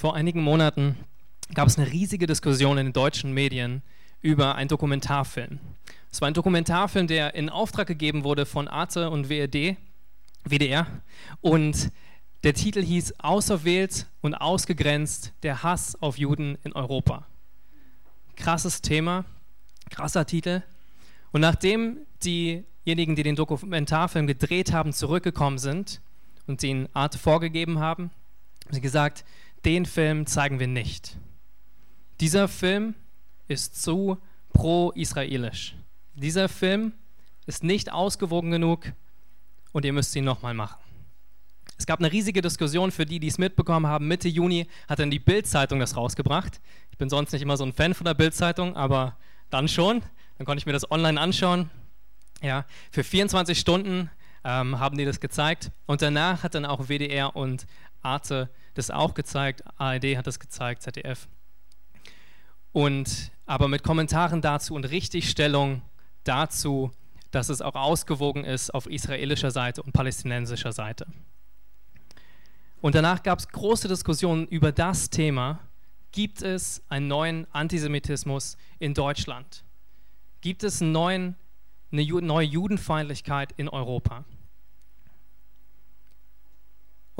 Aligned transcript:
Vor 0.00 0.14
einigen 0.14 0.40
Monaten 0.40 0.96
gab 1.52 1.68
es 1.68 1.76
eine 1.76 1.92
riesige 1.92 2.26
Diskussion 2.26 2.78
in 2.78 2.86
den 2.86 2.92
deutschen 2.94 3.34
Medien 3.34 3.82
über 4.22 4.54
einen 4.54 4.68
Dokumentarfilm. 4.68 5.58
Es 6.10 6.22
war 6.22 6.28
ein 6.28 6.32
Dokumentarfilm, 6.32 7.06
der 7.06 7.34
in 7.34 7.50
Auftrag 7.50 7.86
gegeben 7.86 8.24
wurde 8.24 8.46
von 8.46 8.66
Arte 8.66 9.10
und 9.10 9.28
WRD, 9.28 9.76
WDR. 10.42 10.86
Und 11.42 11.92
der 12.44 12.54
Titel 12.54 12.82
hieß 12.82 13.20
Auserwählt 13.20 14.06
und 14.22 14.32
ausgegrenzt, 14.32 15.34
der 15.42 15.62
Hass 15.62 16.00
auf 16.00 16.16
Juden 16.16 16.56
in 16.64 16.72
Europa. 16.72 17.26
Krasses 18.36 18.80
Thema, 18.80 19.26
krasser 19.90 20.24
Titel. 20.24 20.62
Und 21.30 21.42
nachdem 21.42 21.98
diejenigen, 22.24 23.16
die 23.16 23.22
den 23.22 23.36
Dokumentarfilm 23.36 24.26
gedreht 24.26 24.72
haben, 24.72 24.94
zurückgekommen 24.94 25.58
sind 25.58 26.00
und 26.46 26.62
den 26.62 26.88
Arte 26.94 27.18
vorgegeben 27.18 27.80
haben, 27.80 28.10
haben 28.64 28.74
sie 28.74 28.80
gesagt, 28.80 29.26
den 29.64 29.86
Film 29.86 30.26
zeigen 30.26 30.58
wir 30.58 30.66
nicht. 30.66 31.16
Dieser 32.20 32.48
Film 32.48 32.94
ist 33.48 33.82
zu 33.82 34.18
pro-israelisch. 34.52 35.74
Dieser 36.14 36.48
Film 36.48 36.92
ist 37.46 37.64
nicht 37.64 37.92
ausgewogen 37.92 38.50
genug 38.50 38.92
und 39.72 39.84
ihr 39.84 39.92
müsst 39.92 40.14
ihn 40.16 40.24
nochmal 40.24 40.54
machen. 40.54 40.80
Es 41.78 41.86
gab 41.86 41.98
eine 41.98 42.12
riesige 42.12 42.42
Diskussion 42.42 42.90
für 42.90 43.06
die, 43.06 43.20
die 43.20 43.28
es 43.28 43.38
mitbekommen 43.38 43.86
haben. 43.86 44.06
Mitte 44.06 44.28
Juni 44.28 44.68
hat 44.86 44.98
dann 44.98 45.10
die 45.10 45.18
Bild-Zeitung 45.18 45.80
das 45.80 45.96
rausgebracht. 45.96 46.60
Ich 46.90 46.98
bin 46.98 47.08
sonst 47.08 47.32
nicht 47.32 47.40
immer 47.40 47.56
so 47.56 47.64
ein 47.64 47.72
Fan 47.72 47.94
von 47.94 48.04
der 48.04 48.12
Bild-Zeitung, 48.12 48.76
aber 48.76 49.16
dann 49.48 49.66
schon. 49.66 50.02
Dann 50.36 50.44
konnte 50.44 50.60
ich 50.60 50.66
mir 50.66 50.72
das 50.72 50.90
online 50.90 51.18
anschauen. 51.18 51.70
Ja, 52.42 52.66
für 52.90 53.02
24 53.02 53.58
Stunden 53.58 54.10
ähm, 54.44 54.78
haben 54.78 54.98
die 54.98 55.06
das 55.06 55.20
gezeigt. 55.20 55.70
Und 55.86 56.02
danach 56.02 56.42
hat 56.42 56.54
dann 56.54 56.66
auch 56.66 56.88
WDR 56.88 57.34
und 57.34 57.66
Arte 58.02 58.50
das 58.74 58.90
auch 58.90 59.14
gezeigt, 59.14 59.62
ARD 59.78 60.16
hat 60.16 60.26
das 60.26 60.38
gezeigt, 60.38 60.82
ZDF. 60.82 61.28
Und 62.72 63.32
aber 63.46 63.66
mit 63.66 63.82
Kommentaren 63.82 64.40
dazu 64.40 64.74
und 64.74 64.84
Richtigstellung 64.84 65.82
dazu, 66.24 66.92
dass 67.30 67.48
es 67.48 67.62
auch 67.62 67.74
ausgewogen 67.74 68.44
ist 68.44 68.72
auf 68.72 68.86
israelischer 68.86 69.50
Seite 69.50 69.82
und 69.82 69.92
palästinensischer 69.92 70.72
Seite. 70.72 71.06
Und 72.80 72.94
danach 72.94 73.22
gab 73.22 73.38
es 73.38 73.48
große 73.48 73.88
Diskussionen 73.88 74.46
über 74.46 74.72
das 74.72 75.10
Thema, 75.10 75.60
gibt 76.12 76.42
es 76.42 76.82
einen 76.88 77.08
neuen 77.08 77.46
Antisemitismus 77.52 78.56
in 78.78 78.94
Deutschland? 78.94 79.64
Gibt 80.40 80.64
es 80.64 80.80
einen 80.80 80.92
neuen, 80.92 81.36
eine 81.92 82.04
neue 82.04 82.46
Judenfeindlichkeit 82.46 83.52
in 83.56 83.68
Europa? 83.68 84.24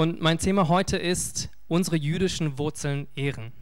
Und 0.01 0.19
mein 0.23 0.39
Thema 0.39 0.69
heute 0.69 0.97
ist 0.97 1.51
unsere 1.69 1.95
jüdischen 1.95 2.57
Wurzeln 2.57 3.07
ehren. 3.17 3.53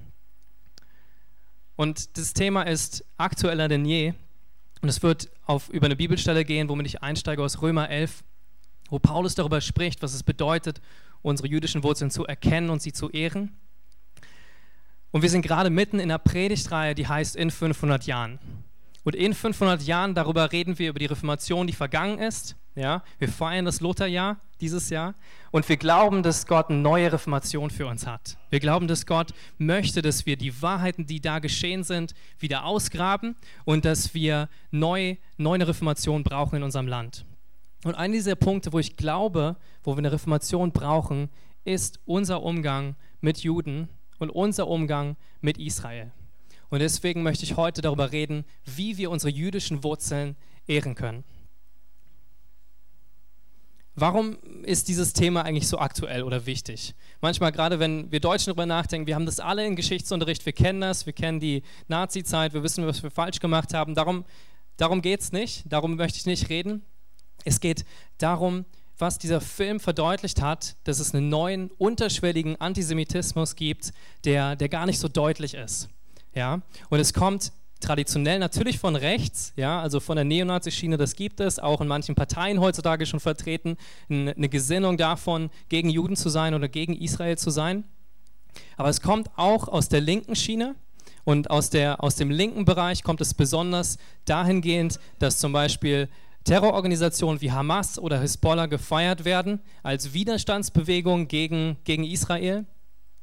Und 1.74 2.16
das 2.16 2.32
Thema 2.32 2.62
ist 2.62 3.04
aktueller 3.16 3.66
denn 3.66 3.84
je. 3.84 4.14
Und 4.80 4.88
es 4.88 5.02
wird 5.02 5.30
auf, 5.46 5.68
über 5.68 5.86
eine 5.86 5.96
Bibelstelle 5.96 6.44
gehen, 6.44 6.68
womit 6.68 6.86
ich 6.86 7.02
einsteige 7.02 7.42
aus 7.42 7.60
Römer 7.60 7.90
11, 7.90 8.22
wo 8.88 9.00
Paulus 9.00 9.34
darüber 9.34 9.60
spricht, 9.60 10.00
was 10.00 10.14
es 10.14 10.22
bedeutet, 10.22 10.80
unsere 11.22 11.48
jüdischen 11.48 11.82
Wurzeln 11.82 12.12
zu 12.12 12.24
erkennen 12.24 12.70
und 12.70 12.82
sie 12.82 12.92
zu 12.92 13.10
ehren. 13.10 13.56
Und 15.10 15.22
wir 15.22 15.30
sind 15.30 15.42
gerade 15.42 15.70
mitten 15.70 15.96
in 15.98 16.08
einer 16.08 16.20
Predigtreihe, 16.20 16.94
die 16.94 17.08
heißt 17.08 17.34
In 17.34 17.50
500 17.50 18.06
Jahren. 18.06 18.38
Und 19.02 19.16
in 19.16 19.34
500 19.34 19.82
Jahren, 19.82 20.14
darüber 20.14 20.52
reden 20.52 20.78
wir 20.78 20.90
über 20.90 21.00
die 21.00 21.06
Reformation, 21.06 21.66
die 21.66 21.72
vergangen 21.72 22.20
ist. 22.20 22.54
Ja, 22.78 23.02
wir 23.18 23.28
feiern 23.28 23.64
das 23.64 23.80
Lutherjahr 23.80 24.36
dieses 24.60 24.88
Jahr 24.88 25.16
und 25.50 25.68
wir 25.68 25.76
glauben, 25.76 26.22
dass 26.22 26.46
Gott 26.46 26.70
eine 26.70 26.78
neue 26.78 27.12
Reformation 27.12 27.70
für 27.70 27.88
uns 27.88 28.06
hat. 28.06 28.38
Wir 28.50 28.60
glauben, 28.60 28.86
dass 28.86 29.04
Gott 29.04 29.34
möchte, 29.58 30.00
dass 30.00 30.26
wir 30.26 30.36
die 30.36 30.62
Wahrheiten, 30.62 31.04
die 31.04 31.20
da 31.20 31.40
geschehen 31.40 31.82
sind, 31.82 32.14
wieder 32.38 32.64
ausgraben 32.64 33.34
und 33.64 33.84
dass 33.84 34.14
wir 34.14 34.48
neu, 34.70 35.16
neu 35.38 35.54
eine 35.54 35.66
Reformation 35.66 36.22
brauchen 36.22 36.54
in 36.54 36.62
unserem 36.62 36.86
Land. 36.86 37.24
Und 37.82 37.96
einer 37.96 38.14
dieser 38.14 38.36
Punkte, 38.36 38.72
wo 38.72 38.78
ich 38.78 38.96
glaube, 38.96 39.56
wo 39.82 39.94
wir 39.94 39.98
eine 39.98 40.12
Reformation 40.12 40.70
brauchen, 40.70 41.30
ist 41.64 41.98
unser 42.04 42.44
Umgang 42.44 42.94
mit 43.20 43.38
Juden 43.38 43.88
und 44.20 44.30
unser 44.30 44.68
Umgang 44.68 45.16
mit 45.40 45.58
Israel. 45.58 46.12
Und 46.68 46.78
deswegen 46.78 47.24
möchte 47.24 47.42
ich 47.42 47.56
heute 47.56 47.82
darüber 47.82 48.12
reden, 48.12 48.44
wie 48.64 48.98
wir 48.98 49.10
unsere 49.10 49.32
jüdischen 49.32 49.82
Wurzeln 49.82 50.36
ehren 50.68 50.94
können. 50.94 51.24
Warum 54.00 54.38
ist 54.62 54.86
dieses 54.86 55.12
Thema 55.12 55.42
eigentlich 55.42 55.66
so 55.66 55.78
aktuell 55.78 56.22
oder 56.22 56.46
wichtig? 56.46 56.94
Manchmal, 57.20 57.50
gerade 57.50 57.80
wenn 57.80 58.12
wir 58.12 58.20
Deutschen 58.20 58.46
darüber 58.46 58.64
nachdenken, 58.64 59.08
wir 59.08 59.16
haben 59.16 59.26
das 59.26 59.40
alle 59.40 59.66
im 59.66 59.74
Geschichtsunterricht, 59.74 60.46
wir 60.46 60.52
kennen 60.52 60.80
das, 60.80 61.04
wir 61.04 61.12
kennen 61.12 61.40
die 61.40 61.64
Nazi-Zeit, 61.88 62.54
wir 62.54 62.62
wissen, 62.62 62.86
was 62.86 63.02
wir 63.02 63.10
falsch 63.10 63.40
gemacht 63.40 63.74
haben. 63.74 63.96
Darum, 63.96 64.24
darum 64.76 65.02
geht 65.02 65.20
es 65.20 65.32
nicht, 65.32 65.64
darum 65.66 65.96
möchte 65.96 66.18
ich 66.18 66.26
nicht 66.26 66.48
reden. 66.48 66.82
Es 67.44 67.58
geht 67.58 67.84
darum, 68.18 68.66
was 68.98 69.18
dieser 69.18 69.40
Film 69.40 69.80
verdeutlicht 69.80 70.40
hat, 70.40 70.76
dass 70.84 71.00
es 71.00 71.12
einen 71.12 71.28
neuen, 71.28 71.70
unterschwelligen 71.72 72.60
Antisemitismus 72.60 73.56
gibt, 73.56 73.92
der, 74.24 74.54
der 74.54 74.68
gar 74.68 74.86
nicht 74.86 75.00
so 75.00 75.08
deutlich 75.08 75.54
ist. 75.54 75.88
Ja? 76.34 76.62
Und 76.88 77.00
es 77.00 77.12
kommt 77.12 77.52
traditionell 77.80 78.38
natürlich 78.38 78.78
von 78.78 78.96
rechts, 78.96 79.52
ja, 79.56 79.80
also 79.80 80.00
von 80.00 80.16
der 80.16 80.24
Neonazi-Schiene, 80.24 80.96
das 80.96 81.14
gibt 81.14 81.40
es, 81.40 81.58
auch 81.58 81.80
in 81.80 81.88
manchen 81.88 82.14
Parteien 82.14 82.60
heutzutage 82.60 83.06
schon 83.06 83.20
vertreten, 83.20 83.76
eine 84.08 84.48
Gesinnung 84.48 84.96
davon, 84.96 85.50
gegen 85.68 85.88
Juden 85.88 86.16
zu 86.16 86.28
sein 86.28 86.54
oder 86.54 86.68
gegen 86.68 86.94
Israel 86.94 87.38
zu 87.38 87.50
sein. 87.50 87.84
Aber 88.76 88.88
es 88.88 89.00
kommt 89.00 89.30
auch 89.36 89.68
aus 89.68 89.88
der 89.88 90.00
linken 90.00 90.34
Schiene 90.34 90.74
und 91.24 91.50
aus, 91.50 91.70
der, 91.70 92.02
aus 92.02 92.16
dem 92.16 92.30
linken 92.30 92.64
Bereich 92.64 93.02
kommt 93.02 93.20
es 93.20 93.34
besonders 93.34 93.98
dahingehend, 94.24 94.98
dass 95.18 95.38
zum 95.38 95.52
Beispiel 95.52 96.08
Terrororganisationen 96.44 97.40
wie 97.42 97.52
Hamas 97.52 97.98
oder 97.98 98.20
Hisbollah 98.20 98.66
gefeiert 98.66 99.24
werden 99.24 99.60
als 99.82 100.14
Widerstandsbewegung 100.14 101.28
gegen, 101.28 101.76
gegen 101.84 102.04
Israel, 102.04 102.64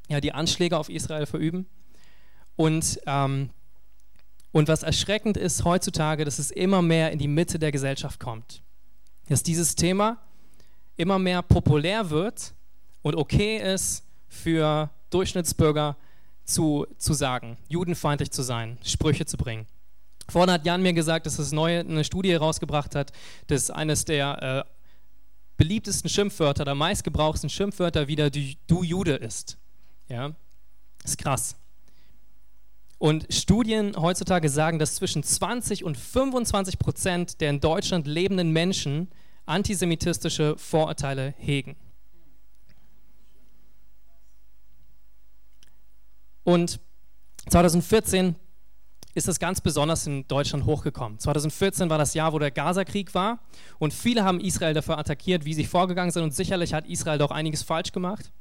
ja, 0.07 0.21
die 0.21 0.33
Anschläge 0.33 0.77
auf 0.77 0.89
Israel 0.89 1.25
verüben. 1.25 1.65
Und 2.55 2.99
ähm, 3.07 3.49
und 4.55 4.69
was 4.69 4.83
erschreckend 4.83 5.35
ist 5.35 5.65
heutzutage, 5.65 6.23
dass 6.23 6.39
es 6.39 6.49
immer 6.49 6.81
mehr 6.81 7.11
in 7.11 7.19
die 7.19 7.27
Mitte 7.27 7.59
der 7.59 7.73
Gesellschaft 7.73 8.21
kommt. 8.21 8.61
Dass 9.27 9.43
dieses 9.43 9.75
Thema 9.75 10.17
immer 10.95 11.19
mehr 11.19 11.41
populär 11.41 12.09
wird 12.09 12.53
und 13.01 13.17
okay 13.17 13.57
ist 13.57 14.05
für 14.29 14.89
Durchschnittsbürger 15.09 15.97
zu, 16.45 16.87
zu 16.97 17.13
sagen, 17.13 17.57
judenfeindlich 17.67 18.31
zu 18.31 18.43
sein, 18.43 18.77
Sprüche 18.81 19.25
zu 19.25 19.35
bringen. 19.35 19.67
Vorhin 20.29 20.51
hat 20.51 20.65
Jan 20.65 20.81
mir 20.81 20.93
gesagt, 20.93 21.25
dass 21.25 21.37
es 21.37 21.51
neue, 21.51 21.81
eine 21.81 22.05
Studie 22.05 22.31
herausgebracht 22.31 22.95
hat, 22.95 23.11
dass 23.47 23.69
eines 23.69 24.05
der 24.05 24.41
äh, 24.41 24.71
beliebtesten 25.57 26.09
Schimpfwörter, 26.09 26.63
der 26.63 26.75
meistgebrauchsten 26.75 27.49
Schimpfwörter 27.49 28.07
wieder 28.07 28.29
du 28.29 28.83
Jude 28.83 29.15
ist. 29.15 29.57
Ja, 30.07 30.33
ist 31.03 31.17
krass. 31.17 31.57
Und 33.05 33.27
Studien 33.29 33.95
heutzutage 33.95 34.49
sagen, 34.49 34.79
dass 34.79 34.95
zwischen 34.95 35.21
20 35.21 35.83
und 35.83 35.95
25 35.95 36.79
Prozent 36.79 37.39
der 37.39 37.51
in 37.51 37.59
Deutschland 37.59 38.07
lebenden 38.07 38.49
Menschen 38.49 39.11
antisemitistische 39.45 40.57
Vorurteile 40.57 41.35
hegen. 41.37 41.75
Und 46.43 46.79
2014 47.47 48.37
ist 49.13 49.27
das 49.27 49.37
ganz 49.37 49.61
besonders 49.61 50.07
in 50.07 50.27
Deutschland 50.27 50.65
hochgekommen. 50.65 51.19
2014 51.19 51.91
war 51.91 51.99
das 51.99 52.15
Jahr, 52.15 52.33
wo 52.33 52.39
der 52.39 52.49
Gazakrieg 52.49 53.13
war 53.13 53.37
und 53.77 53.93
viele 53.93 54.23
haben 54.23 54.39
Israel 54.39 54.73
dafür 54.73 54.97
attackiert, 54.97 55.45
wie 55.45 55.53
sie 55.53 55.65
vorgegangen 55.65 56.09
sind 56.09 56.23
und 56.23 56.33
sicherlich 56.33 56.73
hat 56.73 56.87
Israel 56.87 57.19
doch 57.19 57.29
einiges 57.29 57.61
falsch 57.61 57.91
gemacht. 57.91 58.31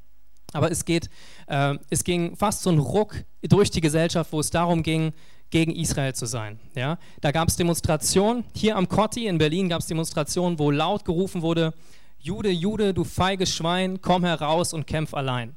Aber 0.54 0.70
es, 0.70 0.84
geht, 0.84 1.10
äh, 1.48 1.76
es 1.90 2.04
ging 2.04 2.36
fast 2.36 2.62
so 2.62 2.70
ein 2.70 2.78
Ruck 2.78 3.24
durch 3.42 3.70
die 3.70 3.80
Gesellschaft, 3.80 4.32
wo 4.32 4.40
es 4.40 4.50
darum 4.50 4.82
ging, 4.82 5.12
gegen 5.50 5.74
Israel 5.74 6.14
zu 6.14 6.26
sein. 6.26 6.58
Ja? 6.74 6.98
Da 7.20 7.32
gab 7.32 7.48
es 7.48 7.56
Demonstrationen, 7.56 8.44
hier 8.54 8.76
am 8.76 8.88
Kotti 8.88 9.26
in 9.26 9.38
Berlin 9.38 9.68
gab 9.68 9.80
es 9.80 9.86
Demonstrationen, 9.86 10.58
wo 10.58 10.70
laut 10.70 11.04
gerufen 11.04 11.42
wurde, 11.42 11.74
Jude, 12.18 12.50
Jude, 12.50 12.94
du 12.94 13.04
feiges 13.04 13.54
Schwein, 13.54 14.00
komm 14.00 14.24
heraus 14.24 14.72
und 14.72 14.86
kämpf 14.86 15.12
allein. 15.12 15.54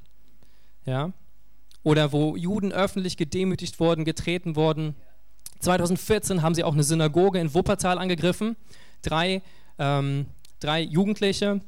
Ja? 0.86 1.14
Oder 1.84 2.12
wo 2.12 2.36
Juden 2.36 2.74
öffentlich 2.74 3.18
gedemütigt 3.18 3.80
wurden, 3.80 4.04
getreten 4.04 4.56
wurden. 4.56 4.96
2014 5.60 6.42
haben 6.42 6.56
sie 6.56 6.64
auch 6.64 6.74
eine 6.74 6.84
Synagoge 6.84 7.40
in 7.40 7.54
Wuppertal 7.54 7.98
angegriffen. 8.00 8.58
Drei, 9.02 9.42
ähm, 9.80 10.26
drei 10.60 10.82
Jugendliche, 10.82 11.62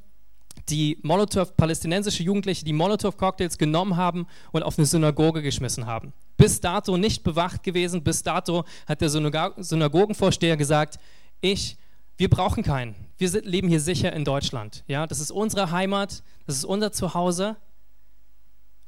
die 0.70 0.98
Molotow, 1.04 1.56
palästinensische 1.56 2.24
Jugendliche, 2.24 2.66
die 2.66 2.74
Molotow-Cocktails 2.74 3.58
genommen 3.58 3.98
haben 3.98 4.28
und 4.52 4.64
auf 4.64 4.78
eine 4.78 4.86
Synagoge 4.86 5.42
geschmissen 5.42 5.86
haben. 5.86 6.14
Bis 6.38 6.62
dato 6.62 6.98
nicht 6.98 7.24
bewacht 7.24 7.64
gewesen, 7.64 8.04
bis 8.04 8.24
dato 8.24 8.64
hat 8.88 9.02
der 9.02 9.10
Synagogenvorsteher 9.10 10.58
gesagt, 10.58 11.00
ich, 11.42 11.78
wir 12.18 12.30
brauchen 12.30 12.64
keinen. 12.64 12.96
Wir 13.18 13.30
sind, 13.30 13.46
leben 13.46 13.68
hier 13.68 13.82
sicher 13.82 14.14
in 14.14 14.24
Deutschland. 14.24 14.84
Ja, 14.88 15.08
das 15.08 15.20
ist 15.20 15.32
unsere 15.32 15.72
Heimat, 15.72 16.24
das 16.46 16.58
ist 16.58 16.66
unser 16.66 16.92
Zuhause 16.92 17.58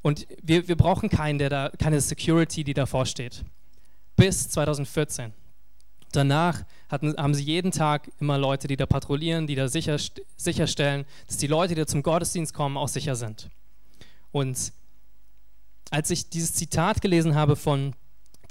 Und 0.01 0.27
wir, 0.42 0.68
wir 0.68 0.75
brauchen 0.75 1.10
keinen, 1.10 1.38
der 1.38 1.50
da, 1.50 1.69
keine 1.77 2.01
Security, 2.01 2.63
die 2.63 2.74
davor 2.74 3.06
steht. 3.06 3.44
Bis 4.16 4.50
2014. 4.50 5.34
Danach 6.12 6.63
hatten, 6.92 7.16
haben 7.18 7.34
sie 7.34 7.44
jeden 7.44 7.72
Tag 7.72 8.12
immer 8.20 8.38
Leute, 8.38 8.68
die 8.68 8.76
da 8.76 8.86
patrouillieren, 8.86 9.48
die 9.48 9.56
da 9.56 9.68
sicher, 9.68 9.98
sicherstellen, 10.36 11.06
dass 11.28 11.38
die 11.38 11.48
Leute, 11.48 11.74
die 11.74 11.86
zum 11.86 12.04
Gottesdienst 12.04 12.54
kommen, 12.54 12.78
auch 12.78 12.90
sicher 12.90 13.16
sind. 13.16 13.50
Und 14.32 14.74
als 15.90 16.10
ich 16.10 16.30
dieses 16.30 16.54
Zitat 16.54 17.02
gelesen 17.02 17.36
habe 17.36 17.56
von 17.56 17.94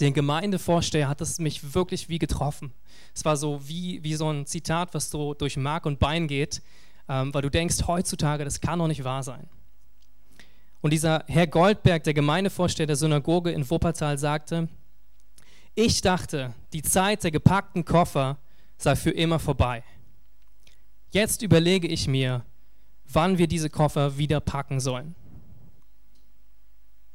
den 0.00 0.14
Gemeindevorsteher, 0.14 1.08
hat 1.08 1.20
es 1.20 1.38
mich 1.38 1.74
wirklich 1.74 2.08
wie 2.08 2.18
getroffen. 2.18 2.72
Es 3.14 3.24
war 3.24 3.36
so 3.36 3.60
wie, 3.68 4.02
wie 4.02 4.14
so 4.14 4.30
ein 4.30 4.46
Zitat, 4.46 4.94
was 4.94 5.10
so 5.10 5.34
durch 5.34 5.56
Mark 5.56 5.84
und 5.84 5.98
Bein 5.98 6.26
geht, 6.26 6.62
ähm, 7.08 7.34
weil 7.34 7.42
du 7.42 7.50
denkst, 7.50 7.86
heutzutage, 7.86 8.44
das 8.44 8.60
kann 8.60 8.78
doch 8.78 8.88
nicht 8.88 9.04
wahr 9.04 9.22
sein. 9.22 9.48
Und 10.80 10.92
dieser 10.92 11.24
Herr 11.26 11.46
Goldberg, 11.46 12.04
der 12.04 12.14
Gemeindevorsteher 12.14 12.86
der 12.86 12.96
Synagoge 12.96 13.50
in 13.50 13.68
Wuppertal, 13.68 14.16
sagte, 14.16 14.68
ich 15.74 16.00
dachte, 16.00 16.54
die 16.72 16.82
Zeit 16.82 17.24
der 17.24 17.30
gepackten 17.30 17.84
Koffer 17.84 18.38
sei 18.76 18.96
für 18.96 19.10
immer 19.10 19.38
vorbei. 19.38 19.82
Jetzt 21.10 21.42
überlege 21.42 21.88
ich 21.88 22.06
mir, 22.06 22.44
wann 23.04 23.38
wir 23.38 23.46
diese 23.46 23.70
Koffer 23.70 24.16
wieder 24.16 24.40
packen 24.40 24.80
sollen. 24.80 25.14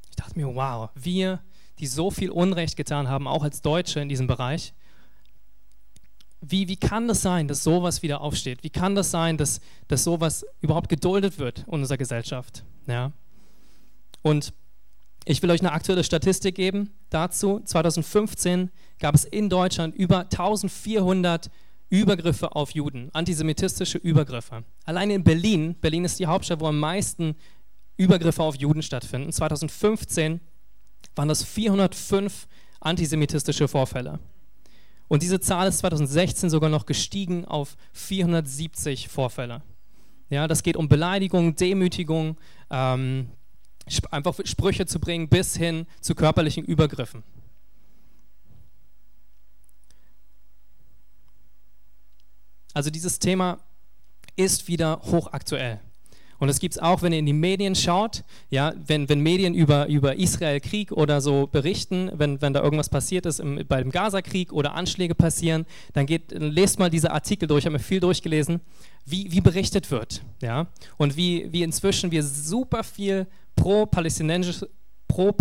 Ich 0.10 0.16
dachte 0.16 0.38
mir, 0.38 0.54
wow, 0.54 0.90
wir, 0.96 1.42
die 1.80 1.88
so 1.88 2.12
viel 2.12 2.30
Unrecht 2.30 2.78
getan 2.78 3.10
haben, 3.10 3.28
auch 3.28 3.44
als 3.44 3.62
Deutsche 3.62 4.00
in 4.00 4.10
diesem 4.10 4.28
Bereich, 4.28 4.74
wie, 6.42 6.68
wie 6.68 6.78
kann 6.78 7.08
das 7.08 7.22
sein, 7.22 7.48
dass 7.48 7.64
sowas 7.64 8.04
wieder 8.04 8.22
aufsteht? 8.22 8.64
Wie 8.64 8.70
kann 8.70 8.94
das 8.94 9.10
sein, 9.10 9.38
dass, 9.38 9.62
dass 9.88 10.04
sowas 10.04 10.46
überhaupt 10.62 10.90
geduldet 10.90 11.40
wird 11.40 11.60
in 11.60 11.74
unserer 11.74 11.98
Gesellschaft? 11.98 12.64
Ja. 12.88 13.12
Und 14.22 14.54
ich 15.26 15.42
will 15.42 15.50
euch 15.50 15.62
eine 15.62 15.72
aktuelle 15.72 16.04
Statistik 16.04 16.56
geben 16.56 16.92
dazu. 17.16 17.62
2015 17.64 18.70
gab 19.00 19.16
es 19.16 19.26
in 19.26 19.50
Deutschland 19.50 19.96
über 19.96 20.20
1400 20.20 21.50
Übergriffe 21.90 22.56
auf 22.56 22.72
Juden, 22.72 23.10
antisemitistische 23.14 23.98
Übergriffe. 23.98 24.64
Allein 24.86 25.10
in 25.10 25.24
Berlin, 25.24 25.76
Berlin 25.80 26.06
ist 26.06 26.20
die 26.20 26.26
Hauptstadt, 26.26 26.60
wo 26.60 26.68
am 26.68 26.80
meisten 26.80 27.36
Übergriffe 27.98 28.44
auf 28.44 28.56
Juden 28.56 28.82
stattfinden. 28.82 29.32
2015 29.32 30.42
waren 31.16 31.28
das 31.28 31.44
405 31.44 32.48
antisemitistische 32.82 33.68
Vorfälle. 33.68 34.20
Und 35.08 35.22
diese 35.22 35.40
Zahl 35.40 35.68
ist 35.68 35.80
2016 35.80 36.50
sogar 36.50 36.70
noch 36.70 36.86
gestiegen 36.86 37.46
auf 37.46 37.78
470 37.94 39.08
Vorfälle. 39.08 39.62
Ja, 40.30 40.48
das 40.48 40.64
geht 40.64 40.76
um 40.76 40.90
Beleidigung, 40.90 41.56
Demütigung, 41.56 42.38
ähm, 42.72 43.30
einfach 44.12 44.40
Sprüche 44.46 44.86
zu 44.86 45.00
bringen 45.00 45.30
bis 45.30 45.56
hin 45.56 45.86
zu 46.02 46.16
körperlichen 46.16 46.66
Übergriffen. 46.66 47.24
Also 52.74 52.90
dieses 52.90 53.20
Thema 53.20 53.60
ist 54.36 54.68
wieder 54.68 55.02
hochaktuell. 55.04 55.80
Und 56.38 56.50
das 56.50 56.60
gibt 56.60 56.76
es 56.76 56.82
auch, 56.82 57.02
wenn 57.02 57.14
ihr 57.14 57.20
in 57.20 57.26
die 57.26 57.34
Medien 57.34 57.76
schaut, 57.76 58.24
ja, 58.50 58.74
wenn, 58.86 59.08
wenn 59.08 59.22
Medien 59.22 59.54
über, 59.54 59.88
über 59.88 60.18
Israel-Krieg 60.18 60.92
oder 60.92 61.22
so 61.22 61.48
berichten, 61.48 62.12
wenn, 62.14 62.42
wenn 62.42 62.54
da 62.54 62.62
irgendwas 62.62 62.90
passiert 62.90 63.26
ist 63.26 63.40
im, 63.40 63.66
bei 63.68 63.82
dem 63.82 63.92
Gaza-Krieg 63.92 64.52
oder 64.52 64.76
Anschläge 64.76 65.16
passieren, 65.16 65.66
dann 65.94 66.06
geht, 66.06 66.32
lest 66.32 66.78
mal 66.78 66.90
diese 66.90 67.12
Artikel 67.12 67.48
durch, 67.48 67.62
ich 67.62 67.66
habe 67.66 67.78
mir 67.78 67.84
viel 67.84 68.02
durchgelesen, 68.02 68.60
wie, 69.06 69.32
wie 69.32 69.42
berichtet 69.42 69.92
wird. 69.92 70.24
Ja? 70.42 70.68
Und 70.98 71.16
wie, 71.16 71.52
wie 71.54 71.64
inzwischen 71.64 72.12
wir 72.12 72.24
super 72.24 72.84
viel 72.84 73.28
pro-palästinensische 73.56 74.68
pro 75.08 75.34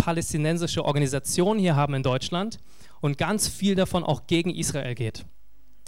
Organisationen 0.85 1.59
hier 1.59 1.75
haben 1.75 1.93
in 1.93 2.03
Deutschland 2.03 2.59
und 3.01 3.17
ganz 3.17 3.47
viel 3.47 3.75
davon 3.75 4.03
auch 4.03 4.27
gegen 4.27 4.53
Israel 4.53 4.95
geht. 4.95 5.25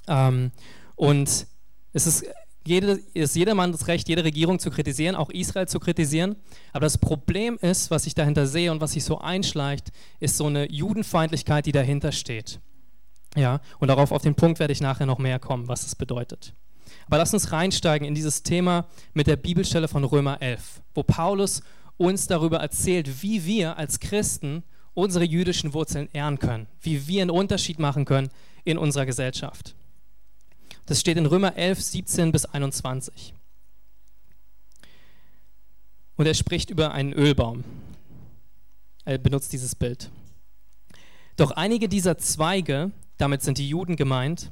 Ähm, 0.07 0.51
und 0.95 1.47
es 1.93 2.07
ist, 2.07 2.25
jede, 2.65 2.99
ist 3.13 3.35
jedermann 3.35 3.71
das 3.71 3.87
Recht, 3.87 4.09
jede 4.09 4.23
Regierung 4.23 4.59
zu 4.59 4.69
kritisieren, 4.69 5.15
auch 5.15 5.29
Israel 5.29 5.67
zu 5.67 5.79
kritisieren. 5.79 6.35
Aber 6.73 6.85
das 6.85 6.97
Problem 6.97 7.57
ist, 7.61 7.91
was 7.91 8.05
ich 8.05 8.13
dahinter 8.13 8.45
sehe 8.45 8.71
und 8.71 8.81
was 8.81 8.91
sich 8.91 9.03
so 9.03 9.19
einschleicht, 9.19 9.91
ist 10.19 10.37
so 10.37 10.45
eine 10.45 10.69
Judenfeindlichkeit, 10.71 11.65
die 11.65 11.71
dahinter 11.71 12.11
steht. 12.11 12.59
Ja, 13.35 13.61
und 13.79 13.89
darauf 13.89 14.11
auf 14.11 14.21
den 14.21 14.35
Punkt 14.35 14.59
werde 14.59 14.73
ich 14.73 14.81
nachher 14.81 15.05
noch 15.05 15.19
mehr 15.19 15.39
kommen, 15.39 15.67
was 15.67 15.83
das 15.83 15.95
bedeutet. 15.95 16.53
Aber 17.05 17.17
lass 17.17 17.33
uns 17.33 17.51
reinsteigen 17.51 18.07
in 18.07 18.15
dieses 18.15 18.43
Thema 18.43 18.87
mit 19.13 19.27
der 19.27 19.35
Bibelstelle 19.35 19.87
von 19.87 20.03
Römer 20.03 20.41
11, 20.41 20.81
wo 20.93 21.03
Paulus 21.03 21.61
uns 21.97 22.27
darüber 22.27 22.59
erzählt, 22.59 23.21
wie 23.21 23.45
wir 23.45 23.77
als 23.77 23.99
Christen 23.99 24.63
unsere 24.93 25.25
jüdischen 25.25 25.73
Wurzeln 25.73 26.09
ehren 26.13 26.39
können, 26.39 26.67
wie 26.81 27.07
wir 27.07 27.21
einen 27.21 27.31
Unterschied 27.31 27.79
machen 27.79 28.05
können 28.05 28.29
in 28.63 28.77
unserer 28.77 29.05
Gesellschaft. 29.05 29.75
Das 30.87 30.99
steht 30.99 31.17
in 31.17 31.25
Römer 31.25 31.55
11, 31.55 31.81
17 31.81 32.31
bis 32.31 32.45
21. 32.45 33.33
Und 36.15 36.25
er 36.25 36.33
spricht 36.33 36.69
über 36.69 36.91
einen 36.91 37.13
Ölbaum. 37.13 37.63
Er 39.05 39.17
benutzt 39.19 39.53
dieses 39.53 39.75
Bild. 39.75 40.09
Doch 41.35 41.51
einige 41.51 41.87
dieser 41.87 42.17
Zweige, 42.17 42.91
damit 43.17 43.43
sind 43.43 43.59
die 43.59 43.69
Juden 43.69 43.95
gemeint, 43.95 44.51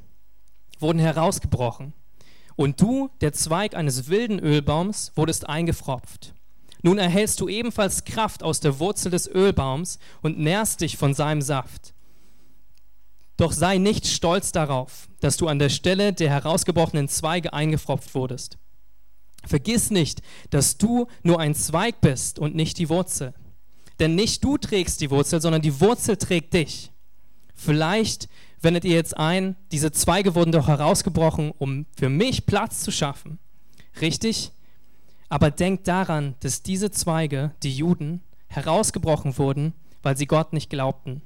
wurden 0.78 1.00
herausgebrochen. 1.00 1.92
Und 2.54 2.80
du, 2.80 3.10
der 3.20 3.32
Zweig 3.32 3.74
eines 3.74 4.08
wilden 4.08 4.38
Ölbaums, 4.38 5.10
wurdest 5.16 5.48
eingefropft. 5.48 6.35
Nun 6.82 6.98
erhältst 6.98 7.40
du 7.40 7.48
ebenfalls 7.48 8.04
Kraft 8.04 8.42
aus 8.42 8.60
der 8.60 8.78
Wurzel 8.78 9.10
des 9.10 9.28
Ölbaums 9.28 9.98
und 10.22 10.38
nährst 10.38 10.80
dich 10.80 10.96
von 10.96 11.14
seinem 11.14 11.42
Saft. 11.42 11.94
Doch 13.36 13.52
sei 13.52 13.78
nicht 13.78 14.06
stolz 14.06 14.52
darauf, 14.52 15.08
dass 15.20 15.36
du 15.36 15.48
an 15.48 15.58
der 15.58 15.68
Stelle 15.68 16.12
der 16.12 16.30
herausgebrochenen 16.30 17.08
Zweige 17.08 17.52
eingefropft 17.52 18.14
wurdest. 18.14 18.58
Vergiss 19.44 19.90
nicht, 19.90 20.22
dass 20.50 20.78
du 20.78 21.06
nur 21.22 21.38
ein 21.38 21.54
Zweig 21.54 22.00
bist 22.00 22.38
und 22.38 22.54
nicht 22.54 22.78
die 22.78 22.88
Wurzel. 22.88 23.34
Denn 24.00 24.14
nicht 24.14 24.42
du 24.42 24.58
trägst 24.58 25.00
die 25.00 25.10
Wurzel, 25.10 25.40
sondern 25.40 25.62
die 25.62 25.80
Wurzel 25.80 26.16
trägt 26.16 26.54
dich. 26.54 26.90
Vielleicht 27.54 28.28
wendet 28.60 28.84
ihr 28.84 28.94
jetzt 28.94 29.16
ein, 29.16 29.56
diese 29.72 29.92
Zweige 29.92 30.34
wurden 30.34 30.52
doch 30.52 30.68
herausgebrochen, 30.68 31.52
um 31.56 31.86
für 31.96 32.08
mich 32.08 32.46
Platz 32.46 32.80
zu 32.80 32.90
schaffen. 32.90 33.38
Richtig? 34.00 34.52
Aber 35.28 35.50
denkt 35.50 35.88
daran, 35.88 36.36
dass 36.40 36.62
diese 36.62 36.90
Zweige, 36.90 37.52
die 37.62 37.74
Juden, 37.74 38.22
herausgebrochen 38.48 39.38
wurden, 39.38 39.72
weil 40.02 40.16
sie 40.16 40.26
Gott 40.26 40.52
nicht 40.52 40.70
glaubten 40.70 41.22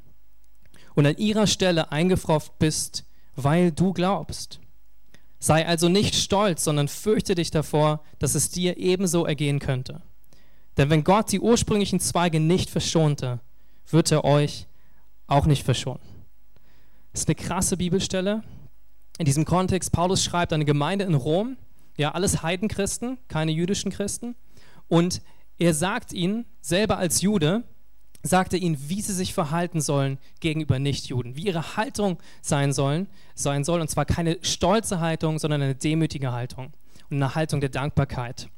und 0.95 1.07
an 1.07 1.17
ihrer 1.17 1.47
Stelle 1.47 1.93
eingefropft 1.93 2.59
bist, 2.59 3.05
weil 3.37 3.73
du 3.73 3.93
glaubst. 3.93 4.61
Sei 5.39 5.67
also 5.67 5.89
nicht 5.89 6.15
stolz, 6.15 6.65
sondern 6.65 6.89
fürchte 6.89 7.35
dich 7.35 7.51
davor, 7.51 8.03
dass 8.19 8.35
es 8.35 8.51
dir 8.51 8.77
ebenso 8.77 9.25
ergehen 9.25 9.59
könnte. 9.59 10.03
Denn 10.77 10.91
wenn 10.91 11.05
Gott 11.05 11.33
die 11.33 11.41
ursprünglichen 11.41 12.01
Zweige 12.01 12.41
nicht 12.41 12.71
verschonte, 12.71 13.41
wird 13.89 14.13
er 14.13 14.25
euch 14.25 14.67
auch 15.27 15.47
nicht 15.47 15.65
verschonen. 15.65 16.01
Das 17.13 17.23
ist 17.23 17.29
eine 17.29 17.35
krasse 17.35 17.77
Bibelstelle. 17.77 18.43
In 19.19 19.25
diesem 19.25 19.45
Kontext, 19.45 19.93
Paulus 19.93 20.23
schreibt 20.23 20.53
eine 20.53 20.65
Gemeinde 20.65 21.05
in 21.05 21.15
Rom, 21.15 21.57
ja, 22.01 22.13
alles 22.13 22.43
Heidenchristen, 22.43 23.19
keine 23.29 23.53
jüdischen 23.53 23.93
Christen. 23.93 24.35
Und 24.89 25.21
er 25.59 25.75
sagt 25.75 26.15
ihnen 26.15 26.47
selber 26.63 26.97
als 26.97 27.21
Jude, 27.21 27.63
sagte 28.23 28.57
ihnen, 28.57 28.89
wie 28.89 29.03
sie 29.03 29.13
sich 29.13 29.35
verhalten 29.35 29.83
sollen 29.83 30.19
gegenüber 30.41 30.79
Nichtjuden, 30.79 31.37
wie 31.37 31.45
ihre 31.45 31.77
Haltung 31.77 32.19
sein, 32.41 32.73
sollen, 32.73 33.07
sein 33.35 33.65
soll. 33.65 33.83
Und 33.83 33.89
zwar 33.89 34.07
keine 34.07 34.39
stolze 34.41 35.01
Haltung, 35.01 35.39
sondern 35.39 35.61
eine 35.61 35.75
demütige 35.75 36.33
Haltung 36.33 36.73
und 37.11 37.17
eine 37.17 37.35
Haltung 37.35 37.61
der 37.61 37.69
Dankbarkeit. 37.69 38.49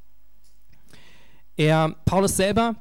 Er, 1.57 1.97
Paulus 2.05 2.37
selber 2.37 2.77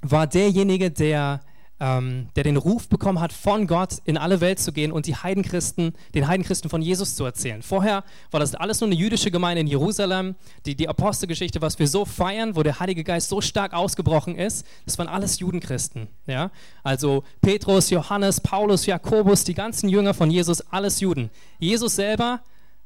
war 0.00 0.26
derjenige, 0.26 0.90
der 0.90 1.40
ähm, 1.80 2.28
der 2.36 2.44
den 2.44 2.58
Ruf 2.58 2.88
bekommen 2.88 3.20
hat, 3.20 3.32
von 3.32 3.66
Gott 3.66 3.96
in 4.04 4.18
alle 4.18 4.40
Welt 4.40 4.58
zu 4.58 4.70
gehen 4.70 4.92
und 4.92 5.06
die 5.06 5.16
Heidenchristen, 5.16 5.94
den 6.14 6.28
Heidenchristen 6.28 6.68
von 6.68 6.82
Jesus 6.82 7.16
zu 7.16 7.24
erzählen. 7.24 7.62
Vorher 7.62 8.04
war 8.30 8.38
das 8.38 8.54
alles 8.54 8.80
nur 8.80 8.88
eine 8.88 8.96
jüdische 8.96 9.30
Gemeinde 9.30 9.62
in 9.62 9.66
Jerusalem. 9.66 10.36
Die, 10.66 10.74
die 10.74 10.88
Apostelgeschichte, 10.88 11.62
was 11.62 11.78
wir 11.78 11.88
so 11.88 12.04
feiern, 12.04 12.54
wo 12.54 12.62
der 12.62 12.80
Heilige 12.80 13.02
Geist 13.02 13.30
so 13.30 13.40
stark 13.40 13.72
ausgebrochen 13.72 14.36
ist, 14.36 14.66
das 14.84 14.98
waren 14.98 15.08
alles 15.08 15.40
Judenchristen. 15.40 16.08
Ja? 16.26 16.50
Also 16.82 17.24
Petrus, 17.40 17.88
Johannes, 17.88 18.40
Paulus, 18.40 18.84
Jakobus, 18.84 19.44
die 19.44 19.54
ganzen 19.54 19.88
Jünger 19.88 20.12
von 20.12 20.30
Jesus, 20.30 20.60
alles 20.70 21.00
Juden. 21.00 21.30
Jesus 21.58 21.96
selber 21.96 22.40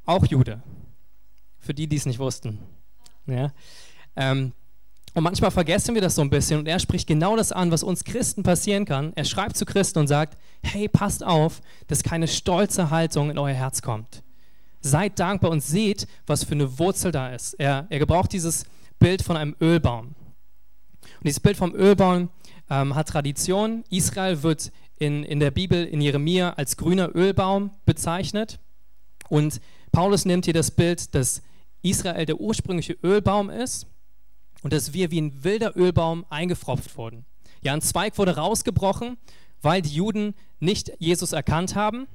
auch 0.05 0.25
Jude. 0.25 0.63
Für 1.59 1.73
die, 1.73 1.87
die 1.87 1.97
es 1.97 2.05
nicht 2.05 2.19
wussten. 2.19 2.59
Ja? 3.27 3.51
Ähm, 4.15 4.53
und 5.15 5.23
manchmal 5.23 5.49
vergessen 5.49 5.95
wir 5.95 6.01
das 6.01 6.15
so 6.15 6.21
ein 6.21 6.29
bisschen 6.29 6.59
und 6.59 6.67
er 6.67 6.77
spricht 6.77 7.07
genau 7.07 7.37
das 7.37 7.53
an, 7.53 7.71
was 7.71 7.83
uns 7.83 8.03
Christen 8.03 8.43
passieren 8.43 8.83
kann. 8.83 9.13
Er 9.15 9.23
schreibt 9.23 9.55
zu 9.55 9.65
Christen 9.65 9.99
und 9.99 10.07
sagt, 10.07 10.37
hey, 10.61 10.89
passt 10.89 11.23
auf, 11.25 11.61
dass 11.87 12.03
keine 12.03 12.27
stolze 12.27 12.89
Haltung 12.89 13.29
in 13.29 13.37
euer 13.37 13.53
Herz 13.53 13.81
kommt. 13.81 14.23
Seid 14.81 15.17
dankbar 15.17 15.51
und 15.51 15.63
seht, 15.63 16.05
was 16.27 16.43
für 16.43 16.51
eine 16.51 16.77
Wurzel 16.79 17.13
da 17.13 17.29
ist. 17.29 17.53
Er, 17.53 17.87
er 17.89 17.99
gebraucht 17.99 18.33
dieses 18.33 18.65
Bild 18.99 19.21
von 19.21 19.37
einem 19.37 19.55
Ölbaum. 19.61 20.07
Und 20.07 21.23
dieses 21.23 21.39
Bild 21.39 21.55
vom 21.55 21.73
Ölbaum 21.73 22.27
ähm, 22.69 22.93
hat 22.93 23.07
Tradition. 23.07 23.85
Israel 23.89 24.43
wird 24.43 24.73
in, 24.99 25.23
in 25.23 25.39
der 25.39 25.51
Bibel, 25.51 25.85
in 25.85 26.01
Jeremia, 26.01 26.51
als 26.57 26.75
grüner 26.75 27.15
Ölbaum 27.15 27.71
bezeichnet. 27.85 28.59
Und 29.29 29.61
Paulus 29.93 30.25
nimmt 30.25 30.43
hier 30.43 30.53
das 30.53 30.71
Bild, 30.71 31.15
dass 31.15 31.41
Israel 31.83 32.25
der 32.25 32.41
ursprüngliche 32.41 32.97
Ölbaum 33.01 33.49
ist 33.49 33.87
und 34.65 34.73
dass 34.73 34.93
wir 34.93 35.11
wie 35.11 35.21
ein 35.21 35.43
wilder 35.43 35.77
Ölbaum 35.77 36.25
eingefropft 36.31 36.97
wurden. 36.97 37.23
Ja, 37.61 37.73
ein 37.73 37.81
Zweig 37.81 38.17
wurde 38.17 38.35
rausgebrochen, 38.35 39.17
weil 39.61 39.83
die 39.83 39.93
Juden 39.93 40.33
nicht 40.59 40.91
Jesus 40.97 41.33
erkannt 41.33 41.75
haben. 41.75 42.07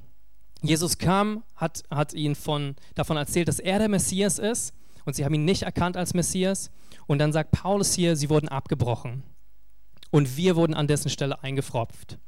Jesus 0.61 0.97
kam, 0.97 1.45
hat, 1.55 1.83
hat 1.89 2.13
ihnen 2.13 2.35
von, 2.35 2.75
davon 2.93 3.15
erzählt, 3.15 3.47
dass 3.47 3.59
er 3.59 3.79
der 3.79 3.87
Messias 3.87 4.37
ist 4.37 4.73
und 5.05 5.15
sie 5.15 5.23
haben 5.23 5.33
ihn 5.33 5.45
nicht 5.45 5.63
erkannt 5.63 5.95
als 5.95 6.13
Messias. 6.13 6.71
Und 7.07 7.19
dann 7.19 7.31
sagt 7.31 7.51
Paulus 7.51 7.93
hier, 7.93 8.17
sie 8.17 8.29
wurden 8.29 8.49
abgebrochen 8.49 9.23
und 10.09 10.35
wir 10.35 10.57
wurden 10.57 10.73
an 10.73 10.87
dessen 10.87 11.09
Stelle 11.09 11.41
eingefropft. 11.41 12.19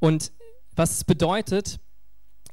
Und 0.00 0.32
was 0.76 0.98
es 0.98 1.04
bedeutet, 1.04 1.80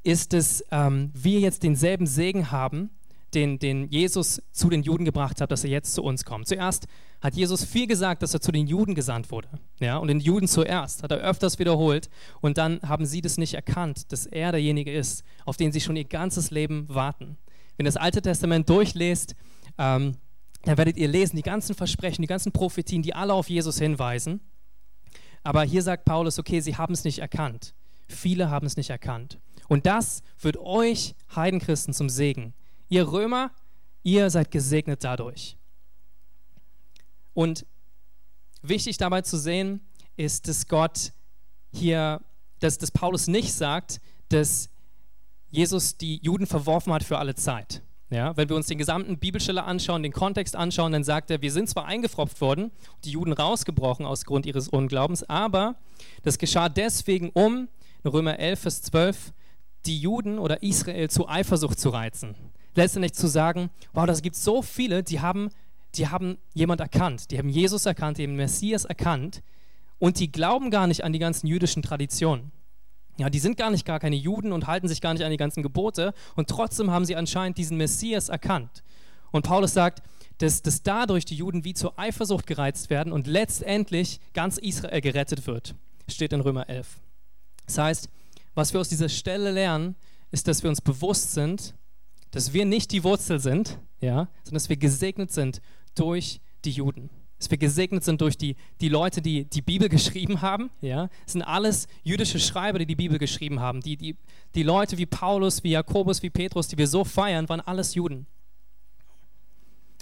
ist, 0.04 0.32
dass 0.32 0.64
ähm, 0.72 1.12
wir 1.14 1.42
jetzt 1.42 1.64
denselben 1.64 2.08
Segen 2.08 2.50
haben, 2.50 2.97
den, 3.34 3.60
den 3.60 3.90
Jesus 3.90 4.42
zu 4.52 4.70
den 4.70 4.84
Juden 4.84 5.06
gebracht 5.06 5.42
hat, 5.42 5.52
dass 5.52 5.64
er 5.64 5.70
jetzt 5.70 5.94
zu 5.94 6.04
uns 6.04 6.24
kommt. 6.24 6.48
Zuerst 6.48 6.88
hat 7.22 7.36
Jesus 7.36 7.64
viel 7.64 7.88
gesagt, 7.88 8.22
dass 8.22 8.34
er 8.34 8.42
zu 8.42 8.52
den 8.52 8.68
Juden 8.68 8.96
gesandt 8.96 9.32
wurde. 9.32 9.50
Ja, 9.80 9.98
und 9.98 10.08
den 10.08 10.20
Juden 10.20 10.48
zuerst 10.48 11.04
hat 11.04 11.12
er 11.12 11.18
öfters 11.18 11.60
wiederholt. 11.60 12.10
Und 12.42 12.58
dann 12.58 12.80
haben 12.84 13.06
sie 13.06 13.22
das 13.22 13.38
nicht 13.38 13.54
erkannt, 13.54 14.12
dass 14.12 14.26
er 14.26 14.52
derjenige 14.52 14.94
ist, 14.94 15.24
auf 15.46 15.58
den 15.58 15.72
sie 15.72 15.82
schon 15.82 15.96
ihr 15.96 16.06
ganzes 16.06 16.52
Leben 16.52 16.88
warten. 16.90 17.38
Wenn 17.76 17.86
ihr 17.86 17.92
das 17.92 17.98
Alte 17.98 18.22
Testament 18.22 18.70
durchlest, 18.70 19.36
ähm, 19.78 20.18
dann 20.64 20.78
werdet 20.78 20.98
ihr 20.98 21.08
lesen, 21.08 21.36
die 21.36 21.44
ganzen 21.44 21.76
Versprechen, 21.76 22.22
die 22.22 22.28
ganzen 22.28 22.52
Prophetien, 22.52 23.02
die 23.02 23.14
alle 23.14 23.34
auf 23.34 23.50
Jesus 23.50 23.78
hinweisen. 23.80 24.42
Aber 25.44 25.64
hier 25.64 25.82
sagt 25.82 26.06
Paulus, 26.06 26.40
okay, 26.40 26.60
sie 26.60 26.76
haben 26.76 26.94
es 26.94 27.04
nicht 27.04 27.20
erkannt. 27.20 27.74
Viele 28.08 28.50
haben 28.50 28.66
es 28.66 28.78
nicht 28.78 28.90
erkannt. 28.90 29.40
Und 29.68 29.86
das 29.86 30.22
wird 30.40 30.58
euch 30.58 31.16
Heidenchristen 31.36 31.94
zum 31.94 32.10
Segen. 32.10 32.54
Ihr 32.90 33.12
Römer, 33.12 33.52
ihr 34.04 34.30
seid 34.30 34.52
gesegnet 34.52 35.04
dadurch. 35.04 35.58
Und 37.34 37.66
wichtig 38.62 38.98
dabei 38.98 39.22
zu 39.22 39.38
sehen 39.38 39.82
ist, 40.16 40.48
dass 40.48 40.68
Gott 40.68 41.12
hier, 41.72 42.22
dass, 42.60 42.78
dass 42.78 42.92
Paulus 42.92 43.28
nicht 43.28 43.54
sagt, 43.54 44.02
dass 44.30 44.70
Jesus 45.50 45.98
die 45.98 46.20
Juden 46.24 46.48
verworfen 46.48 46.94
hat 46.94 47.04
für 47.04 47.18
alle 47.18 47.36
Zeit. 47.36 47.82
Ja, 48.10 48.38
wenn 48.38 48.48
wir 48.48 48.56
uns 48.56 48.68
den 48.68 48.78
gesamten 48.78 49.18
Bibelstelle 49.18 49.66
anschauen, 49.66 50.02
den 50.02 50.14
Kontext 50.14 50.56
anschauen, 50.56 50.94
dann 50.94 51.04
sagt 51.04 51.30
er, 51.30 51.42
wir 51.42 51.52
sind 51.52 51.70
zwar 51.70 51.86
eingefropft 51.86 52.40
worden, 52.40 52.72
die 53.04 53.12
Juden 53.12 53.34
rausgebrochen 53.34 54.06
aus 54.06 54.24
Grund 54.24 54.46
ihres 54.46 54.70
Unglaubens, 54.70 55.24
aber 55.24 55.76
das 56.24 56.38
geschah 56.38 56.70
deswegen, 56.70 57.32
um, 57.32 57.68
Römer 58.06 58.40
11, 58.40 58.60
Vers 58.62 58.82
12, 58.84 59.34
die 59.86 60.00
Juden 60.00 60.40
oder 60.40 60.64
Israel 60.64 61.10
zu 61.10 61.28
Eifersucht 61.28 61.80
zu 61.80 61.90
reizen. 61.90 62.36
Letztendlich 62.78 63.14
zu 63.14 63.26
sagen, 63.26 63.72
wow, 63.94 64.06
das 64.06 64.22
gibt 64.22 64.36
so 64.36 64.62
viele, 64.62 65.02
die 65.02 65.20
haben, 65.20 65.50
die 65.96 66.10
haben 66.10 66.38
jemand 66.54 66.80
erkannt, 66.80 67.32
die 67.32 67.40
haben 67.40 67.50
Jesus 67.50 67.88
erkannt, 67.88 68.20
die 68.20 68.24
haben 68.24 68.36
Messias 68.36 68.86
erkannt 68.86 69.42
und 69.98 70.20
die 70.20 70.32
glauben 70.32 70.70
gar 70.70 70.86
nicht 70.86 71.04
an 71.04 71.12
die 71.12 71.18
ganzen 71.18 71.48
jüdischen 71.48 71.82
Traditionen. 71.82 72.52
Ja, 73.18 73.32
die 73.32 73.40
sind 73.40 73.58
gar 73.58 73.72
nicht 73.72 73.84
gar 73.84 74.00
keine 74.00 74.16
Juden 74.16 74.52
und 74.52 74.68
halten 74.68 74.88
sich 74.88 75.02
gar 75.02 75.14
nicht 75.14 75.24
an 75.24 75.32
die 75.32 75.38
ganzen 75.38 75.64
Gebote 75.64 76.14
und 76.36 76.52
trotzdem 76.52 76.92
haben 76.92 77.06
sie 77.06 77.16
anscheinend 77.16 77.58
diesen 77.58 77.78
Messias 77.78 78.30
erkannt. 78.30 78.84
Und 79.32 79.42
Paulus 79.42 79.74
sagt, 79.74 80.04
dass, 80.38 80.62
dass 80.62 80.84
dadurch 80.84 81.26
die 81.26 81.36
Juden 81.36 81.66
wie 81.66 81.74
zur 81.74 81.98
Eifersucht 81.98 82.46
gereizt 82.46 82.92
werden 82.92 83.12
und 83.12 83.26
letztendlich 83.26 84.20
ganz 84.34 84.60
Israel 84.60 85.02
gerettet 85.02 85.48
wird. 85.48 85.74
Steht 86.08 86.32
in 86.32 86.42
Römer 86.42 86.70
11. 86.70 87.00
Das 87.66 87.80
heißt, 87.80 88.10
was 88.54 88.72
wir 88.72 88.80
aus 88.80 88.90
dieser 88.90 89.10
Stelle 89.10 89.50
lernen, 89.50 89.96
ist, 90.30 90.48
dass 90.48 90.62
wir 90.62 90.70
uns 90.70 90.80
bewusst 90.80 91.34
sind, 91.34 91.74
dass 92.32 92.54
wir 92.54 92.66
nicht 92.66 92.92
die 92.92 93.04
Wurzel 93.04 93.40
sind, 93.40 93.80
ja, 94.02 94.28
sondern 94.44 94.54
dass 94.56 94.70
wir 94.70 94.78
gesegnet 94.78 95.32
sind 95.32 95.62
durch 95.96 96.42
die 96.66 96.72
Juden. 96.72 97.10
Dass 97.40 97.52
wir 97.52 97.58
gesegnet 97.58 98.04
sind 98.04 98.22
durch 98.22 98.38
die, 98.38 98.56
die 98.82 98.90
Leute, 98.90 99.22
die 99.22 99.46
die 99.46 99.62
Bibel 99.62 99.90
geschrieben 99.90 100.42
haben. 100.42 100.72
Ja. 100.82 101.10
Es 101.26 101.34
sind 101.34 101.44
alles 101.44 101.88
jüdische 102.04 102.40
Schreiber, 102.40 102.80
die 102.80 102.88
die 102.88 102.96
Bibel 102.96 103.20
geschrieben 103.20 103.60
haben. 103.60 103.82
Die, 103.82 103.96
die, 103.96 104.18
die 104.56 104.64
Leute 104.64 104.98
wie 104.98 105.06
Paulus, 105.06 105.64
wie 105.64 105.72
Jakobus, 105.72 106.24
wie 106.24 106.32
Petrus, 106.32 106.68
die 106.68 106.78
wir 106.78 106.88
so 106.88 107.04
feiern, 107.04 107.48
waren 107.48 107.62
alles 107.62 107.94
Juden. 107.94 108.26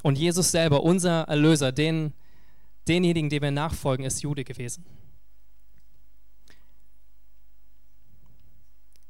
Und 0.01 0.17
Jesus 0.17 0.51
selber, 0.51 0.83
unser 0.83 1.23
Erlöser, 1.23 1.71
den, 1.71 2.13
denjenigen, 2.87 3.29
dem 3.29 3.41
wir 3.41 3.51
nachfolgen, 3.51 4.05
ist 4.05 4.21
Jude 4.21 4.43
gewesen. 4.43 4.85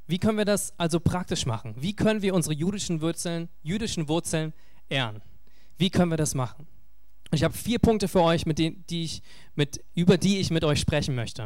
Wie 0.08 0.20
können 0.20 0.38
wir 0.38 0.46
das 0.46 0.74
also 0.78 1.00
praktisch 1.00 1.46
machen? 1.46 1.76
Wie 1.78 1.96
können 1.96 2.22
wir 2.22 2.36
unsere 2.36 2.54
jüdischen 2.54 3.02
Wurzeln, 3.02 3.50
jüdischen 3.64 4.08
Wurzeln 4.08 4.54
ehren? 4.88 5.22
Wie 5.78 5.90
können 5.90 6.12
wir 6.12 6.18
das 6.18 6.36
machen? 6.36 6.68
Ich 7.32 7.44
habe 7.44 7.54
vier 7.54 7.80
Punkte 7.80 8.08
für 8.08 8.22
euch, 8.22 8.46
mit 8.46 8.60
denen, 8.60 8.86
die 8.88 9.04
ich, 9.04 9.22
mit, 9.56 9.84
über 9.96 10.18
die 10.18 10.40
ich 10.40 10.52
mit 10.52 10.64
euch 10.64 10.80
sprechen 10.80 11.16
möchte. 11.16 11.46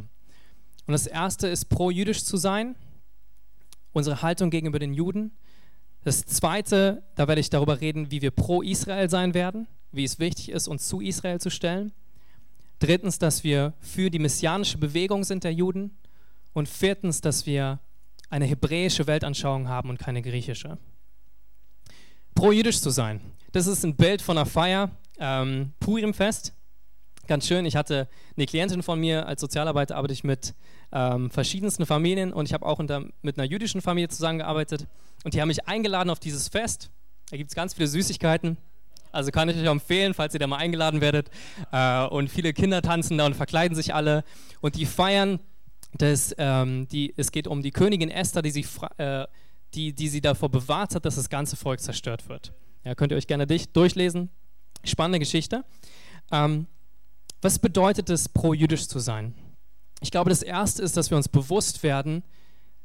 Und 0.86 0.92
das 0.92 1.08
erste 1.08 1.48
ist, 1.48 1.66
pro-jüdisch 1.66 2.26
zu 2.26 2.36
sein, 2.36 2.76
unsere 3.94 4.22
Haltung 4.22 4.50
gegenüber 4.50 4.80
den 4.80 4.94
Juden. 4.94 5.32
Das 6.04 6.26
zweite, 6.26 7.04
da 7.16 7.28
werde 7.28 7.42
ich 7.42 7.50
darüber 7.50 7.82
reden, 7.82 8.12
wie 8.12 8.22
wir 8.22 8.32
pro-Israel 8.32 9.10
sein 9.10 9.34
werden, 9.34 9.68
wie 9.92 10.04
es 10.04 10.20
wichtig 10.20 10.50
ist, 10.50 10.68
uns 10.68 10.88
zu 10.88 11.02
Israel 11.02 11.40
zu 11.40 11.50
stellen. 11.50 11.94
Drittens, 12.80 13.20
dass 13.20 13.44
wir 13.44 13.74
für 13.80 14.10
die 14.10 14.20
messianische 14.20 14.78
Bewegung 14.78 15.24
sind 15.24 15.44
der 15.44 15.54
Juden. 15.54 15.98
Und 16.54 16.70
viertens, 16.70 17.22
dass 17.22 17.46
wir 17.46 17.80
eine 18.30 18.46
hebräische 18.46 19.08
Weltanschauung 19.08 19.68
haben 19.68 19.90
und 19.90 19.98
keine 19.98 20.22
griechische. 20.22 20.78
Pro-jüdisch 22.36 22.82
zu 22.82 22.90
sein. 22.90 23.22
Das 23.52 23.68
ist 23.68 23.84
ein 23.84 23.96
Bild 23.96 24.22
von 24.22 24.38
einer 24.38 24.46
Feier, 24.46 24.92
ähm, 25.20 25.74
Purimfest. 25.80 26.54
Ganz 27.28 27.48
schön, 27.48 27.66
ich 27.66 27.76
hatte 27.76 28.08
eine 28.36 28.46
Klientin 28.46 28.82
von 28.82 29.00
mir, 29.00 29.28
als 29.28 29.42
Sozialarbeiter 29.42 29.96
arbeite 29.96 30.14
ich 30.14 30.24
mit 30.24 30.56
ähm, 30.92 31.30
verschiedensten 31.30 31.86
Familien 31.86 32.34
und 32.34 32.48
ich 32.48 32.54
habe 32.54 32.66
auch 32.66 32.80
unter, 32.80 33.06
mit 33.22 33.38
einer 33.38 33.48
jüdischen 33.48 33.82
Familie 33.82 34.10
zusammengearbeitet 34.10 34.88
und 35.24 35.34
die 35.34 35.42
haben 35.42 35.50
mich 35.50 35.68
eingeladen 35.68 36.10
auf 36.10 36.20
dieses 36.20 36.48
Fest. 36.48 36.90
Da 37.30 37.38
gibt 37.38 37.52
es 37.52 37.56
ganz 37.56 37.74
viele 37.74 37.88
Süßigkeiten. 37.88 38.58
Also 39.12 39.32
kann 39.32 39.50
ich 39.50 39.58
euch 39.58 39.66
empfehlen, 39.66 40.14
falls 40.14 40.34
ihr 40.34 40.40
da 40.40 40.48
mal 40.48 40.58
eingeladen 40.58 41.02
werdet. 41.02 41.30
Äh, 41.72 42.06
und 42.06 42.30
viele 42.30 42.54
Kinder 42.54 42.82
tanzen 42.82 43.18
da 43.18 43.26
und 43.26 43.36
verkleiden 43.36 43.76
sich 43.76 43.94
alle. 43.94 44.24
Und 44.62 44.76
die 44.76 44.86
feiern 44.86 45.40
dass 45.98 46.34
ähm, 46.38 46.88
die, 46.90 47.14
es 47.18 47.32
geht 47.32 47.48
um 47.48 47.62
die 47.62 47.72
Königin 47.72 48.10
Esther, 48.10 48.42
die 48.42 48.52
sie, 48.52 48.66
äh, 48.98 49.26
die, 49.74 49.94
die 49.94 50.08
sie 50.08 50.22
davor 50.22 50.50
bewahrt 50.50 50.96
hat, 50.96 51.06
dass 51.06 51.16
das 51.16 51.30
ganze 51.30 51.56
Volk 51.56 51.80
zerstört 51.80 52.30
wird. 52.30 52.54
Ja, 52.84 52.96
könnt 52.96 53.12
ihr 53.12 53.18
euch 53.18 53.28
gerne 53.28 53.48
durchlesen. 53.48 54.30
Spannende 54.84 55.20
Geschichte. 55.20 55.66
Ähm, 56.32 56.68
was 57.42 57.60
bedeutet 57.60 58.10
es, 58.10 58.30
pro-jüdisch 58.30 58.88
zu 58.88 59.00
sein? 59.00 59.34
Ich 60.02 60.12
glaube, 60.12 60.30
das 60.30 60.44
Erste 60.44 60.82
ist, 60.84 60.96
dass 60.96 61.10
wir 61.10 61.18
uns 61.18 61.28
bewusst 61.28 61.84
werden, 61.84 62.24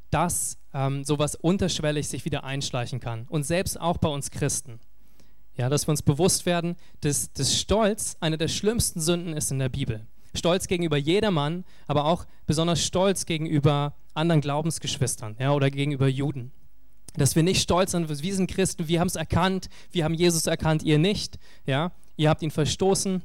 dass 0.09 0.57
ähm, 0.73 1.03
sowas 1.03 1.35
unterschwellig 1.35 2.07
sich 2.07 2.25
wieder 2.25 2.43
einschleichen 2.43 2.99
kann. 2.99 3.25
Und 3.29 3.43
selbst 3.43 3.79
auch 3.79 3.97
bei 3.97 4.09
uns 4.09 4.31
Christen. 4.31 4.79
Ja, 5.55 5.69
dass 5.69 5.87
wir 5.87 5.91
uns 5.91 6.01
bewusst 6.01 6.45
werden, 6.45 6.75
dass, 6.99 7.31
dass 7.31 7.57
Stolz 7.57 8.17
eine 8.19 8.37
der 8.37 8.49
schlimmsten 8.49 8.99
Sünden 8.99 9.33
ist 9.33 9.51
in 9.51 9.59
der 9.59 9.69
Bibel. 9.69 10.05
Stolz 10.35 10.67
gegenüber 10.67 10.97
jedermann, 10.97 11.65
aber 11.87 12.05
auch 12.05 12.25
besonders 12.45 12.83
stolz 12.83 13.25
gegenüber 13.25 13.95
anderen 14.13 14.41
Glaubensgeschwistern 14.41 15.35
ja, 15.39 15.53
oder 15.53 15.69
gegenüber 15.69 16.07
Juden. 16.07 16.51
Dass 17.15 17.35
wir 17.35 17.43
nicht 17.43 17.61
stolz 17.61 17.91
sind, 17.91 18.09
wir 18.09 18.35
sind 18.35 18.49
Christen, 18.49 18.87
wir 18.87 18.99
haben 18.99 19.07
es 19.07 19.15
erkannt, 19.15 19.69
wir 19.91 20.03
haben 20.03 20.13
Jesus 20.13 20.47
erkannt, 20.47 20.83
ihr 20.83 20.99
nicht. 20.99 21.39
Ja? 21.65 21.91
Ihr 22.17 22.29
habt 22.29 22.41
ihn 22.41 22.51
verstoßen 22.51 23.21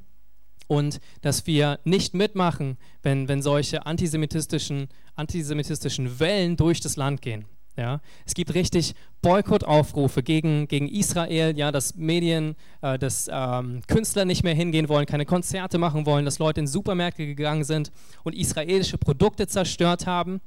und 0.68 1.00
dass 1.22 1.46
wir 1.46 1.80
nicht 1.84 2.14
mitmachen, 2.14 2.78
wenn, 3.02 3.26
wenn 3.26 3.42
solche 3.42 3.86
antisemitistischen, 3.86 4.88
antisemitistischen 5.16 6.20
Wellen 6.20 6.56
durch 6.56 6.80
das 6.80 6.96
Land 6.96 7.22
gehen. 7.22 7.46
Ja, 7.80 8.02
es 8.26 8.34
gibt 8.34 8.52
richtig 8.52 8.94
Boykottaufrufe 9.22 10.22
gegen, 10.22 10.68
gegen 10.68 10.86
Israel, 10.86 11.56
ja, 11.56 11.72
dass 11.72 11.94
Medien, 11.94 12.54
äh, 12.82 12.98
dass 12.98 13.26
ähm, 13.32 13.80
Künstler 13.86 14.26
nicht 14.26 14.44
mehr 14.44 14.52
hingehen 14.52 14.90
wollen, 14.90 15.06
keine 15.06 15.24
Konzerte 15.24 15.78
machen 15.78 16.04
wollen, 16.04 16.26
dass 16.26 16.38
Leute 16.38 16.60
in 16.60 16.66
Supermärkte 16.66 17.24
gegangen 17.24 17.64
sind 17.64 17.90
und 18.22 18.34
israelische 18.34 18.98
Produkte 18.98 19.46
zerstört 19.46 20.04
haben. 20.04 20.42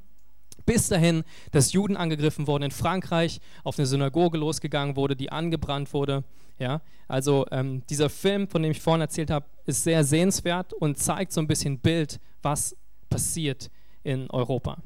Bis 0.67 0.89
dahin, 0.89 1.23
dass 1.51 1.73
Juden 1.73 1.97
angegriffen 1.97 2.45
wurden 2.45 2.65
in 2.65 2.71
Frankreich, 2.71 3.41
auf 3.63 3.79
eine 3.79 3.87
Synagoge 3.87 4.37
losgegangen 4.37 4.95
wurde, 4.95 5.15
die 5.15 5.31
angebrannt 5.31 5.91
wurde. 5.91 6.23
Ja, 6.59 6.81
also 7.07 7.47
ähm, 7.49 7.81
dieser 7.89 8.11
Film, 8.11 8.47
von 8.47 8.61
dem 8.61 8.73
ich 8.73 8.79
vorhin 8.79 9.01
erzählt 9.01 9.31
habe, 9.31 9.47
ist 9.65 9.83
sehr 9.83 10.03
sehenswert 10.03 10.71
und 10.71 10.99
zeigt 10.99 11.31
so 11.31 11.41
ein 11.41 11.47
bisschen 11.47 11.79
Bild, 11.79 12.19
was 12.43 12.77
passiert 13.09 13.71
in 14.03 14.29
Europa. 14.29 14.77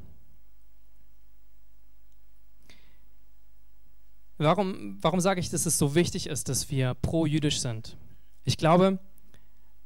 Warum, 4.38 4.96
warum 5.00 5.20
sage 5.20 5.40
ich, 5.40 5.50
dass 5.50 5.66
es 5.66 5.78
so 5.78 5.94
wichtig 5.94 6.28
ist, 6.28 6.48
dass 6.48 6.70
wir 6.70 6.94
pro-jüdisch 6.94 7.60
sind? 7.60 7.96
Ich 8.44 8.56
glaube, 8.56 9.00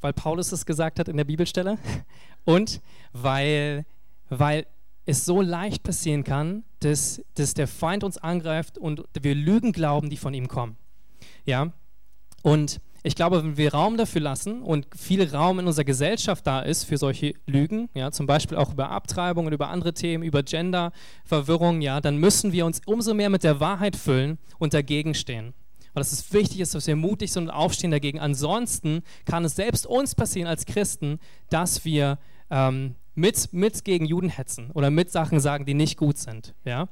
weil 0.03 0.13
Paulus 0.13 0.53
es 0.53 0.67
gesagt 0.67 0.99
hat 0.99 1.09
in 1.09 1.17
der 1.17 1.25
Bibelstelle 1.25 1.79
und 2.45 2.83
weil, 3.13 3.87
weil 4.29 4.67
es 5.07 5.25
so 5.25 5.41
leicht 5.41 5.83
passieren 5.83 6.23
kann, 6.23 6.65
dass, 6.81 7.23
dass 7.35 7.55
der 7.55 7.67
Feind 7.67 8.05
uns 8.05 8.19
angreift 8.19 8.77
und 8.77 9.05
wir 9.21 9.35
Lügen 9.35 9.73
glauben, 9.73 10.11
die 10.11 10.17
von 10.17 10.35
ihm 10.35 10.49
kommen. 10.49 10.77
Ja, 11.47 11.73
und 12.43 12.81
ich 13.05 13.17
glaube, 13.17 13.43
wenn 13.43 13.57
wir 13.57 13.75
Raum 13.75 13.97
dafür 13.97 14.21
lassen 14.21 14.63
und 14.63 14.87
viel 14.97 15.29
Raum 15.29 15.59
in 15.59 15.67
unserer 15.67 15.85
Gesellschaft 15.85 16.47
da 16.47 16.61
ist 16.61 16.85
für 16.85 16.97
solche 16.97 17.35
Lügen, 17.47 17.89
ja, 17.95 18.13
zum 18.13 18.27
Beispiel 18.27 18.57
auch 18.57 18.73
über 18.73 18.91
Abtreibung 18.91 19.47
und 19.47 19.53
über 19.53 19.71
andere 19.71 19.93
Themen, 19.93 20.23
über 20.23 20.43
Genderverwirrung, 20.43 21.81
ja, 21.81 22.01
dann 22.01 22.19
müssen 22.19 22.53
wir 22.53 22.65
uns 22.65 22.81
umso 22.87 23.13
mehr 23.15 23.31
mit 23.31 23.43
der 23.43 23.59
Wahrheit 23.59 23.97
füllen 23.97 24.39
und 24.59 24.73
dagegen 24.73 25.15
stehen. 25.15 25.53
Weil 25.95 26.03
es 26.03 26.33
wichtig 26.33 26.61
ist, 26.61 26.75
dass 26.75 26.87
wir 26.87 26.97
mutig 26.97 27.33
sind 27.33 27.45
und 27.45 27.51
aufstehen 27.51 27.91
dagegen. 27.91 28.19
Ansonsten 28.19 29.03
kann 29.27 29.45
es 29.45 29.57
selbst 29.57 29.85
uns 29.85 30.15
passieren 30.15 30.49
als 30.49 30.65
Christen, 30.65 31.19
dass 31.51 31.85
wir 31.85 32.19
ähm, 32.51 32.95
mit, 33.15 33.53
mit 33.53 33.85
gegen 33.85 34.07
Juden 34.07 34.31
hetzen 34.31 34.71
oder 34.71 34.91
mit 34.91 35.11
Sachen 35.11 35.41
sagen, 35.41 35.67
die 35.67 35.75
nicht 35.75 35.99
gut 35.99 36.19
sind. 36.19 36.55
Ja? 36.65 36.89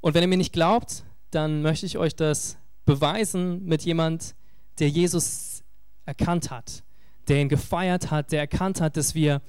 Und 0.00 0.14
wenn 0.14 0.22
ihr 0.22 0.28
mir 0.28 0.36
nicht 0.36 0.52
glaubt, 0.52 1.04
dann 1.30 1.62
möchte 1.62 1.86
ich 1.86 1.96
euch 1.96 2.14
das 2.14 2.58
beweisen 2.84 3.64
mit 3.64 3.82
jemand, 3.82 4.34
der 4.78 4.88
Jesus 4.88 5.62
erkannt 6.04 6.50
hat, 6.50 6.82
der 7.28 7.40
ihn 7.40 7.48
gefeiert 7.48 8.10
hat, 8.10 8.32
der 8.32 8.40
erkannt 8.40 8.80
hat, 8.80 8.96
dass 8.96 9.14
wir 9.14 9.40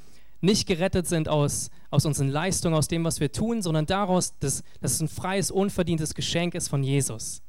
nicht 0.42 0.68
gerettet 0.68 1.08
sind 1.08 1.28
aus, 1.28 1.70
aus 1.90 2.06
unseren 2.06 2.30
Leistungen, 2.30 2.76
aus 2.76 2.88
dem, 2.88 3.04
was 3.04 3.20
wir 3.20 3.32
tun, 3.32 3.62
sondern 3.62 3.86
daraus, 3.86 4.38
dass, 4.40 4.64
dass 4.80 4.94
es 4.94 5.02
ein 5.02 5.08
freies, 5.08 5.52
unverdientes 5.52 6.14
Geschenk 6.14 6.56
ist 6.56 6.68
von 6.68 6.84
Jesus. 6.84 7.42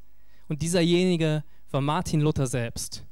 Und 0.49 0.63
dieserjenige 0.63 1.45
war 1.71 1.81
Martin 1.81 2.21
Luther 2.21 2.47
selbst. 2.47 3.05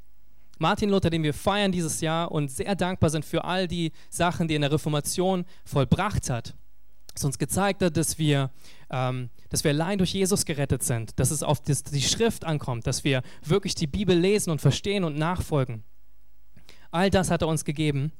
Martin 0.59 0.89
Luther, 0.89 1.11
den 1.11 1.23
wir 1.23 1.35
feiern 1.35 1.73
dieses 1.73 2.01
Jahr 2.01 2.31
und 2.31 2.51
sehr 2.51 2.75
dankbar 2.77 3.11
sind 3.11 3.25
für 3.25 3.45
all 3.45 3.67
die 3.67 3.93
Sachen, 4.09 4.49
die 4.49 4.55
er 4.55 4.57
in 4.57 4.63
der 4.63 4.73
Reformation 4.73 5.45
vollbracht 5.65 6.31
hat. 6.31 6.55
Es 7.15 7.25
uns 7.25 7.39
gezeigt 7.39 7.83
hat, 7.83 7.97
dass 7.97 8.19
wir, 8.19 8.51
ähm, 8.91 9.31
dass 9.49 9.65
wir 9.65 9.71
allein 9.71 9.99
durch 9.99 10.15
Jesus 10.15 10.45
gerettet 10.45 10.83
sind, 10.83 11.19
dass 11.19 11.31
es 11.31 11.43
auf 11.43 11.61
die 11.63 12.03
Schrift 12.03 12.45
ankommt, 12.45 12.87
dass 12.87 13.05
wir 13.05 13.23
wirklich 13.45 13.75
die 13.75 13.87
Bibel 13.87 14.19
lesen 14.19 14.51
und 14.51 14.61
verstehen 14.61 15.05
und 15.05 15.17
nachfolgen. 15.17 15.85
All 16.91 17.11
das 17.11 17.31
hat 17.31 17.43
er 17.43 17.49
uns 17.49 17.65
gegeben, 17.65 18.13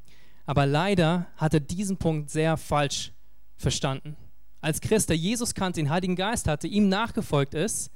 aber 0.47 0.67
leider 0.67 1.27
hat 1.37 1.55
er 1.55 1.61
diesen 1.61 1.97
Punkt 1.97 2.31
sehr 2.31 2.57
falsch 2.57 3.13
verstanden. 3.57 4.17
Als 4.61 4.81
Christ, 4.81 5.09
der 5.09 5.17
Jesus 5.17 5.55
kannte, 5.55 5.81
den 5.81 5.91
Heiligen 5.91 6.17
Geist 6.17 6.49
hatte, 6.49 6.67
ihm 6.67 6.89
nachgefolgt 6.89 7.55
ist, 7.55 7.91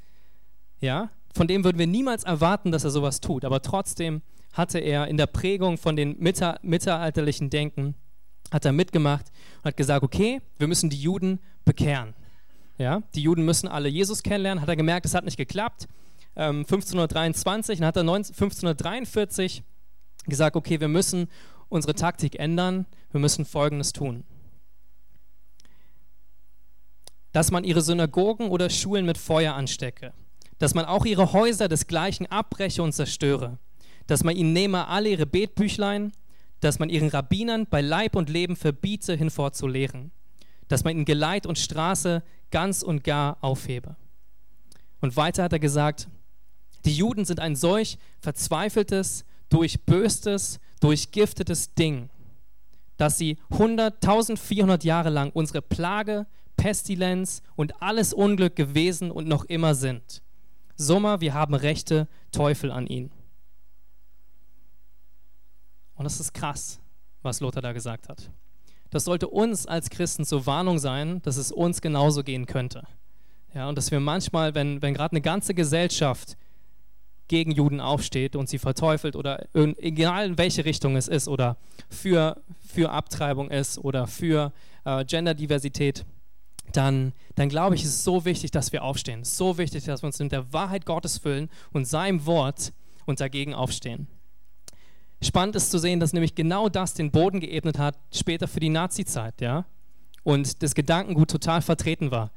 ja, 0.80 1.11
von 1.35 1.47
dem 1.47 1.64
würden 1.64 1.78
wir 1.78 1.87
niemals 1.87 2.25
erwarten, 2.25 2.73
dass 2.73 2.85
er 2.85 2.90
sowas 2.90 3.20
tut. 3.20 3.44
Aber 3.44 3.62
trotzdem 3.62 4.23
hatte 4.52 4.78
er 4.78 5.08
in 5.08 5.16
der 5.16 5.26
Prägung 5.26 5.78
von 5.78 5.97
den 5.97 6.18
mittelalterlichen 6.18 7.50
Denken, 7.50 7.94
hat 8.50 8.64
er 8.64 8.73
mitgemacht 8.73 9.26
und 9.58 9.64
hat 9.66 9.76
gesagt, 9.76 10.02
okay, 10.02 10.40
wir 10.58 10.68
müssen 10.68 10.90
die 10.90 11.00
Juden 11.00 11.40
bekehren. 11.64 12.14
Ja, 12.78 13.02
die 13.14 13.23
Juden 13.23 13.44
müssen 13.44 13.68
alle 13.68 13.88
Jesus 13.88 14.23
kennenlernen. 14.23 14.62
Hat 14.62 14.68
er 14.68 14.76
gemerkt, 14.76 15.04
es 15.06 15.14
hat 15.14 15.25
nicht 15.25 15.37
geklappt. 15.37 15.88
Ähm, 16.37 16.58
1523, 16.61 17.80
dann 17.80 17.88
hat 17.88 17.97
er 17.97 18.04
19, 18.04 18.35
1543 18.35 19.62
gesagt, 20.26 20.56
okay, 20.56 20.80
wir 20.80 20.88
müssen 20.88 21.28
unsere 21.68 21.94
Taktik 21.94 22.38
ändern. 22.38 22.87
Wir 23.11 23.20
müssen 23.20 23.44
Folgendes 23.44 23.92
tun. 23.92 24.25
Dass 27.32 27.50
man 27.50 27.64
ihre 27.64 27.82
Synagogen 27.82 28.49
oder 28.49 28.70
Schulen 28.70 29.04
mit 29.04 29.18
Feuer 29.18 29.54
anstecke 29.54 30.12
dass 30.58 30.75
man 30.75 30.85
auch 30.85 31.04
ihre 31.04 31.32
Häuser 31.32 31.68
desgleichen 31.68 32.26
abbreche 32.26 32.82
und 32.82 32.92
zerstöre, 32.92 33.58
dass 34.06 34.25
man 34.25 34.37
ihnen 34.37 34.52
nehme 34.52 34.88
alle 34.88 35.11
ihre 35.11 35.26
Betbüchlein, 35.26 36.12
dass 36.61 36.78
man 36.78 36.90
ihren 36.90 37.08
Rabbinern 37.08 37.66
bei 37.66 37.80
Leib 37.80 38.16
und 38.16 38.28
Leben 38.28 38.56
verbiete, 38.56 39.14
hinfort 39.14 39.54
zu 39.54 39.66
lehren, 39.66 40.11
dass 40.66 40.85
man 40.85 40.96
ihnen 40.96 41.05
Geleit 41.05 41.46
und 41.46 41.59
Straße 41.59 42.22
ganz 42.50 42.82
und 42.82 43.04
gar 43.04 43.38
aufhebe. 43.40 43.96
Und 45.00 45.16
weiter 45.16 45.44
hat 45.44 45.52
er 45.52 45.58
gesagt, 45.58 46.08
die 46.84 46.94
Juden 46.94 47.24
sind 47.24 47.40
ein 47.40 47.56
solch 47.56 47.98
verzweifeltes, 48.20 49.24
durchböstes, 49.48 50.61
durchgiftetes 50.80 51.74
Ding, 51.74 52.11
dass 52.96 53.18
sie 53.18 53.38
100, 53.50 53.94
1400 53.94 54.84
Jahre 54.84 55.11
lang 55.11 55.30
unsere 55.30 55.62
Plage, 55.62 56.26
Pestilenz 56.56 57.42
und 57.56 57.82
alles 57.82 58.12
Unglück 58.12 58.56
gewesen 58.56 59.11
und 59.11 59.28
noch 59.28 59.44
immer 59.44 59.74
sind. 59.74 60.22
Sommer, 60.76 61.20
wir 61.20 61.34
haben 61.34 61.54
rechte 61.54 62.08
Teufel 62.32 62.70
an 62.70 62.87
ihn. 62.87 63.11
Und 65.94 66.04
das 66.04 66.20
ist 66.20 66.32
krass, 66.32 66.80
was 67.22 67.40
Lothar 67.40 67.62
da 67.62 67.72
gesagt 67.72 68.08
hat. 68.08 68.30
Das 68.90 69.05
sollte 69.05 69.29
uns 69.29 69.66
als 69.66 69.90
Christen 69.90 70.24
zur 70.24 70.46
Warnung 70.46 70.79
sein, 70.79 71.20
dass 71.22 71.37
es 71.37 71.53
uns 71.53 71.81
genauso 71.81 72.22
gehen 72.22 72.46
könnte. 72.46 72.85
Ja, 73.55 73.68
und 73.68 73.77
dass 73.77 73.90
wir 73.90 74.01
manchmal, 74.01 74.55
wenn, 74.55 74.83
wenn 74.83 74.94
gerade 74.94 75.12
eine 75.12 75.20
ganze 75.20 75.55
Gesellschaft 75.55 76.37
gegen 77.29 77.53
Juden 77.53 77.81
aufsteht 77.81 78.37
und 78.37 78.48
sie 78.48 78.59
verteufelt 78.59 79.14
oder 79.14 79.46
egal 79.55 80.27
in 80.27 80.38
welche 80.38 80.64
Richtung 80.64 80.96
es 80.96 81.09
ist 81.09 81.29
oder 81.29 81.57
für, 81.90 82.40
für 82.66 82.90
Abtreibung 82.90 83.51
ist 83.51 83.79
oder 83.79 84.07
für 84.07 84.53
äh, 84.85 85.05
Genderdiversität, 85.05 86.05
dann, 86.72 87.12
dann 87.35 87.48
glaube 87.48 87.74
ich, 87.74 87.83
ist 87.83 87.90
es 87.90 88.05
so 88.05 88.24
wichtig, 88.24 88.51
dass 88.51 88.72
wir 88.72 88.83
aufstehen. 88.83 89.24
So 89.24 89.59
wichtig, 89.59 89.85
dass 89.85 90.03
wir 90.03 90.07
uns 90.07 90.18
mit 90.18 90.33
der 90.33 90.53
Wahrheit 90.53 90.87
Gottes 90.87 91.18
füllen 91.18 91.51
und 91.72 91.87
seinem 91.87 92.27
Wort 92.27 92.72
und 93.07 93.20
dagegen 93.20 93.55
aufstehen. 93.55 94.07
Spannend 95.22 95.57
ist 95.57 95.70
zu 95.70 95.78
sehen, 95.78 95.98
dass 95.98 96.12
nämlich 96.12 96.35
genau 96.35 96.68
das 96.68 96.94
den 96.94 97.11
Boden 97.11 97.40
geebnet 97.40 97.78
hat, 97.78 97.98
später 98.12 98.46
für 98.46 98.61
die 98.61 98.68
Nazi-Zeit, 98.68 99.40
ja? 99.40 99.64
Und 100.22 100.62
das 100.62 100.74
Gedankengut 100.74 101.31
total 101.31 101.62
vertreten 101.62 102.11
war. 102.11 102.31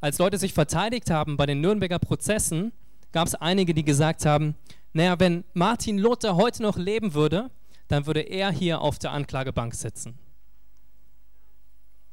Als 0.00 0.18
Leute 0.18 0.36
sich 0.36 0.52
verteidigt 0.52 1.10
haben 1.10 1.36
bei 1.36 1.46
den 1.46 1.60
Nürnberger 1.60 1.98
Prozessen, 1.98 2.72
gab 3.12 3.26
es 3.26 3.34
einige, 3.34 3.72
die 3.72 3.84
gesagt 3.84 4.26
haben, 4.26 4.54
naja, 4.92 5.18
wenn 5.18 5.44
Martin 5.54 5.98
Luther 5.98 6.36
heute 6.36 6.62
noch 6.62 6.76
leben 6.76 7.14
würde, 7.14 7.50
dann 7.88 8.06
würde 8.06 8.20
er 8.20 8.50
hier 8.50 8.80
auf 8.80 8.98
der 8.98 9.12
Anklagebank 9.12 9.74
sitzen. 9.74 10.18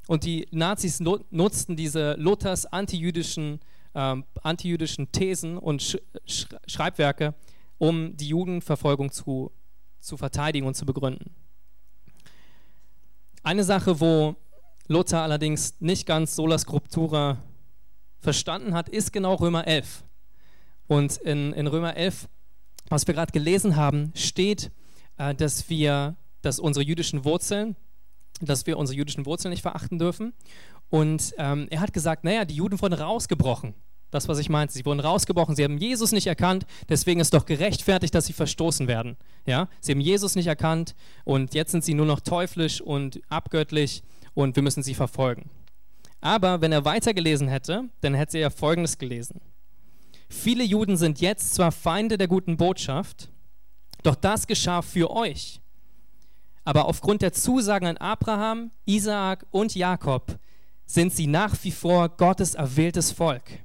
Und 0.07 0.23
die 0.23 0.47
Nazis 0.51 0.99
nutzten 0.99 1.75
diese 1.75 2.13
Luthers 2.13 2.65
antijüdischen, 2.65 3.59
ähm, 3.95 4.25
antijüdischen 4.41 5.11
Thesen 5.11 5.57
und 5.57 5.81
Sch 5.81 5.97
Sch 6.27 6.47
Schreibwerke, 6.67 7.33
um 7.77 8.15
die 8.17 8.27
Judenverfolgung 8.27 9.11
zu, 9.11 9.51
zu 10.03 10.17
verteidigen 10.17 10.67
und 10.67 10.75
zu 10.75 10.85
begründen. 10.85 11.31
Eine 13.41 13.63
Sache, 13.63 13.99
wo 13.99 14.35
Luther 14.87 15.21
allerdings 15.21 15.79
nicht 15.79 16.05
ganz 16.05 16.35
sola 16.35 16.57
scriptura 16.57 17.37
verstanden 18.19 18.73
hat, 18.73 18.89
ist 18.89 19.11
genau 19.13 19.35
Römer 19.35 19.67
11. 19.67 20.03
Und 20.87 21.17
in, 21.17 21.53
in 21.53 21.67
Römer 21.67 21.95
11, 21.95 22.27
was 22.89 23.07
wir 23.07 23.13
gerade 23.13 23.31
gelesen 23.31 23.75
haben, 23.75 24.11
steht, 24.15 24.71
äh, 25.17 25.33
dass 25.33 25.69
wir, 25.69 26.15
dass 26.41 26.59
unsere 26.59 26.85
jüdischen 26.85 27.25
Wurzeln, 27.25 27.75
dass 28.41 28.67
wir 28.67 28.77
unsere 28.77 28.97
jüdischen 28.97 29.25
Wurzeln 29.25 29.51
nicht 29.51 29.61
verachten 29.61 29.99
dürfen. 29.99 30.33
Und 30.89 31.33
ähm, 31.37 31.67
er 31.69 31.79
hat 31.79 31.93
gesagt, 31.93 32.23
naja, 32.23 32.45
die 32.45 32.55
Juden 32.55 32.81
wurden 32.81 32.93
rausgebrochen. 32.93 33.73
Das, 34.13 34.27
was 34.27 34.37
ich 34.37 34.47
meinte. 34.47 34.75
Sie 34.75 34.85
wurden 34.85 34.99
rausgebrochen, 34.99 35.55
sie 35.55 35.63
haben 35.63 35.79
Jesus 35.79 36.11
nicht 36.11 36.27
erkannt, 36.27 36.67
deswegen 36.87 37.19
ist 37.19 37.33
doch 37.33 37.47
gerechtfertigt, 37.47 38.13
dass 38.13 38.27
sie 38.27 38.33
verstoßen 38.33 38.87
werden. 38.87 39.17
Ja? 39.47 39.67
Sie 39.81 39.91
haben 39.91 40.01
Jesus 40.01 40.35
nicht 40.35 40.45
erkannt 40.45 40.93
und 41.23 41.55
jetzt 41.55 41.71
sind 41.71 41.83
sie 41.83 41.95
nur 41.95 42.05
noch 42.05 42.19
teuflisch 42.19 42.79
und 42.79 43.21
abgöttlich 43.29 44.03
und 44.35 44.55
wir 44.55 44.61
müssen 44.61 44.83
sie 44.83 44.93
verfolgen. 44.93 45.49
Aber 46.21 46.61
wenn 46.61 46.71
er 46.71 46.85
weitergelesen 46.85 47.47
hätte, 47.47 47.89
dann 48.01 48.13
hätte 48.13 48.37
er 48.37 48.51
Folgendes 48.51 48.99
gelesen. 48.99 49.41
Viele 50.29 50.63
Juden 50.63 50.95
sind 50.95 51.19
jetzt 51.19 51.55
zwar 51.55 51.71
Feinde 51.71 52.19
der 52.19 52.27
guten 52.27 52.55
Botschaft, 52.55 53.29
doch 54.03 54.15
das 54.15 54.45
geschah 54.45 54.83
für 54.83 55.09
euch, 55.09 55.59
aber 56.65 56.85
aufgrund 56.85 57.23
der 57.23 57.33
Zusagen 57.33 57.87
an 57.87 57.97
Abraham, 57.97 58.69
Isaak 58.85 59.47
und 59.49 59.73
Jakob 59.73 60.37
sind 60.85 61.13
sie 61.13 61.25
nach 61.25 61.55
wie 61.63 61.71
vor 61.71 62.09
Gottes 62.09 62.53
erwähltes 62.53 63.11
Volk. 63.11 63.62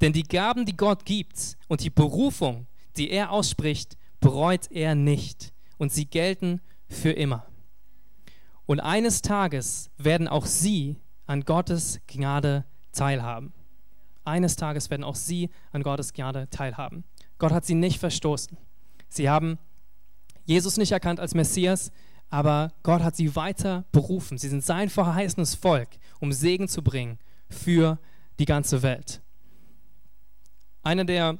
Denn 0.00 0.12
die 0.12 0.22
Gaben, 0.22 0.64
die 0.64 0.76
Gott 0.76 1.04
gibt 1.04 1.56
und 1.68 1.82
die 1.82 1.90
Berufung, 1.90 2.66
die 2.96 3.10
er 3.10 3.30
ausspricht, 3.30 3.96
bereut 4.20 4.70
er 4.70 4.94
nicht. 4.94 5.52
Und 5.78 5.92
sie 5.92 6.06
gelten 6.06 6.60
für 6.88 7.10
immer. 7.10 7.46
Und 8.66 8.80
eines 8.80 9.22
Tages 9.22 9.90
werden 9.96 10.28
auch 10.28 10.46
sie 10.46 10.96
an 11.26 11.42
Gottes 11.42 12.00
Gnade 12.06 12.64
teilhaben. 12.92 13.52
Eines 14.24 14.56
Tages 14.56 14.90
werden 14.90 15.04
auch 15.04 15.14
sie 15.14 15.50
an 15.72 15.82
Gottes 15.82 16.12
Gnade 16.12 16.48
teilhaben. 16.50 17.04
Gott 17.38 17.52
hat 17.52 17.64
sie 17.64 17.74
nicht 17.74 17.98
verstoßen. 17.98 18.56
Sie 19.08 19.28
haben 19.28 19.58
Jesus 20.44 20.76
nicht 20.76 20.92
erkannt 20.92 21.20
als 21.20 21.34
Messias, 21.34 21.90
aber 22.28 22.72
Gott 22.82 23.02
hat 23.02 23.16
sie 23.16 23.34
weiter 23.34 23.84
berufen. 23.92 24.38
Sie 24.38 24.48
sind 24.48 24.64
sein 24.64 24.88
verheißenes 24.88 25.54
Volk, 25.54 25.88
um 26.20 26.32
Segen 26.32 26.68
zu 26.68 26.82
bringen 26.82 27.18
für 27.48 27.98
die 28.38 28.44
ganze 28.44 28.82
Welt. 28.82 29.22
Einer 30.82 31.04
der, 31.04 31.38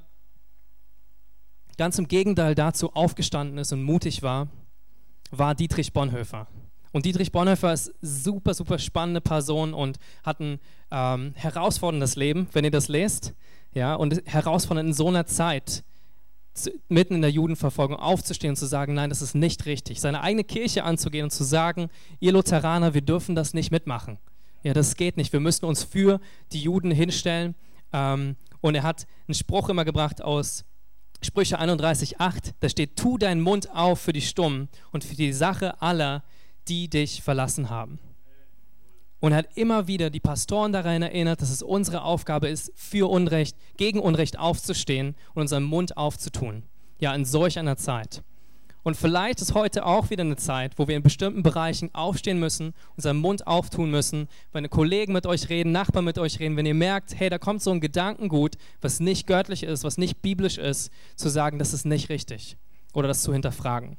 ganz 1.79 1.99
im 1.99 2.09
Gegenteil 2.09 2.55
dazu 2.55 2.93
aufgestanden 2.93 3.59
ist 3.59 3.73
und 3.73 3.83
mutig 3.83 4.23
war, 4.23 4.49
war 5.31 5.55
Dietrich 5.55 5.93
Bonhoeffer. 5.93 6.47
Und 6.93 7.07
Dietrich 7.07 7.33
Bonhoeffer 7.33 7.73
ist 7.73 7.95
super, 8.03 8.53
super 8.53 8.79
spannende 8.79 9.21
Person 9.21 9.75
und 9.75 9.99
hat 10.25 10.41
ein 10.41 10.59
ähm, 10.91 11.33
herausforderndes 11.37 12.17
Leben, 12.17 12.49
wenn 12.53 12.65
ihr 12.65 12.71
das 12.71 12.89
lest. 12.89 13.35
Ja, 13.73 13.95
und 13.95 14.23
herausfordernd 14.27 14.89
in 14.89 14.93
so 14.93 15.07
einer 15.07 15.27
Zeit, 15.27 15.85
zu, 16.55 16.73
mitten 16.89 17.15
in 17.15 17.23
der 17.23 17.31
Judenverfolgung 17.31 17.97
aufzustehen 17.97 18.51
und 18.51 18.57
zu 18.57 18.67
sagen, 18.67 18.95
nein, 18.95 19.11
das 19.11 19.23
ist 19.23 19.35
nicht 19.35 19.67
richtig. 19.67 20.01
Seine 20.01 20.23
eigene 20.23 20.43
Kirche 20.43 20.83
anzugehen 20.83 21.25
und 21.25 21.31
zu 21.31 21.45
sagen, 21.45 21.89
ihr 22.19 22.33
Lutheraner, 22.33 22.95
wir 22.95 23.03
dürfen 23.03 23.37
das 23.37 23.55
nicht 23.55 23.71
mitmachen. 23.71 24.19
Ja, 24.63 24.75
das 24.75 24.97
geht 24.97 25.17
nicht. 25.17 25.33
Wir 25.33 25.41
müssen 25.41 25.65
uns 25.65 25.85
für 25.85 26.21
die 26.53 26.61
Juden 26.61 26.91
hinstellen. 26.91 27.55
Ähm, 27.93 28.37
und 28.61 28.75
er 28.75 28.83
hat 28.83 29.07
einen 29.27 29.35
Spruch 29.35 29.69
immer 29.69 29.85
gebracht 29.85 30.23
aus 30.23 30.65
Sprüche 31.23 31.61
31,8. 31.61 32.55
Da 32.61 32.69
steht: 32.69 32.97
Tu 32.97 33.19
deinen 33.19 33.41
Mund 33.41 33.71
auf 33.75 34.01
für 34.01 34.13
die 34.13 34.23
Stummen 34.23 34.69
und 34.93 35.05
für 35.05 35.15
die 35.15 35.33
Sache 35.33 35.81
aller, 35.83 36.25
die 36.69 36.89
dich 36.89 37.23
verlassen 37.23 37.71
haben. 37.71 37.99
Und 39.21 39.33
er 39.33 39.39
hat 39.39 39.57
immer 39.57 39.87
wieder 39.87 40.09
die 40.09 40.21
Pastoren 40.21 40.73
daran 40.73 41.03
erinnert, 41.03 41.43
dass 41.43 41.51
es 41.51 41.63
unsere 41.63 42.03
Aufgabe 42.03 42.49
ist, 42.49 42.73
für 42.75 43.11
Unrecht, 43.11 43.55
gegen 43.77 44.01
Unrecht 44.01 44.39
aufzustehen 44.39 45.15
und 45.35 45.43
unseren 45.43 45.65
Mund 45.65 45.99
aufzutun. 45.99 46.63
Ja, 47.01 47.15
in 47.15 47.27
solch 47.27 47.59
einer 47.59 47.77
Zeit. 47.77 48.23
Und 48.83 48.97
vielleicht 48.97 49.41
ist 49.43 49.55
heute 49.55 49.85
auch 49.85 50.11
wieder 50.11 50.23
eine 50.23 50.37
Zeit, 50.37 50.79
wo 50.79 50.89
wir 50.89 50.97
in 50.97 51.03
bestimmten 51.03 51.43
Bereichen 51.43 51.95
aufstehen 51.95 52.41
müssen, 52.41 52.75
unseren 52.97 53.19
Mund 53.19 53.47
auftun 53.47 53.91
müssen, 53.91 54.29
wenn 54.53 54.69
Kollegen 54.71 55.13
mit 55.13 55.27
euch 55.27 55.49
reden, 55.51 55.73
Nachbarn 55.73 56.05
mit 56.05 56.19
euch 56.19 56.39
reden, 56.39 56.57
wenn 56.57 56.67
ihr 56.67 56.75
merkt, 56.75 57.15
hey, 57.19 57.29
da 57.29 57.39
kommt 57.39 57.63
so 57.63 57.71
ein 57.71 57.81
Gedankengut, 57.81 58.57
was 58.81 59.01
nicht 59.01 59.27
göttlich 59.27 59.65
ist, 59.65 59.85
was 59.85 59.99
nicht 59.99 60.23
biblisch 60.23 60.57
ist, 60.57 60.91
zu 61.17 61.29
sagen, 61.29 61.59
das 61.59 61.75
ist 61.75 61.85
nicht 61.85 62.09
richtig 62.09 62.57
oder 62.93 63.09
das 63.09 63.23
zu 63.23 63.33
hinterfragen. 63.33 63.99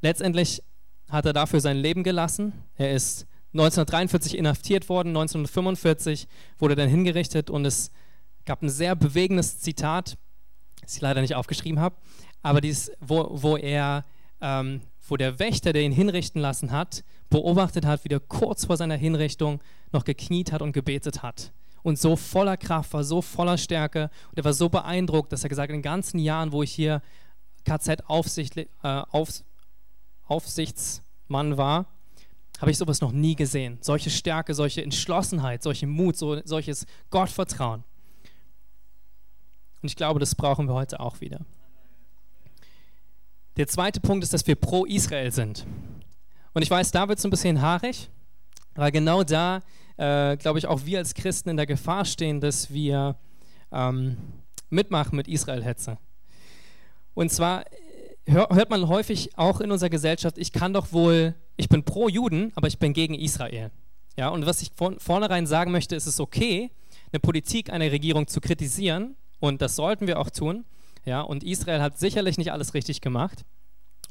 Letztendlich 0.00 0.62
hat 1.08 1.26
er 1.26 1.32
dafür 1.32 1.60
sein 1.60 1.76
Leben 1.76 2.02
gelassen. 2.02 2.52
Er 2.76 2.92
ist 2.92 3.26
1943 3.52 4.36
inhaftiert 4.36 4.88
worden, 4.88 5.10
1945 5.10 6.26
wurde 6.58 6.72
er 6.72 6.76
dann 6.76 6.88
hingerichtet 6.88 7.50
und 7.50 7.64
es 7.64 7.92
gab 8.44 8.62
ein 8.62 8.70
sehr 8.70 8.96
bewegendes 8.96 9.60
Zitat, 9.60 10.16
ich 10.86 11.00
leider 11.00 11.20
nicht 11.20 11.34
aufgeschrieben 11.34 11.80
habe, 11.80 11.96
aber 12.42 12.60
dies, 12.60 12.90
wo, 13.00 13.28
wo 13.30 13.56
er, 13.56 14.04
ähm, 14.40 14.82
wo 15.08 15.16
der 15.16 15.38
Wächter, 15.38 15.72
der 15.72 15.82
ihn 15.82 15.92
hinrichten 15.92 16.40
lassen 16.40 16.70
hat, 16.72 17.04
beobachtet 17.30 17.86
hat, 17.86 18.04
wie 18.04 18.08
der 18.08 18.20
kurz 18.20 18.66
vor 18.66 18.76
seiner 18.76 18.96
Hinrichtung 18.96 19.60
noch 19.92 20.04
gekniet 20.04 20.52
hat 20.52 20.62
und 20.62 20.72
gebetet 20.72 21.22
hat. 21.22 21.52
Und 21.82 21.98
so 21.98 22.16
voller 22.16 22.56
Kraft 22.56 22.92
war, 22.92 23.02
so 23.02 23.22
voller 23.22 23.58
Stärke 23.58 24.10
und 24.30 24.38
er 24.38 24.44
war 24.44 24.52
so 24.52 24.68
beeindruckt, 24.68 25.32
dass 25.32 25.42
er 25.42 25.48
gesagt 25.48 25.68
hat, 25.68 25.74
in 25.74 25.78
den 25.78 25.82
ganzen 25.82 26.18
Jahren, 26.18 26.52
wo 26.52 26.62
ich 26.62 26.72
hier 26.72 27.02
KZ-Aufsicht, 27.64 28.56
äh, 28.56 28.68
auf, 28.82 29.28
Aufsichtsmann 30.24 31.56
war, 31.56 31.86
habe 32.60 32.70
ich 32.70 32.78
sowas 32.78 33.00
noch 33.00 33.10
nie 33.10 33.34
gesehen. 33.34 33.78
Solche 33.80 34.10
Stärke, 34.10 34.54
solche 34.54 34.82
Entschlossenheit, 34.82 35.64
solche 35.64 35.88
Mut, 35.88 36.16
so, 36.16 36.40
solches 36.44 36.86
Gottvertrauen. 37.10 37.82
Und 39.82 39.88
ich 39.88 39.96
glaube, 39.96 40.20
das 40.20 40.34
brauchen 40.34 40.68
wir 40.68 40.74
heute 40.74 41.00
auch 41.00 41.20
wieder. 41.20 41.40
Der 43.56 43.66
zweite 43.66 44.00
Punkt 44.00 44.22
ist, 44.24 44.32
dass 44.32 44.46
wir 44.46 44.54
pro 44.54 44.84
Israel 44.84 45.30
sind. 45.32 45.66
Und 46.54 46.62
ich 46.62 46.70
weiß, 46.70 46.90
da 46.92 47.08
wird 47.08 47.18
es 47.18 47.24
ein 47.24 47.30
bisschen 47.30 47.60
haarig, 47.60 48.08
weil 48.74 48.92
genau 48.92 49.24
da, 49.24 49.60
äh, 49.96 50.36
glaube 50.36 50.58
ich, 50.58 50.66
auch 50.66 50.86
wir 50.86 50.98
als 50.98 51.14
Christen 51.14 51.50
in 51.50 51.56
der 51.56 51.66
Gefahr 51.66 52.04
stehen, 52.04 52.40
dass 52.40 52.72
wir 52.72 53.16
ähm, 53.72 54.16
mitmachen 54.70 55.16
mit 55.16 55.28
Israel-Hetze. 55.28 55.98
Und 57.14 57.30
zwar 57.30 57.64
hört 58.24 58.70
man 58.70 58.88
häufig 58.88 59.36
auch 59.36 59.60
in 59.60 59.72
unserer 59.72 59.90
Gesellschaft, 59.90 60.38
ich 60.38 60.52
kann 60.52 60.72
doch 60.72 60.92
wohl, 60.92 61.34
ich 61.56 61.68
bin 61.68 61.84
pro 61.84 62.08
Juden, 62.08 62.52
aber 62.54 62.68
ich 62.68 62.78
bin 62.78 62.92
gegen 62.92 63.14
Israel. 63.14 63.70
Ja, 64.16 64.28
und 64.28 64.46
was 64.46 64.62
ich 64.62 64.70
von 64.74 64.98
vornherein 65.00 65.46
sagen 65.46 65.72
möchte, 65.72 65.96
ist 65.96 66.06
es 66.06 66.20
okay, 66.20 66.70
eine 67.12 67.20
Politik 67.20 67.70
einer 67.70 67.90
Regierung 67.90 68.28
zu 68.28 68.40
kritisieren 68.40 69.16
und 69.42 69.60
das 69.60 69.74
sollten 69.74 70.06
wir 70.06 70.20
auch 70.20 70.30
tun. 70.30 70.64
Ja, 71.04 71.20
und 71.20 71.42
Israel 71.42 71.82
hat 71.82 71.98
sicherlich 71.98 72.38
nicht 72.38 72.52
alles 72.52 72.74
richtig 72.74 73.00
gemacht 73.00 73.44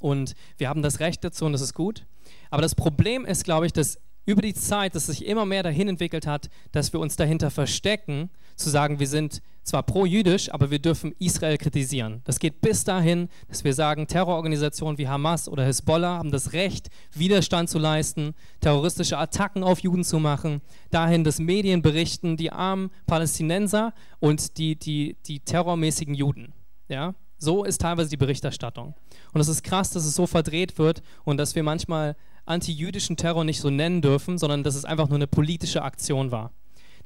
und 0.01 0.35
wir 0.57 0.67
haben 0.67 0.81
das 0.81 0.99
Recht 0.99 1.23
dazu 1.23 1.45
und 1.45 1.53
das 1.53 1.61
ist 1.61 1.73
gut. 1.73 2.05
Aber 2.49 2.61
das 2.61 2.75
Problem 2.75 3.25
ist, 3.25 3.45
glaube 3.45 3.65
ich, 3.65 3.71
dass 3.71 3.97
über 4.25 4.41
die 4.41 4.53
Zeit, 4.53 4.93
dass 4.93 5.05
sich 5.05 5.25
immer 5.25 5.45
mehr 5.45 5.63
dahin 5.63 5.87
entwickelt 5.87 6.27
hat, 6.27 6.49
dass 6.73 6.91
wir 6.91 6.99
uns 6.99 7.15
dahinter 7.15 7.49
verstecken, 7.49 8.29
zu 8.57 8.69
sagen, 8.69 8.99
wir 8.99 9.07
sind 9.07 9.41
zwar 9.63 9.83
pro-jüdisch, 9.83 10.51
aber 10.53 10.71
wir 10.71 10.79
dürfen 10.79 11.13
Israel 11.19 11.57
kritisieren. 11.57 12.21
Das 12.23 12.39
geht 12.39 12.61
bis 12.61 12.83
dahin, 12.83 13.29
dass 13.47 13.63
wir 13.63 13.73
sagen, 13.73 14.07
Terrororganisationen 14.07 14.97
wie 14.97 15.07
Hamas 15.07 15.47
oder 15.47 15.65
Hezbollah 15.65 16.17
haben 16.17 16.31
das 16.31 16.53
Recht, 16.53 16.89
Widerstand 17.13 17.69
zu 17.69 17.79
leisten, 17.79 18.33
terroristische 18.59 19.17
Attacken 19.17 19.63
auf 19.63 19.79
Juden 19.79 20.03
zu 20.03 20.19
machen, 20.19 20.61
dahin, 20.89 21.23
dass 21.23 21.39
Medien 21.39 21.81
berichten, 21.81 22.37
die 22.37 22.51
armen 22.51 22.89
Palästinenser 23.05 23.93
und 24.19 24.57
die, 24.57 24.75
die, 24.75 25.17
die 25.25 25.39
terrormäßigen 25.39 26.15
Juden. 26.15 26.53
Ja? 26.87 27.13
So 27.37 27.63
ist 27.63 27.81
teilweise 27.81 28.09
die 28.09 28.17
Berichterstattung. 28.17 28.93
Und 29.33 29.41
es 29.41 29.47
ist 29.47 29.63
krass, 29.63 29.91
dass 29.91 30.05
es 30.05 30.15
so 30.15 30.27
verdreht 30.27 30.77
wird 30.77 31.01
und 31.23 31.37
dass 31.37 31.55
wir 31.55 31.63
manchmal 31.63 32.15
antijüdischen 32.45 33.17
Terror 33.17 33.43
nicht 33.43 33.61
so 33.61 33.69
nennen 33.69 34.01
dürfen, 34.01 34.37
sondern 34.37 34.63
dass 34.63 34.75
es 34.75 34.85
einfach 34.85 35.09
nur 35.09 35.17
eine 35.17 35.27
politische 35.27 35.83
Aktion 35.83 36.31
war. 36.31 36.51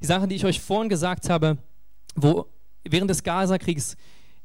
Die 0.02 0.06
Sache, 0.06 0.28
die 0.28 0.36
ich 0.36 0.46
euch 0.46 0.60
vorhin 0.60 0.90
gesagt 0.90 1.30
habe, 1.30 1.58
wo 2.16 2.48
während 2.84 3.10
des 3.10 3.24
Gaza-Kriegs 3.24 3.96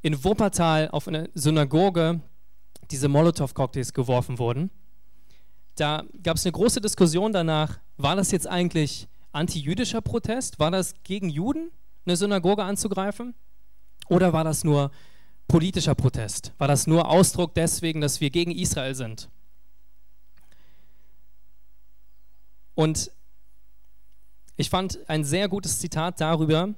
in 0.03 0.23
Wuppertal 0.25 0.89
auf 0.91 1.09
einer 1.09 1.29
Synagoge 1.35 2.21
diese 2.91 3.09
Molotow-Cocktails 3.09 3.93
geworfen 3.93 4.39
wurden, 4.39 4.71
da 5.77 6.05
gab 6.23 6.37
es 6.37 6.45
eine 6.45 6.53
große 6.53 6.81
Diskussion 6.81 7.33
danach, 7.33 7.79
war 7.97 8.17
das 8.17 8.31
jetzt 8.33 8.47
eigentlich 8.47 9.09
antijüdischer 9.33 10.01
Protest? 10.01 10.59
War 10.59 10.71
das 10.71 10.95
gegen 11.05 11.29
Juden, 11.29 11.71
eine 12.05 12.17
Synagoge 12.17 12.65
anzugreifen? 12.65 13.35
Oder 14.09 14.33
war 14.33 14.45
das 14.45 14.65
nur 14.65 14.91
politischer 15.49 15.95
Protest? 15.95 16.53
War 16.59 16.69
das 16.69 16.87
nur 16.87 17.09
Ausdruck 17.09 17.55
deswegen, 17.55 18.01
dass 18.01 18.21
wir 18.21 18.31
gegen 18.31 18.51
Israel 18.51 18.95
sind? 18.95 19.29
Und 22.75 23.11
ich 24.57 24.71
fand 24.71 24.99
ein 25.09 25.25
sehr 25.25 25.49
gutes 25.49 25.79
Zitat 25.79 26.21
darüber 26.21 26.75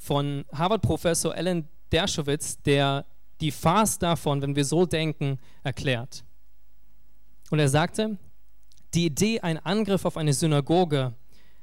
von 0.00 0.46
Harvard-Professor 0.52 1.34
Alan 1.34 1.68
Dershowitz, 1.92 2.60
der 2.62 3.04
die 3.40 3.50
Farce 3.50 3.98
davon, 3.98 4.40
wenn 4.40 4.56
wir 4.56 4.64
so 4.64 4.86
denken, 4.86 5.38
erklärt. 5.62 6.24
Und 7.50 7.58
er 7.58 7.68
sagte, 7.68 8.16
die 8.94 9.06
Idee, 9.06 9.40
ein 9.40 9.58
Angriff 9.58 10.04
auf 10.04 10.16
eine 10.16 10.32
Synagoge 10.32 11.14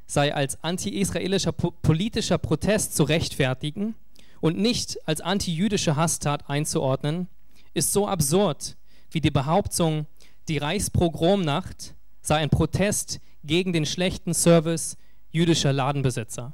sei 0.05 0.33
als 0.33 0.63
anti-israelischer 0.63 1.51
politischer 1.51 2.37
Protest 2.37 2.95
zu 2.95 3.03
rechtfertigen 3.03 3.95
und 4.39 4.57
nicht 4.57 4.97
als 5.07 5.19
anti-jüdische 5.19 5.95
Hasstat 5.95 6.49
einzuordnen, 6.49 7.27
ist 7.73 7.91
so 7.91 8.07
absurd 8.07 8.77
wie 9.09 9.19
die 9.19 9.31
Behauptung, 9.31 10.05
die 10.47 10.59
Reichspogromnacht 10.59 11.95
sei 12.21 12.37
ein 12.37 12.49
Protest 12.49 13.19
gegen 13.43 13.73
den 13.73 13.85
schlechten 13.85 14.33
Service 14.33 14.95
jüdischer 15.31 15.73
Ladenbesitzer. 15.73 16.53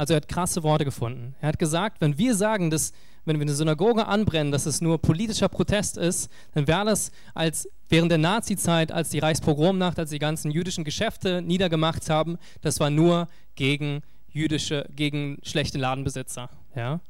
Also 0.00 0.14
er 0.14 0.16
hat 0.16 0.28
krasse 0.28 0.62
Worte 0.62 0.86
gefunden. 0.86 1.34
Er 1.42 1.48
hat 1.48 1.58
gesagt, 1.58 2.00
wenn 2.00 2.16
wir 2.16 2.34
sagen, 2.34 2.70
dass 2.70 2.92
wenn 3.26 3.36
wir 3.36 3.42
eine 3.42 3.52
Synagoge 3.52 4.06
anbrennen, 4.06 4.50
dass 4.50 4.64
es 4.64 4.80
nur 4.80 4.96
politischer 4.96 5.50
Protest 5.50 5.98
ist, 5.98 6.30
dann 6.54 6.66
wäre 6.66 6.86
das 6.86 7.12
als 7.34 7.68
während 7.90 8.10
der 8.10 8.16
Nazi-Zeit, 8.16 8.92
als 8.92 9.10
die 9.10 9.18
Reichspogromnacht, 9.18 9.98
als 9.98 10.08
die 10.08 10.18
ganzen 10.18 10.50
jüdischen 10.50 10.84
Geschäfte 10.84 11.42
niedergemacht 11.42 12.08
haben, 12.08 12.38
das 12.62 12.80
war 12.80 12.88
nur 12.88 13.28
gegen 13.56 14.00
jüdische, 14.30 14.88
gegen 14.96 15.36
schlechte 15.42 15.76
Ladenbesitzer. 15.76 16.48
Ja? 16.74 17.00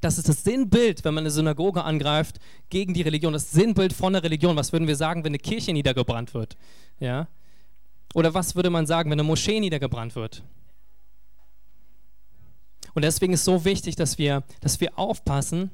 Das 0.00 0.16
ist 0.16 0.26
das 0.26 0.44
Sinnbild, 0.44 1.04
wenn 1.04 1.12
man 1.12 1.24
eine 1.24 1.30
Synagoge 1.30 1.84
angreift 1.84 2.38
gegen 2.70 2.94
die 2.94 3.02
Religion, 3.02 3.34
das 3.34 3.50
Sinnbild 3.50 3.92
von 3.92 4.14
der 4.14 4.22
Religion. 4.22 4.56
Was 4.56 4.72
würden 4.72 4.88
wir 4.88 4.96
sagen, 4.96 5.24
wenn 5.24 5.32
eine 5.32 5.38
Kirche 5.38 5.74
niedergebrannt 5.74 6.32
wird? 6.32 6.56
Ja? 7.00 7.28
Oder 8.14 8.32
was 8.32 8.56
würde 8.56 8.70
man 8.70 8.86
sagen, 8.86 9.10
wenn 9.10 9.20
eine 9.20 9.28
Moschee 9.28 9.60
niedergebrannt 9.60 10.16
wird? 10.16 10.42
Und 12.94 13.02
deswegen 13.02 13.32
ist 13.32 13.44
so 13.44 13.64
wichtig, 13.64 13.96
dass 13.96 14.18
wir, 14.18 14.44
dass 14.60 14.80
wir 14.80 14.98
aufpassen, 14.98 15.70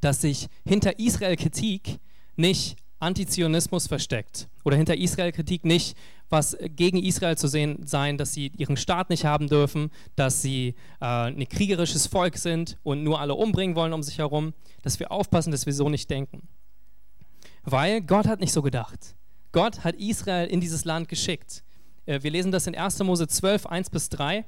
dass 0.00 0.22
sich 0.22 0.48
hinter 0.66 0.98
Israel-Kritik 0.98 1.98
nicht 2.36 2.76
Antizionismus 2.98 3.86
versteckt 3.86 4.48
oder 4.64 4.76
hinter 4.76 4.96
Israel-Kritik 4.96 5.64
nicht 5.64 5.96
was 6.28 6.56
gegen 6.74 6.98
Israel 6.98 7.36
zu 7.36 7.46
sehen 7.46 7.86
sein, 7.86 8.18
dass 8.18 8.32
sie 8.32 8.50
ihren 8.56 8.76
Staat 8.76 9.10
nicht 9.10 9.24
haben 9.24 9.48
dürfen, 9.48 9.90
dass 10.16 10.42
sie 10.42 10.74
äh, 11.00 11.04
ein 11.04 11.48
kriegerisches 11.48 12.06
Volk 12.06 12.36
sind 12.36 12.78
und 12.82 13.04
nur 13.04 13.20
alle 13.20 13.34
umbringen 13.34 13.76
wollen 13.76 13.92
um 13.92 14.02
sich 14.02 14.18
herum, 14.18 14.54
dass 14.82 14.98
wir 14.98 15.12
aufpassen, 15.12 15.52
dass 15.52 15.66
wir 15.66 15.72
so 15.72 15.88
nicht 15.88 16.10
denken. 16.10 16.48
Weil 17.62 18.00
Gott 18.00 18.26
hat 18.26 18.40
nicht 18.40 18.52
so 18.52 18.62
gedacht. 18.62 19.14
Gott 19.52 19.84
hat 19.84 19.94
Israel 19.96 20.48
in 20.48 20.60
dieses 20.60 20.84
Land 20.84 21.08
geschickt. 21.08 21.62
äh, 22.06 22.22
wir 22.22 22.30
lesen 22.30 22.50
das 22.50 22.66
in 22.66 22.74
1. 22.74 22.98
Mose 23.00 23.28
12, 23.28 23.66
1 23.66 23.90
bis 23.90 24.08
3. 24.08 24.46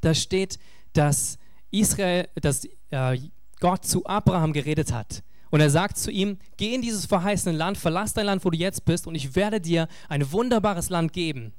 Da 0.00 0.14
steht, 0.14 0.58
dass 0.92 1.38
Israel, 1.70 2.28
dass 2.40 2.64
äh, 2.90 3.18
Gott 3.60 3.84
zu 3.84 4.04
Abraham 4.06 4.52
geredet 4.52 4.92
hat. 4.92 5.22
Und 5.50 5.60
er 5.60 5.70
sagt 5.70 5.96
zu 5.96 6.10
ihm, 6.10 6.38
geh 6.56 6.74
in 6.74 6.82
dieses 6.82 7.06
verheißene 7.06 7.56
Land, 7.56 7.78
verlass 7.78 8.12
dein 8.12 8.26
Land, 8.26 8.44
wo 8.44 8.50
du 8.50 8.58
jetzt 8.58 8.84
bist, 8.84 9.06
und 9.06 9.14
ich 9.14 9.34
werde 9.34 9.60
dir 9.60 9.88
ein 10.08 10.30
wunderbares 10.30 10.90
Land 10.90 11.12
geben. 11.12 11.52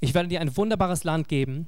Ich 0.00 0.14
werde 0.14 0.28
dir 0.28 0.40
ein 0.40 0.56
wunderbares 0.56 1.04
Land 1.04 1.28
geben, 1.28 1.66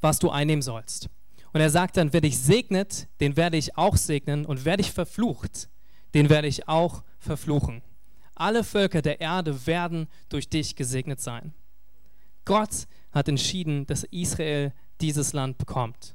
was 0.00 0.18
du 0.18 0.30
einnehmen 0.30 0.62
sollst. 0.62 1.08
Und 1.52 1.60
er 1.60 1.70
sagt 1.70 1.96
dann, 1.96 2.12
wer 2.12 2.20
dich 2.20 2.38
segnet, 2.38 3.08
den 3.20 3.36
werde 3.36 3.56
ich 3.56 3.76
auch 3.76 3.96
segnen, 3.96 4.46
und 4.46 4.64
wer 4.64 4.78
dich 4.78 4.90
verflucht, 4.90 5.68
den 6.14 6.30
werde 6.30 6.48
ich 6.48 6.68
auch 6.68 7.02
verfluchen. 7.18 7.82
Alle 8.34 8.64
Völker 8.64 9.02
der 9.02 9.20
Erde 9.20 9.66
werden 9.66 10.08
durch 10.28 10.48
dich 10.48 10.76
gesegnet 10.76 11.20
sein. 11.20 11.54
Gott 12.44 12.86
hat 13.16 13.28
entschieden, 13.28 13.86
dass 13.86 14.04
Israel 14.04 14.72
dieses 15.00 15.32
Land 15.32 15.58
bekommt. 15.58 16.14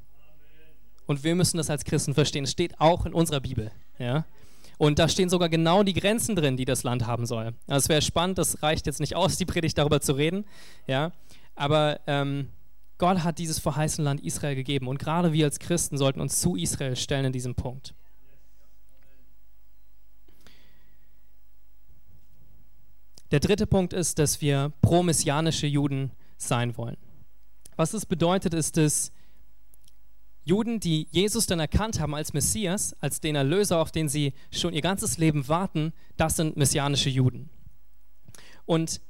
Und 1.08 1.24
wir 1.24 1.36
müssen 1.36 1.58
das 1.58 1.70
als 1.70 1.84
Christen 1.84 2.14
verstehen. 2.14 2.46
Es 2.46 2.52
steht 2.52 2.80
auch 2.80 3.06
in 3.06 3.14
unserer 3.14 3.42
Bibel. 3.42 3.72
Ja? 3.98 4.26
Und 4.78 5.00
da 5.00 5.10
stehen 5.10 5.30
sogar 5.30 5.50
genau 5.50 5.84
die 5.84 5.94
Grenzen 5.94 6.36
drin, 6.36 6.58
die 6.58 6.66
das 6.66 6.84
Land 6.84 7.06
haben 7.06 7.26
soll. 7.26 7.54
Also 7.68 7.86
es 7.86 7.90
wäre 7.90 8.02
spannend, 8.02 8.38
das 8.38 8.64
reicht 8.64 8.86
jetzt 8.86 9.00
nicht 9.00 9.16
aus, 9.16 9.36
die 9.36 9.46
Predigt 9.46 9.78
darüber 9.78 10.00
zu 10.00 10.14
reden. 10.14 10.46
Ja? 10.88 11.12
Aber 11.56 12.00
ähm, 12.08 12.50
Gott 12.98 13.24
hat 13.24 13.40
dieses 13.40 13.60
verheißene 13.60 14.06
Land 14.06 14.22
Israel 14.22 14.56
gegeben. 14.56 14.88
Und 14.88 15.00
gerade 15.00 15.34
wir 15.34 15.46
als 15.46 15.60
Christen 15.60 15.98
sollten 15.98 16.22
uns 16.22 16.40
zu 16.40 16.56
Israel 16.56 16.96
stellen 16.96 17.26
in 17.26 17.34
diesem 17.34 17.56
Punkt. 17.56 17.96
Der 23.32 23.40
dritte 23.40 23.66
Punkt 23.66 23.94
ist, 23.94 24.20
dass 24.20 24.42
wir 24.42 24.72
pro-messianische 24.82 25.66
Juden 25.66 26.12
sein 26.48 26.78
wollen. 26.78 26.98
Was 27.76 27.92
das 27.92 28.06
bedeutet, 28.06 28.54
ist, 28.54 28.78
dass 28.78 29.12
Juden, 30.44 30.80
die 30.80 31.08
Jesus 31.12 31.46
dann 31.46 31.60
erkannt 31.60 32.00
haben 32.00 32.16
als 32.16 32.34
Messias, 32.34 32.96
als 33.00 33.22
den 33.22 33.36
Erlöser, 33.36 33.80
auf 33.80 33.92
den 33.92 34.10
sie 34.10 34.34
schon 34.52 34.74
ihr 34.74 34.82
ganzes 34.82 35.18
Leben 35.18 35.48
warten, 35.48 35.94
das 36.18 36.36
sind 36.36 36.58
messianische 36.58 37.10
Juden. 37.10 37.50
Und 38.66 39.02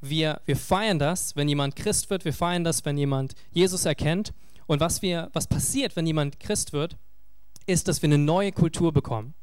wir, 0.00 0.40
wir 0.46 0.56
feiern 0.56 0.98
das, 0.98 1.36
wenn 1.36 1.48
jemand 1.48 1.76
Christ 1.76 2.10
wird, 2.10 2.24
wir 2.24 2.32
feiern 2.32 2.64
das, 2.64 2.84
wenn 2.84 2.98
jemand 2.98 3.34
Jesus 3.50 3.84
erkennt. 3.84 4.32
Und 4.66 4.80
was, 4.80 5.02
wir, 5.02 5.30
was 5.32 5.46
passiert, 5.46 5.94
wenn 5.96 6.06
jemand 6.06 6.40
Christ 6.40 6.72
wird, 6.72 6.96
ist, 7.66 7.86
dass 7.86 8.02
wir 8.02 8.08
eine 8.08 8.18
neue 8.18 8.52
Kultur 8.52 8.92
bekommen. 8.92 9.34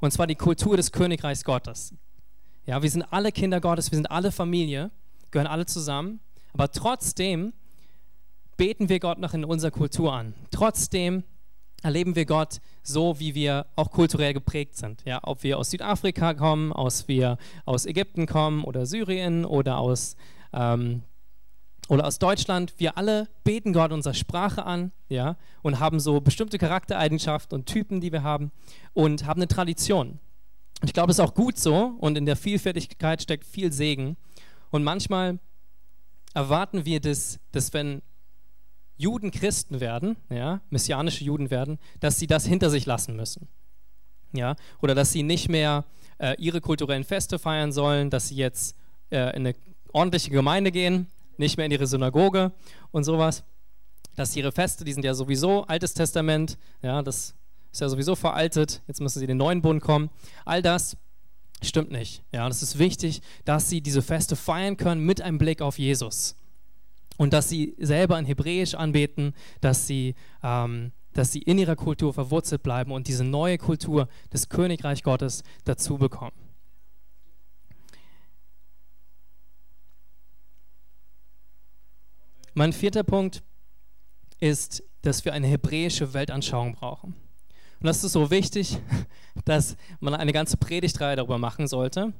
Und 0.00 0.12
zwar 0.12 0.26
die 0.26 0.34
Kultur 0.34 0.76
des 0.76 0.92
Königreichs 0.92 1.44
Gottes. 1.44 1.94
Ja, 2.66 2.82
wir 2.82 2.90
sind 2.90 3.02
alle 3.02 3.32
Kinder 3.32 3.60
Gottes, 3.60 3.90
wir 3.90 3.96
sind 3.96 4.10
alle 4.10 4.32
Familie, 4.32 4.90
gehören 5.30 5.46
alle 5.46 5.66
zusammen, 5.66 6.20
aber 6.52 6.70
trotzdem 6.70 7.52
beten 8.56 8.88
wir 8.88 9.00
Gott 9.00 9.18
noch 9.18 9.34
in 9.34 9.44
unserer 9.44 9.70
Kultur 9.70 10.12
an. 10.12 10.34
Trotzdem 10.50 11.24
erleben 11.82 12.14
wir 12.14 12.26
Gott 12.26 12.60
so, 12.82 13.18
wie 13.18 13.34
wir 13.34 13.66
auch 13.76 13.90
kulturell 13.90 14.34
geprägt 14.34 14.76
sind. 14.76 15.02
Ja, 15.06 15.20
ob 15.22 15.42
wir 15.42 15.58
aus 15.58 15.70
Südafrika 15.70 16.34
kommen, 16.34 16.72
aus 16.72 17.08
wir 17.08 17.38
aus 17.64 17.86
Ägypten 17.86 18.26
kommen 18.26 18.64
oder 18.64 18.86
Syrien 18.86 19.44
oder 19.44 19.78
aus 19.78 20.16
ähm, 20.52 21.02
oder 21.88 22.06
aus 22.06 22.20
Deutschland, 22.20 22.74
wir 22.78 22.96
alle 22.96 23.28
beten 23.42 23.72
Gott 23.72 23.90
unsere 23.90 24.14
Sprache 24.14 24.64
an, 24.64 24.92
ja, 25.08 25.36
und 25.62 25.80
haben 25.80 25.98
so 25.98 26.20
bestimmte 26.20 26.56
Charaktereigenschaften 26.56 27.58
und 27.58 27.66
Typen, 27.66 28.00
die 28.00 28.12
wir 28.12 28.22
haben 28.22 28.52
und 28.92 29.26
haben 29.26 29.40
eine 29.40 29.48
Tradition. 29.48 30.20
Ich 30.84 30.92
glaube, 30.92 31.10
es 31.10 31.18
ist 31.18 31.24
auch 31.24 31.34
gut 31.34 31.58
so 31.58 31.96
und 31.98 32.16
in 32.16 32.26
der 32.26 32.36
Vielfältigkeit 32.36 33.20
steckt 33.22 33.44
viel 33.44 33.72
Segen. 33.72 34.16
Und 34.70 34.84
manchmal 34.84 35.40
erwarten 36.34 36.84
wir, 36.84 37.00
dass, 37.00 37.38
dass 37.52 37.72
wenn 37.72 38.02
Juden 38.96 39.30
Christen 39.30 39.80
werden, 39.80 40.16
ja, 40.28 40.60
messianische 40.70 41.24
Juden 41.24 41.50
werden, 41.50 41.78
dass 42.00 42.18
sie 42.18 42.26
das 42.26 42.46
hinter 42.46 42.70
sich 42.70 42.86
lassen 42.86 43.16
müssen. 43.16 43.48
Ja, 44.32 44.56
oder 44.80 44.94
dass 44.94 45.12
sie 45.12 45.22
nicht 45.22 45.48
mehr 45.48 45.84
äh, 46.18 46.36
ihre 46.38 46.60
kulturellen 46.60 47.04
Feste 47.04 47.38
feiern 47.38 47.72
sollen, 47.72 48.10
dass 48.10 48.28
sie 48.28 48.36
jetzt 48.36 48.76
äh, 49.10 49.34
in 49.36 49.46
eine 49.46 49.54
ordentliche 49.92 50.30
Gemeinde 50.30 50.70
gehen, 50.70 51.08
nicht 51.36 51.56
mehr 51.56 51.66
in 51.66 51.72
ihre 51.72 51.86
Synagoge 51.86 52.52
und 52.92 53.04
sowas. 53.04 53.42
Dass 54.16 54.36
ihre 54.36 54.52
Feste, 54.52 54.84
die 54.84 54.92
sind 54.92 55.04
ja 55.04 55.14
sowieso 55.14 55.64
Altes 55.64 55.94
Testament, 55.94 56.58
ja, 56.82 57.02
das 57.02 57.34
ist 57.72 57.80
ja 57.80 57.88
sowieso 57.88 58.14
veraltet, 58.16 58.82
jetzt 58.86 59.00
müssen 59.00 59.18
sie 59.18 59.24
in 59.24 59.30
den 59.30 59.38
neuen 59.38 59.62
Bund 59.62 59.82
kommen. 59.82 60.10
All 60.44 60.62
das 60.62 60.96
stimmt 61.62 61.90
nicht. 61.90 62.22
Ja, 62.32 62.46
und 62.46 62.52
es 62.52 62.62
ist 62.62 62.78
wichtig, 62.78 63.20
dass 63.44 63.68
sie 63.68 63.80
diese 63.80 64.02
Feste 64.02 64.36
feiern 64.36 64.76
können 64.76 65.04
mit 65.04 65.20
einem 65.20 65.38
Blick 65.38 65.62
auf 65.62 65.78
Jesus. 65.78 66.36
Und 67.16 67.32
dass 67.32 67.48
sie 67.48 67.74
selber 67.78 68.18
in 68.18 68.24
Hebräisch 68.24 68.74
anbeten, 68.74 69.34
dass 69.60 69.86
sie, 69.86 70.14
ähm, 70.42 70.92
dass 71.12 71.32
sie 71.32 71.42
in 71.42 71.58
ihrer 71.58 71.76
Kultur 71.76 72.14
verwurzelt 72.14 72.62
bleiben 72.62 72.92
und 72.92 73.08
diese 73.08 73.24
neue 73.24 73.58
Kultur 73.58 74.08
des 74.32 74.48
Königreich 74.48 75.02
Gottes 75.02 75.42
dazu 75.64 75.98
bekommen. 75.98 76.32
Mein 82.54 82.72
vierter 82.72 83.04
Punkt 83.04 83.42
ist, 84.40 84.82
dass 85.02 85.24
wir 85.24 85.32
eine 85.32 85.46
hebräische 85.46 86.12
Weltanschauung 86.14 86.74
brauchen. 86.74 87.14
Und 87.80 87.86
das 87.86 88.04
ist 88.04 88.12
so 88.12 88.30
wichtig, 88.30 88.78
dass 89.44 89.76
man 90.00 90.14
eine 90.14 90.32
ganze 90.32 90.56
Predigtreihe 90.56 91.16
darüber 91.16 91.38
machen 91.38 91.66
sollte. 91.66 92.12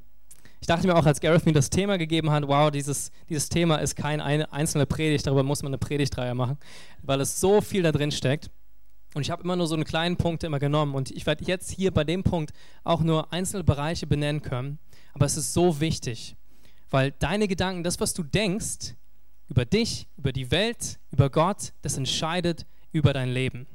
Ich 0.61 0.67
dachte 0.67 0.87
mir 0.87 0.95
auch, 0.95 1.07
als 1.07 1.21
Gareth 1.21 1.47
mir 1.47 1.53
das 1.53 1.71
Thema 1.71 1.97
gegeben 1.97 2.31
hat, 2.31 2.47
wow, 2.47 2.71
dieses, 2.71 3.11
dieses 3.29 3.49
Thema 3.49 3.77
ist 3.77 3.97
kein 3.97 4.21
eine 4.21 4.53
einzelne 4.53 4.85
Predigt, 4.85 5.27
darüber 5.27 5.43
muss 5.43 5.63
man 5.63 5.71
eine 5.71 5.79
Predigtreihe 5.79 6.35
machen, 6.35 6.59
weil 7.03 7.21
es 7.21 7.41
so 7.41 7.61
viel 7.63 7.83
da 7.83 7.93
drin 7.93 8.11
steckt. 8.11 8.51
Und 9.15 9.23
ich 9.23 9.31
habe 9.31 9.43
immer 9.43 9.57
nur 9.57 9.67
so 9.67 9.75
einen 9.75 9.85
kleinen 9.85 10.17
Punkt 10.17 10.45
immer 10.45 10.59
genommen 10.59 10.95
und 10.95 11.11
ich 11.11 11.27
werde 11.27 11.45
jetzt 11.45 11.71
hier 11.71 11.91
bei 11.93 12.05
dem 12.05 12.23
Punkt 12.23 12.53
auch 12.85 13.01
nur 13.01 13.33
einzelne 13.33 13.65
Bereiche 13.65 14.07
benennen 14.07 14.43
können. 14.43 14.79
Aber 15.15 15.27
es 15.27 15.37
ist 15.37 15.53
so 15.53 15.81
wichtig, 15.81 16.37
weil 16.91 17.11
deine 17.13 17.49
Gedanken, 17.49 17.83
das, 17.83 17.99
was 17.99 18.15
du 18.15 18.23
denkst 18.23 18.95
über 19.49 19.65
dich, 19.65 20.07
über 20.17 20.33
die 20.33 20.51
Welt, 20.51 21.01
über 21.11 21.29
Gott, 21.29 21.73
das 21.83 21.97
entscheidet 21.97 22.67
über 22.93 23.13
dein 23.13 23.31
Leben. 23.31 23.67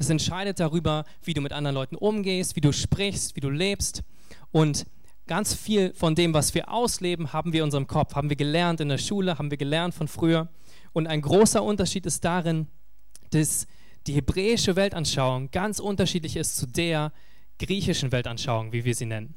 Es 0.00 0.08
entscheidet 0.08 0.58
darüber, 0.60 1.04
wie 1.22 1.34
du 1.34 1.42
mit 1.42 1.52
anderen 1.52 1.74
Leuten 1.74 1.94
umgehst, 1.94 2.56
wie 2.56 2.62
du 2.62 2.72
sprichst, 2.72 3.36
wie 3.36 3.40
du 3.40 3.50
lebst. 3.50 4.02
Und 4.50 4.86
ganz 5.26 5.52
viel 5.52 5.92
von 5.92 6.14
dem, 6.14 6.32
was 6.32 6.54
wir 6.54 6.72
ausleben, 6.72 7.34
haben 7.34 7.52
wir 7.52 7.60
in 7.60 7.64
unserem 7.64 7.86
Kopf, 7.86 8.14
haben 8.14 8.30
wir 8.30 8.36
gelernt 8.36 8.80
in 8.80 8.88
der 8.88 8.96
Schule, 8.96 9.36
haben 9.36 9.50
wir 9.50 9.58
gelernt 9.58 9.92
von 9.92 10.08
früher. 10.08 10.48
Und 10.94 11.06
ein 11.06 11.20
großer 11.20 11.62
Unterschied 11.62 12.06
ist 12.06 12.24
darin, 12.24 12.66
dass 13.28 13.66
die 14.06 14.14
hebräische 14.14 14.74
Weltanschauung 14.74 15.50
ganz 15.50 15.78
unterschiedlich 15.80 16.34
ist 16.36 16.56
zu 16.56 16.66
der 16.66 17.12
griechischen 17.58 18.10
Weltanschauung, 18.10 18.72
wie 18.72 18.86
wir 18.86 18.94
sie 18.94 19.04
nennen. 19.04 19.34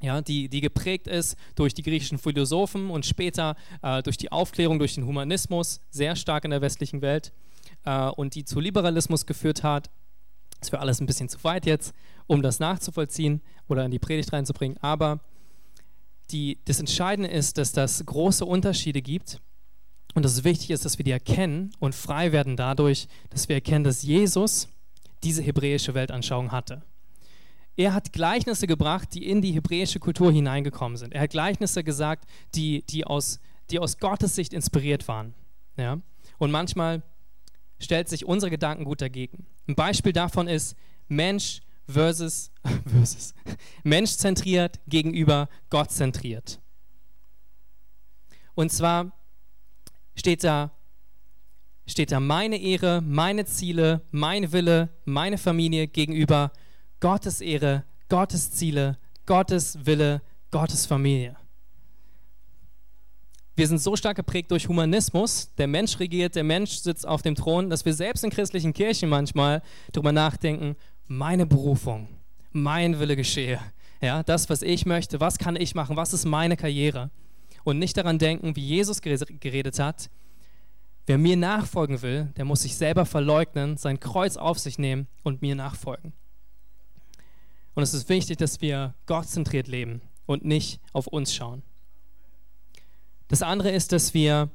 Ja, 0.00 0.22
die, 0.22 0.48
die 0.48 0.62
geprägt 0.62 1.08
ist 1.08 1.36
durch 1.56 1.74
die 1.74 1.82
griechischen 1.82 2.16
Philosophen 2.16 2.88
und 2.88 3.04
später 3.04 3.54
äh, 3.82 4.02
durch 4.02 4.16
die 4.16 4.32
Aufklärung, 4.32 4.78
durch 4.78 4.94
den 4.94 5.04
Humanismus, 5.04 5.82
sehr 5.90 6.16
stark 6.16 6.46
in 6.46 6.52
der 6.52 6.62
westlichen 6.62 7.02
Welt 7.02 7.34
äh, 7.84 8.08
und 8.08 8.34
die 8.34 8.44
zu 8.44 8.60
Liberalismus 8.60 9.26
geführt 9.26 9.62
hat. 9.62 9.90
Das 10.60 10.72
wäre 10.72 10.82
alles 10.82 11.00
ein 11.00 11.06
bisschen 11.06 11.28
zu 11.28 11.42
weit 11.44 11.66
jetzt, 11.66 11.94
um 12.26 12.42
das 12.42 12.60
nachzuvollziehen 12.60 13.40
oder 13.68 13.84
in 13.84 13.90
die 13.90 13.98
Predigt 13.98 14.32
reinzubringen. 14.32 14.78
Aber 14.82 15.20
die, 16.30 16.58
das 16.64 16.80
Entscheidende 16.80 17.30
ist, 17.30 17.58
dass 17.58 17.72
das 17.72 18.04
große 18.04 18.44
Unterschiede 18.44 19.02
gibt 19.02 19.40
und 20.14 20.24
dass 20.24 20.32
es 20.32 20.44
wichtig 20.44 20.70
ist, 20.70 20.84
dass 20.84 20.98
wir 20.98 21.04
die 21.04 21.10
erkennen 21.10 21.72
und 21.78 21.94
frei 21.94 22.32
werden 22.32 22.56
dadurch, 22.56 23.08
dass 23.30 23.48
wir 23.48 23.56
erkennen, 23.56 23.84
dass 23.84 24.02
Jesus 24.02 24.68
diese 25.22 25.42
hebräische 25.42 25.94
Weltanschauung 25.94 26.52
hatte. 26.52 26.82
Er 27.76 27.94
hat 27.94 28.12
Gleichnisse 28.12 28.66
gebracht, 28.66 29.14
die 29.14 29.28
in 29.28 29.40
die 29.40 29.52
hebräische 29.52 30.00
Kultur 30.00 30.32
hineingekommen 30.32 30.98
sind. 30.98 31.14
Er 31.14 31.22
hat 31.22 31.30
Gleichnisse 31.30 31.82
gesagt, 31.84 32.28
die, 32.54 32.84
die, 32.90 33.04
aus, 33.04 33.40
die 33.70 33.78
aus 33.78 33.98
Gottes 33.98 34.34
Sicht 34.34 34.52
inspiriert 34.52 35.08
waren. 35.08 35.34
Ja? 35.76 35.98
Und 36.38 36.50
manchmal 36.50 37.02
stellt 37.80 38.08
sich 38.08 38.24
unsere 38.24 38.50
Gedankengut 38.50 39.00
dagegen. 39.00 39.46
Ein 39.66 39.74
Beispiel 39.74 40.12
davon 40.12 40.46
ist 40.46 40.76
Mensch 41.08 41.60
versus, 41.88 42.52
versus 42.86 43.34
Mensch 43.82 44.12
zentriert 44.12 44.78
gegenüber 44.86 45.48
Gott 45.70 45.90
zentriert. 45.90 46.60
Und 48.54 48.70
zwar 48.70 49.12
steht 50.14 50.44
da, 50.44 50.70
steht 51.86 52.12
da 52.12 52.20
meine 52.20 52.58
Ehre, 52.60 53.00
meine 53.00 53.46
Ziele, 53.46 54.02
mein 54.10 54.52
Wille, 54.52 54.90
meine 55.04 55.38
Familie 55.38 55.88
gegenüber 55.88 56.52
Gottes 57.00 57.40
Ehre, 57.40 57.84
Gottes 58.08 58.52
Ziele, 58.52 58.98
Gottes 59.24 59.86
Wille, 59.86 60.22
Gottes 60.50 60.84
Familie. 60.84 61.39
Wir 63.56 63.66
sind 63.66 63.78
so 63.78 63.96
stark 63.96 64.16
geprägt 64.16 64.50
durch 64.50 64.68
Humanismus, 64.68 65.52
der 65.58 65.66
Mensch 65.66 65.98
regiert, 65.98 66.34
der 66.34 66.44
Mensch 66.44 66.72
sitzt 66.72 67.06
auf 67.06 67.22
dem 67.22 67.34
Thron, 67.34 67.68
dass 67.68 67.84
wir 67.84 67.92
selbst 67.92 68.24
in 68.24 68.30
christlichen 68.30 68.72
Kirchen 68.72 69.08
manchmal 69.08 69.62
darüber 69.92 70.12
nachdenken, 70.12 70.76
meine 71.06 71.46
Berufung, 71.46 72.08
mein 72.52 72.98
Wille 72.98 73.16
geschehe. 73.16 73.60
Ja, 74.00 74.22
das, 74.22 74.48
was 74.48 74.62
ich 74.62 74.86
möchte, 74.86 75.20
was 75.20 75.36
kann 75.36 75.56
ich 75.56 75.74
machen, 75.74 75.96
was 75.96 76.14
ist 76.14 76.24
meine 76.24 76.56
Karriere? 76.56 77.10
und 77.64 77.78
nicht 77.78 77.96
daran 77.96 78.18
denken, 78.18 78.56
wie 78.56 78.66
Jesus 78.66 79.00
geredet 79.02 79.78
hat. 79.78 80.10
Wer 81.06 81.18
mir 81.18 81.36
nachfolgen 81.36 82.02
will, 82.02 82.32
der 82.36 82.44
muss 82.44 82.62
sich 82.62 82.76
selber 82.76 83.04
verleugnen, 83.04 83.76
sein 83.76 83.98
Kreuz 84.00 84.36
auf 84.36 84.58
sich 84.58 84.78
nehmen 84.78 85.08
und 85.22 85.42
mir 85.42 85.54
nachfolgen. 85.54 86.12
Und 87.74 87.82
es 87.82 87.94
ist 87.94 88.08
wichtig, 88.08 88.36
dass 88.38 88.60
wir 88.60 88.94
gottzentriert 89.06 89.66
leben 89.66 90.02
und 90.26 90.44
nicht 90.44 90.80
auf 90.92 91.06
uns 91.06 91.34
schauen. 91.34 91.62
Das 93.30 93.42
andere 93.42 93.70
ist, 93.70 93.92
dass 93.92 94.12
wir 94.12 94.50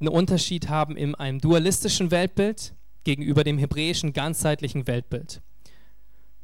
einen 0.00 0.08
Unterschied 0.08 0.68
haben 0.68 0.96
in 0.96 1.14
einem 1.14 1.40
dualistischen 1.40 2.10
Weltbild 2.10 2.74
gegenüber 3.04 3.44
dem 3.44 3.58
hebräischen 3.58 4.12
ganzheitlichen 4.12 4.88
Weltbild. 4.88 5.40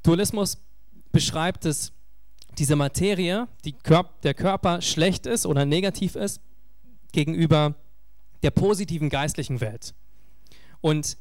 Dualismus 0.05 0.59
beschreibt, 1.11 1.65
dass 1.65 1.93
diese 2.59 2.77
Materie, 2.77 3.49
die 3.65 3.73
Kör 3.73 4.09
der 4.23 4.35
Körper 4.35 4.81
schlecht 4.83 5.27
ist 5.27 5.45
oder 5.45 5.65
negativ 5.65 6.15
ist 6.15 6.41
gegenüber 7.11 7.75
der 8.45 8.53
positiven 8.53 9.09
geistlichen 9.09 9.61
Welt. 9.61 9.95
Und 10.81 11.19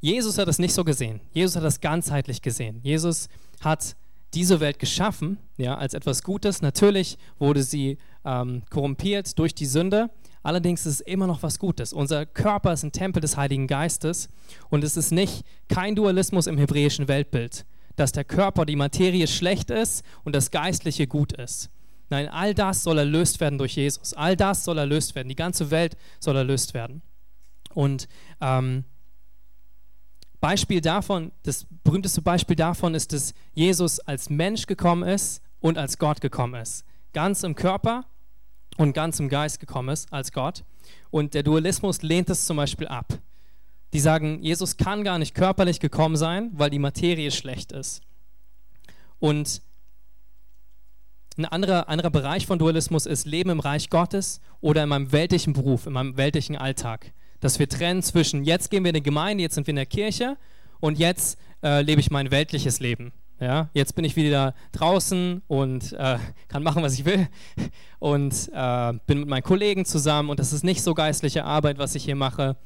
Jesus 0.00 0.36
hat 0.36 0.48
das 0.48 0.58
nicht 0.58 0.74
so 0.74 0.82
gesehen. 0.82 1.20
Jesus 1.32 1.54
hat 1.54 1.62
das 1.62 1.80
ganzheitlich 1.80 2.42
gesehen. 2.42 2.80
Jesus 2.82 3.28
hat 3.60 3.94
diese 4.34 4.58
Welt 4.58 4.80
geschaffen, 4.80 5.38
ja, 5.56 5.76
als 5.76 5.94
etwas 5.94 6.24
Gutes. 6.24 6.60
Natürlich 6.60 7.18
wurde 7.38 7.62
sie 7.62 7.98
ähm, 8.24 8.62
korrumpiert 8.70 9.38
durch 9.38 9.54
die 9.54 9.66
Sünde, 9.66 10.10
allerdings 10.42 10.86
ist 10.86 10.94
es 10.94 11.00
immer 11.00 11.26
noch 11.26 11.42
was 11.42 11.58
Gutes. 11.58 11.92
Unser 11.92 12.26
Körper 12.26 12.72
ist 12.72 12.82
ein 12.82 12.92
Tempel 12.92 13.20
des 13.20 13.36
Heiligen 13.36 13.66
Geistes 13.66 14.28
und 14.68 14.84
es 14.84 14.96
ist 14.96 15.12
nicht 15.12 15.44
kein 15.68 15.94
Dualismus 15.94 16.46
im 16.46 16.58
hebräischen 16.58 17.08
Weltbild, 17.08 17.66
dass 17.96 18.12
der 18.12 18.24
Körper, 18.24 18.66
die 18.66 18.76
Materie 18.76 19.26
schlecht 19.26 19.70
ist 19.70 20.04
und 20.24 20.34
das 20.34 20.50
Geistliche 20.50 21.06
gut 21.06 21.32
ist. 21.32 21.70
Nein, 22.10 22.28
all 22.28 22.54
das 22.54 22.82
soll 22.82 22.98
erlöst 22.98 23.40
werden 23.40 23.58
durch 23.58 23.76
Jesus. 23.76 24.14
All 24.14 24.36
das 24.36 24.64
soll 24.64 24.78
erlöst 24.78 25.14
werden. 25.14 25.28
Die 25.28 25.36
ganze 25.36 25.70
Welt 25.70 25.96
soll 26.18 26.36
erlöst 26.36 26.74
werden. 26.74 27.02
Und 27.72 28.08
ähm, 28.40 28.84
Beispiel 30.40 30.80
davon, 30.80 31.30
das 31.44 31.66
berühmteste 31.84 32.20
Beispiel 32.20 32.56
davon 32.56 32.94
ist, 32.94 33.12
dass 33.12 33.32
Jesus 33.54 34.00
als 34.00 34.28
Mensch 34.28 34.66
gekommen 34.66 35.08
ist 35.08 35.40
und 35.60 35.78
als 35.78 35.98
Gott 35.98 36.20
gekommen 36.20 36.60
ist. 36.60 36.84
Ganz 37.12 37.42
im 37.42 37.54
Körper 37.54 38.04
und 38.76 38.92
ganz 38.92 39.20
im 39.20 39.28
Geist 39.28 39.60
gekommen 39.60 39.90
ist 39.90 40.12
als 40.12 40.32
Gott. 40.32 40.64
Und 41.10 41.34
der 41.34 41.42
Dualismus 41.42 42.02
lehnt 42.02 42.30
es 42.30 42.46
zum 42.46 42.56
Beispiel 42.56 42.88
ab. 42.88 43.18
Die 43.92 44.00
sagen, 44.00 44.42
Jesus 44.42 44.76
kann 44.76 45.02
gar 45.02 45.18
nicht 45.18 45.34
körperlich 45.34 45.80
gekommen 45.80 46.16
sein, 46.16 46.50
weil 46.52 46.70
die 46.70 46.78
Materie 46.78 47.30
schlecht 47.30 47.72
ist. 47.72 48.02
Und 49.18 49.62
ein 51.36 51.44
anderer, 51.44 51.88
anderer 51.88 52.10
Bereich 52.10 52.46
von 52.46 52.58
Dualismus 52.58 53.06
ist 53.06 53.26
Leben 53.26 53.50
im 53.50 53.60
Reich 53.60 53.90
Gottes 53.90 54.40
oder 54.60 54.82
in 54.82 54.88
meinem 54.88 55.12
weltlichen 55.12 55.52
Beruf, 55.52 55.86
in 55.86 55.92
meinem 55.92 56.16
weltlichen 56.16 56.56
Alltag 56.56 57.12
dass 57.40 57.58
wir 57.58 57.68
trennen 57.68 58.02
zwischen, 58.02 58.44
jetzt 58.44 58.70
gehen 58.70 58.84
wir 58.84 58.90
in 58.90 58.94
die 58.94 59.02
Gemeinde, 59.02 59.42
jetzt 59.42 59.54
sind 59.54 59.66
wir 59.66 59.72
in 59.72 59.76
der 59.76 59.86
Kirche 59.86 60.36
und 60.78 60.98
jetzt 60.98 61.38
äh, 61.62 61.82
lebe 61.82 62.00
ich 62.00 62.10
mein 62.10 62.30
weltliches 62.30 62.80
Leben. 62.80 63.12
Ja, 63.40 63.70
jetzt 63.72 63.94
bin 63.94 64.04
ich 64.04 64.16
wieder 64.16 64.54
draußen 64.72 65.40
und 65.48 65.94
äh, 65.94 66.18
kann 66.48 66.62
machen, 66.62 66.82
was 66.82 66.92
ich 66.92 67.06
will 67.06 67.26
und 67.98 68.50
äh, 68.52 68.92
bin 69.06 69.20
mit 69.20 69.28
meinen 69.28 69.42
Kollegen 69.42 69.86
zusammen 69.86 70.28
und 70.28 70.38
das 70.38 70.52
ist 70.52 70.62
nicht 70.62 70.82
so 70.82 70.92
geistliche 70.92 71.44
Arbeit, 71.44 71.78
was 71.78 71.94
ich 71.94 72.04
hier 72.04 72.16
mache. 72.16 72.58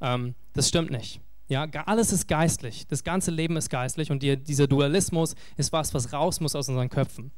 Ähm, 0.00 0.34
das 0.52 0.68
stimmt 0.68 0.90
nicht. 0.90 1.20
Ja, 1.46 1.64
alles 1.86 2.12
ist 2.12 2.26
geistlich. 2.26 2.88
Das 2.88 3.04
ganze 3.04 3.30
Leben 3.30 3.56
ist 3.56 3.70
geistlich 3.70 4.10
und 4.10 4.20
die, 4.24 4.36
dieser 4.36 4.66
Dualismus 4.66 5.36
ist 5.56 5.72
was, 5.72 5.94
was 5.94 6.12
raus 6.12 6.40
muss 6.40 6.56
aus 6.56 6.68
unseren 6.68 6.90
Köpfen. 6.90 7.30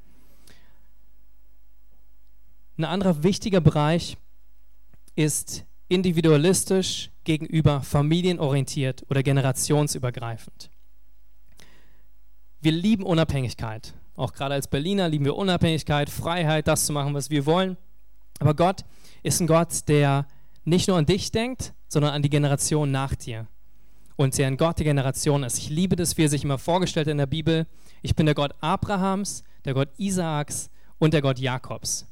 Ein 2.79 2.87
anderer 2.87 3.23
wichtiger 3.23 3.61
Bereich 3.61 4.17
ist 5.15 5.67
individualistisch 5.89 7.11
gegenüber 7.25 7.83
familienorientiert 7.83 9.05
oder 9.11 9.23
generationsübergreifend. 9.23 10.71
Wir 12.61 12.73
lieben 12.73 13.05
Unabhängigkeit. 13.05 13.95
Auch 14.17 14.33
gerade 14.33 14.55
als 14.55 14.67
Berliner 14.67 15.09
lieben 15.09 15.25
wir 15.25 15.37
Unabhängigkeit, 15.37 16.11
Freiheit, 16.11 16.67
das 16.67 16.87
zu 16.87 16.93
machen, 16.93 17.15
was 17.15 17.31
wir 17.31 17.47
wollen. 17.47 17.77
Aber 18.41 18.55
Gott 18.55 18.85
ist 19.23 19.41
ein 19.41 19.47
Gott, 19.47 19.89
der 19.89 20.27
nicht 20.65 20.89
nur 20.89 20.97
an 20.97 21.07
dich 21.07 21.31
denkt, 21.31 21.73
sondern 21.89 22.13
an 22.13 22.23
die 22.23 22.31
Generation 22.31 22.91
nach 22.91 23.15
dir. 23.15 23.47
Und 24.17 24.37
der 24.37 24.49
ein 24.49 24.57
Gott 24.57 24.79
der 24.79 24.85
Generation 24.85 25.45
ist. 25.45 25.59
Ich 25.59 25.71
liebe 25.71 25.95
das, 25.95 26.17
wie 26.17 26.25
er 26.25 26.29
sich 26.29 26.43
immer 26.43 26.59
vorgestellt 26.59 27.07
hat 27.07 27.13
in 27.13 27.19
der 27.19 27.27
Bibel. 27.27 27.69
Ich 28.03 28.17
bin 28.17 28.27
der 28.27 28.35
Gott 28.35 28.53
Abrahams, 28.61 29.45
der 29.65 29.75
Gott 29.75 29.91
Isaaks 29.97 30.69
und 30.99 31.15
der 31.15 31.23
Gott 31.23 31.39
Jakobs. 31.39 32.09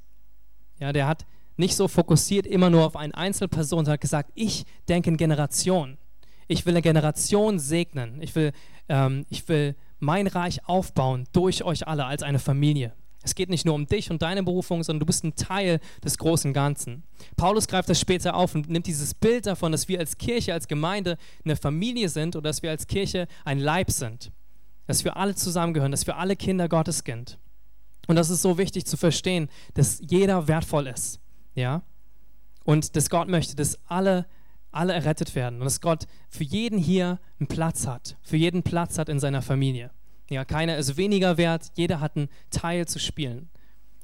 Ja, 0.78 0.92
der 0.92 1.08
hat 1.08 1.26
nicht 1.56 1.74
so 1.74 1.88
fokussiert 1.88 2.46
immer 2.46 2.70
nur 2.70 2.84
auf 2.84 2.94
eine 2.94 3.14
Einzelperson, 3.14 3.78
sondern 3.78 3.94
hat 3.94 4.00
gesagt, 4.00 4.30
ich 4.36 4.64
denke 4.88 5.10
in 5.10 5.16
Generationen. 5.16 5.98
Ich 6.46 6.64
will 6.64 6.74
eine 6.74 6.82
Generation 6.82 7.58
segnen. 7.58 8.22
Ich 8.22 8.34
will, 8.36 8.52
ähm, 8.88 9.26
ich 9.28 9.48
will 9.48 9.74
mein 10.06 10.28
Reich 10.28 10.66
aufbauen 10.68 11.24
durch 11.32 11.64
euch 11.64 11.86
alle 11.86 12.06
als 12.06 12.22
eine 12.22 12.38
Familie. 12.38 12.94
Es 13.22 13.34
geht 13.34 13.50
nicht 13.50 13.66
nur 13.66 13.74
um 13.74 13.86
dich 13.86 14.12
und 14.12 14.22
deine 14.22 14.44
Berufung, 14.44 14.84
sondern 14.84 15.00
du 15.00 15.06
bist 15.06 15.24
ein 15.24 15.34
Teil 15.34 15.80
des 16.04 16.16
großen 16.16 16.52
Ganzen. 16.52 17.02
Paulus 17.36 17.66
greift 17.66 17.88
das 17.88 17.98
später 17.98 18.36
auf 18.36 18.54
und 18.54 18.70
nimmt 18.70 18.86
dieses 18.86 19.14
Bild 19.14 19.46
davon, 19.46 19.72
dass 19.72 19.88
wir 19.88 19.98
als 19.98 20.16
Kirche, 20.16 20.54
als 20.54 20.68
Gemeinde 20.68 21.18
eine 21.44 21.56
Familie 21.56 22.08
sind 22.08 22.36
oder 22.36 22.50
dass 22.50 22.62
wir 22.62 22.70
als 22.70 22.86
Kirche 22.86 23.26
ein 23.44 23.58
Leib 23.58 23.90
sind. 23.90 24.30
Dass 24.86 25.02
wir 25.02 25.16
alle 25.16 25.34
zusammengehören, 25.34 25.90
dass 25.90 26.06
wir 26.06 26.16
alle 26.16 26.36
Kinder 26.36 26.68
Gottes 26.68 27.02
sind. 27.04 27.36
Und 28.06 28.14
das 28.14 28.30
ist 28.30 28.42
so 28.42 28.58
wichtig 28.58 28.86
zu 28.86 28.96
verstehen, 28.96 29.48
dass 29.74 30.00
jeder 30.08 30.46
wertvoll 30.46 30.86
ist 30.86 31.18
ja, 31.56 31.82
und 32.62 32.94
dass 32.94 33.10
Gott 33.10 33.28
möchte, 33.28 33.56
dass 33.56 33.80
alle, 33.86 34.26
alle 34.76 34.92
errettet 34.92 35.34
werden 35.34 35.58
und 35.58 35.64
dass 35.64 35.80
Gott 35.80 36.06
für 36.28 36.44
jeden 36.44 36.78
hier 36.78 37.18
einen 37.40 37.48
Platz 37.48 37.86
hat, 37.86 38.16
für 38.22 38.36
jeden 38.36 38.62
Platz 38.62 38.98
hat 38.98 39.08
in 39.08 39.18
seiner 39.18 39.42
Familie. 39.42 39.90
Ja, 40.30 40.44
keiner 40.44 40.76
ist 40.76 40.96
weniger 40.96 41.36
wert, 41.36 41.70
jeder 41.74 42.00
hat 42.00 42.16
einen 42.16 42.28
Teil 42.50 42.86
zu 42.86 42.98
spielen. 42.98 43.48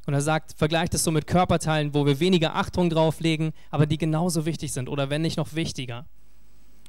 Und 0.07 0.15
er 0.15 0.21
sagt, 0.21 0.55
vergleicht 0.57 0.95
es 0.95 1.05
so 1.05 1.11
mit 1.11 1.27
Körperteilen, 1.27 1.95
wo 1.95 2.07
wir 2.07 2.19
weniger 2.19 2.57
Achtung 2.57 2.91
drauflegen, 2.91 3.53
aber 3.71 3.87
die 3.87 3.99
genauso 3.99 4.47
wichtig 4.47 4.73
sind 4.73 4.89
oder 4.89 5.11
wenn 5.11 5.23
nicht 5.23 5.37
noch 5.37 5.55
wichtiger. 5.55 6.07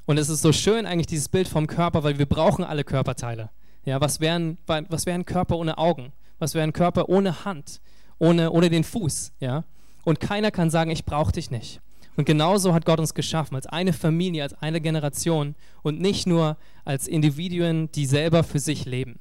Und 0.05 0.17
es 0.17 0.29
ist 0.29 0.41
so 0.41 0.51
schön 0.51 0.85
eigentlich 0.85 1.07
dieses 1.07 1.29
Bild 1.29 1.47
vom 1.47 1.67
Körper, 1.67 2.03
weil 2.03 2.17
wir 2.17 2.25
brauchen 2.25 2.63
alle 2.63 2.83
Körperteile. 2.83 3.51
Ja, 3.85 4.01
was 4.01 4.19
wäre 4.19 4.35
ein, 4.35 4.57
was 4.65 5.05
wär 5.05 5.13
ein 5.13 5.25
Körper 5.25 5.57
ohne 5.57 5.77
Augen? 5.77 6.11
Was 6.39 6.55
wäre 6.55 6.63
ein 6.63 6.73
Körper 6.73 7.09
ohne 7.09 7.45
Hand? 7.45 7.81
Ohne, 8.19 8.51
ohne 8.51 8.69
den 8.69 8.83
Fuß? 8.83 9.31
Ja? 9.39 9.63
Und 10.03 10.19
keiner 10.19 10.51
kann 10.51 10.69
sagen, 10.69 10.91
ich 10.91 11.05
brauche 11.05 11.31
dich 11.31 11.51
nicht. 11.51 11.81
Und 12.15 12.25
genauso 12.25 12.73
hat 12.73 12.85
Gott 12.85 12.99
uns 12.99 13.13
geschaffen, 13.13 13.55
als 13.55 13.65
eine 13.65 13.93
Familie, 13.93 14.43
als 14.43 14.53
eine 14.53 14.81
Generation 14.81 15.55
und 15.81 15.99
nicht 15.99 16.27
nur 16.27 16.57
als 16.85 17.07
Individuen, 17.07 17.91
die 17.91 18.05
selber 18.05 18.43
für 18.43 18.59
sich 18.59 18.85
leben. 18.85 19.19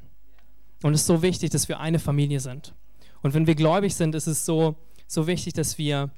Und 0.82 0.94
es 0.94 1.02
ist 1.02 1.06
so 1.06 1.22
wichtig, 1.22 1.50
dass 1.50 1.68
wir 1.68 1.80
eine 1.80 1.98
Familie 1.98 2.40
sind. 2.40 2.74
Und 3.22 3.34
wenn 3.34 3.46
wir 3.46 3.54
gläubig 3.54 3.94
sind, 3.94 4.14
ist 4.14 4.26
es 4.26 4.44
so, 4.44 4.76
so 5.06 5.26
wichtig, 5.26 5.54
dass 5.54 5.78
wir, 5.78 6.10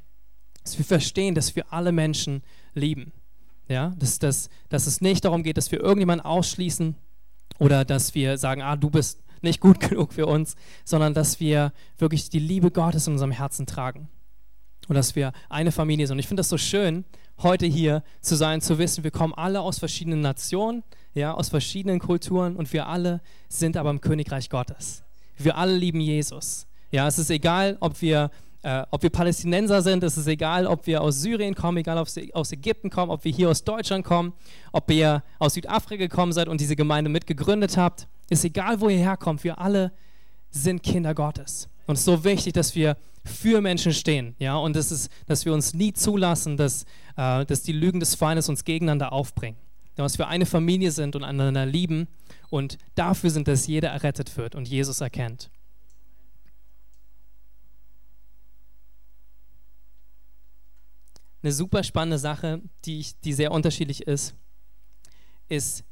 dass 0.62 0.78
wir 0.78 0.84
verstehen, 0.84 1.34
dass 1.34 1.54
wir 1.54 1.72
alle 1.72 1.92
Menschen 1.92 2.42
lieben. 2.74 3.12
Ja? 3.68 3.94
Dass, 3.98 4.18
dass, 4.18 4.48
dass 4.68 4.86
es 4.86 5.00
nicht 5.00 5.24
darum 5.24 5.42
geht, 5.42 5.58
dass 5.58 5.70
wir 5.70 5.80
irgendjemanden 5.80 6.26
ausschließen 6.26 6.96
oder 7.58 7.84
dass 7.84 8.14
wir 8.14 8.36
sagen, 8.38 8.62
ah, 8.62 8.76
du 8.76 8.90
bist 8.90 9.22
nicht 9.42 9.60
gut 9.60 9.78
genug 9.88 10.12
für 10.12 10.26
uns, 10.26 10.56
sondern 10.84 11.14
dass 11.14 11.38
wir 11.38 11.72
wirklich 11.98 12.30
die 12.30 12.40
Liebe 12.40 12.70
Gottes 12.70 13.06
in 13.06 13.12
unserem 13.12 13.32
Herzen 13.32 13.66
tragen 13.66 14.08
und 14.88 14.94
dass 14.94 15.14
wir 15.16 15.32
eine 15.48 15.72
Familie 15.72 16.06
sind. 16.06 16.16
Und 16.16 16.20
ich 16.20 16.28
finde 16.28 16.40
das 16.40 16.48
so 16.48 16.58
schön, 16.58 17.04
heute 17.42 17.66
hier 17.66 18.02
zu 18.20 18.36
sein, 18.36 18.60
zu 18.60 18.78
wissen, 18.78 19.04
wir 19.04 19.10
kommen 19.10 19.34
alle 19.34 19.60
aus 19.60 19.78
verschiedenen 19.78 20.20
Nationen, 20.20 20.82
ja, 21.14 21.34
aus 21.34 21.48
verschiedenen 21.48 21.98
Kulturen 21.98 22.56
und 22.56 22.72
wir 22.72 22.86
alle 22.86 23.20
sind 23.48 23.76
aber 23.76 23.90
im 23.90 24.00
Königreich 24.00 24.50
Gottes. 24.50 25.02
Wir 25.36 25.56
alle 25.56 25.76
lieben 25.76 26.00
Jesus. 26.00 26.66
Ja, 26.90 27.08
es 27.08 27.18
ist 27.18 27.30
egal, 27.30 27.76
ob 27.80 28.00
wir, 28.02 28.30
äh, 28.62 28.84
ob 28.90 29.02
wir 29.02 29.10
Palästinenser 29.10 29.82
sind, 29.82 30.02
es 30.04 30.16
ist 30.16 30.26
egal, 30.26 30.66
ob 30.66 30.86
wir 30.86 31.02
aus 31.02 31.20
Syrien 31.20 31.54
kommen, 31.54 31.78
egal, 31.78 31.98
ob 31.98 32.14
wir 32.14 32.28
aus 32.34 32.52
Ägypten 32.52 32.90
kommen, 32.90 33.10
ob 33.10 33.24
wir 33.24 33.32
hier 33.32 33.50
aus 33.50 33.64
Deutschland 33.64 34.04
kommen, 34.04 34.32
ob 34.72 34.90
ihr 34.90 35.22
aus 35.38 35.54
Südafrika 35.54 36.04
gekommen 36.04 36.32
seid 36.32 36.48
und 36.48 36.60
diese 36.60 36.76
Gemeinde 36.76 37.10
mitgegründet 37.10 37.76
habt. 37.76 38.06
Ist 38.30 38.44
egal, 38.44 38.80
wo 38.80 38.88
ihr 38.88 38.98
herkommt, 38.98 39.44
wir 39.44 39.58
alle 39.58 39.92
sind 40.50 40.82
Kinder 40.82 41.14
Gottes. 41.14 41.68
Und 41.86 41.94
es 41.94 42.00
ist 42.00 42.06
so 42.06 42.24
wichtig, 42.24 42.54
dass 42.54 42.74
wir 42.74 42.96
für 43.24 43.60
Menschen 43.60 43.92
stehen. 43.92 44.34
Ja? 44.38 44.56
Und 44.56 44.76
das 44.76 44.90
ist, 44.90 45.10
dass 45.26 45.44
wir 45.44 45.52
uns 45.52 45.74
nie 45.74 45.92
zulassen, 45.92 46.56
dass, 46.56 46.84
äh, 47.16 47.44
dass 47.44 47.62
die 47.62 47.72
Lügen 47.72 48.00
des 48.00 48.14
Feindes 48.14 48.48
uns 48.48 48.64
gegeneinander 48.64 49.12
aufbringen. 49.12 49.58
Dass 49.96 50.18
wir 50.18 50.28
eine 50.28 50.46
Familie 50.46 50.90
sind 50.90 51.14
und 51.14 51.24
einander 51.24 51.66
lieben. 51.66 52.08
Und 52.50 52.78
dafür 52.94 53.30
sind, 53.30 53.48
dass 53.48 53.66
jeder 53.66 53.90
errettet 53.90 54.36
wird 54.36 54.54
und 54.54 54.68
Jesus 54.68 55.00
erkennt. 55.00 55.50
Eine 61.42 61.52
super 61.52 61.82
spannende 61.82 62.18
Sache, 62.18 62.62
die, 62.86 63.00
ich, 63.00 63.20
die 63.20 63.34
sehr 63.34 63.52
unterschiedlich 63.52 64.06
ist, 64.06 64.34
ist 65.48 65.84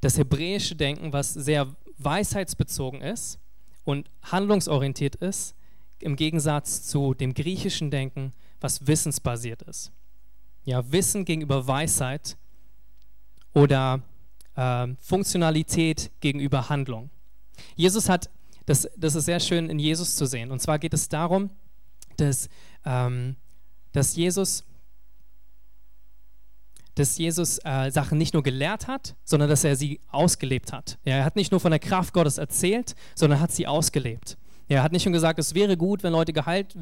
das 0.00 0.16
hebräische 0.16 0.74
Denken, 0.76 1.12
was 1.12 1.34
sehr 1.34 1.76
weisheitsbezogen 1.98 3.02
ist 3.02 3.38
und 3.84 4.10
handlungsorientiert 4.22 5.16
ist, 5.16 5.54
im 6.00 6.16
Gegensatz 6.16 6.82
zu 6.82 7.14
dem 7.14 7.34
griechischen 7.34 7.90
Denken, 7.90 8.32
was 8.60 8.86
wissensbasiert 8.86 9.62
ist. 9.62 9.92
Ja, 10.64 10.90
Wissen 10.90 11.24
gegenüber 11.24 11.66
Weisheit 11.66 12.36
oder 13.52 14.02
äh, 14.56 14.88
Funktionalität 15.00 16.10
gegenüber 16.20 16.68
Handlung. 16.68 17.10
Jesus 17.76 18.08
hat, 18.08 18.30
das, 18.66 18.88
das 18.96 19.14
ist 19.14 19.26
sehr 19.26 19.40
schön 19.40 19.68
in 19.68 19.78
Jesus 19.78 20.16
zu 20.16 20.26
sehen. 20.26 20.50
Und 20.50 20.60
zwar 20.60 20.78
geht 20.78 20.94
es 20.94 21.08
darum, 21.08 21.50
dass, 22.16 22.48
ähm, 22.84 23.36
dass 23.92 24.16
Jesus, 24.16 24.64
dass 26.94 27.18
Jesus 27.18 27.58
äh, 27.64 27.90
Sachen 27.90 28.18
nicht 28.18 28.34
nur 28.34 28.42
gelehrt 28.42 28.86
hat, 28.86 29.16
sondern 29.24 29.48
dass 29.48 29.64
er 29.64 29.76
sie 29.76 30.00
ausgelebt 30.10 30.72
hat. 30.72 30.98
Ja, 31.04 31.16
er 31.16 31.24
hat 31.24 31.36
nicht 31.36 31.50
nur 31.50 31.60
von 31.60 31.70
der 31.70 31.80
Kraft 31.80 32.14
Gottes 32.14 32.38
erzählt, 32.38 32.94
sondern 33.14 33.40
hat 33.40 33.52
sie 33.52 33.66
ausgelebt. 33.66 34.36
Er 34.68 34.82
hat 34.82 34.92
nicht 34.92 35.04
nur 35.04 35.12
gesagt, 35.12 35.38
es 35.38 35.54
wäre 35.54 35.76
gut, 35.76 36.02
wenn 36.02 36.12
Leute 36.12 36.32
geheilt 36.32 36.74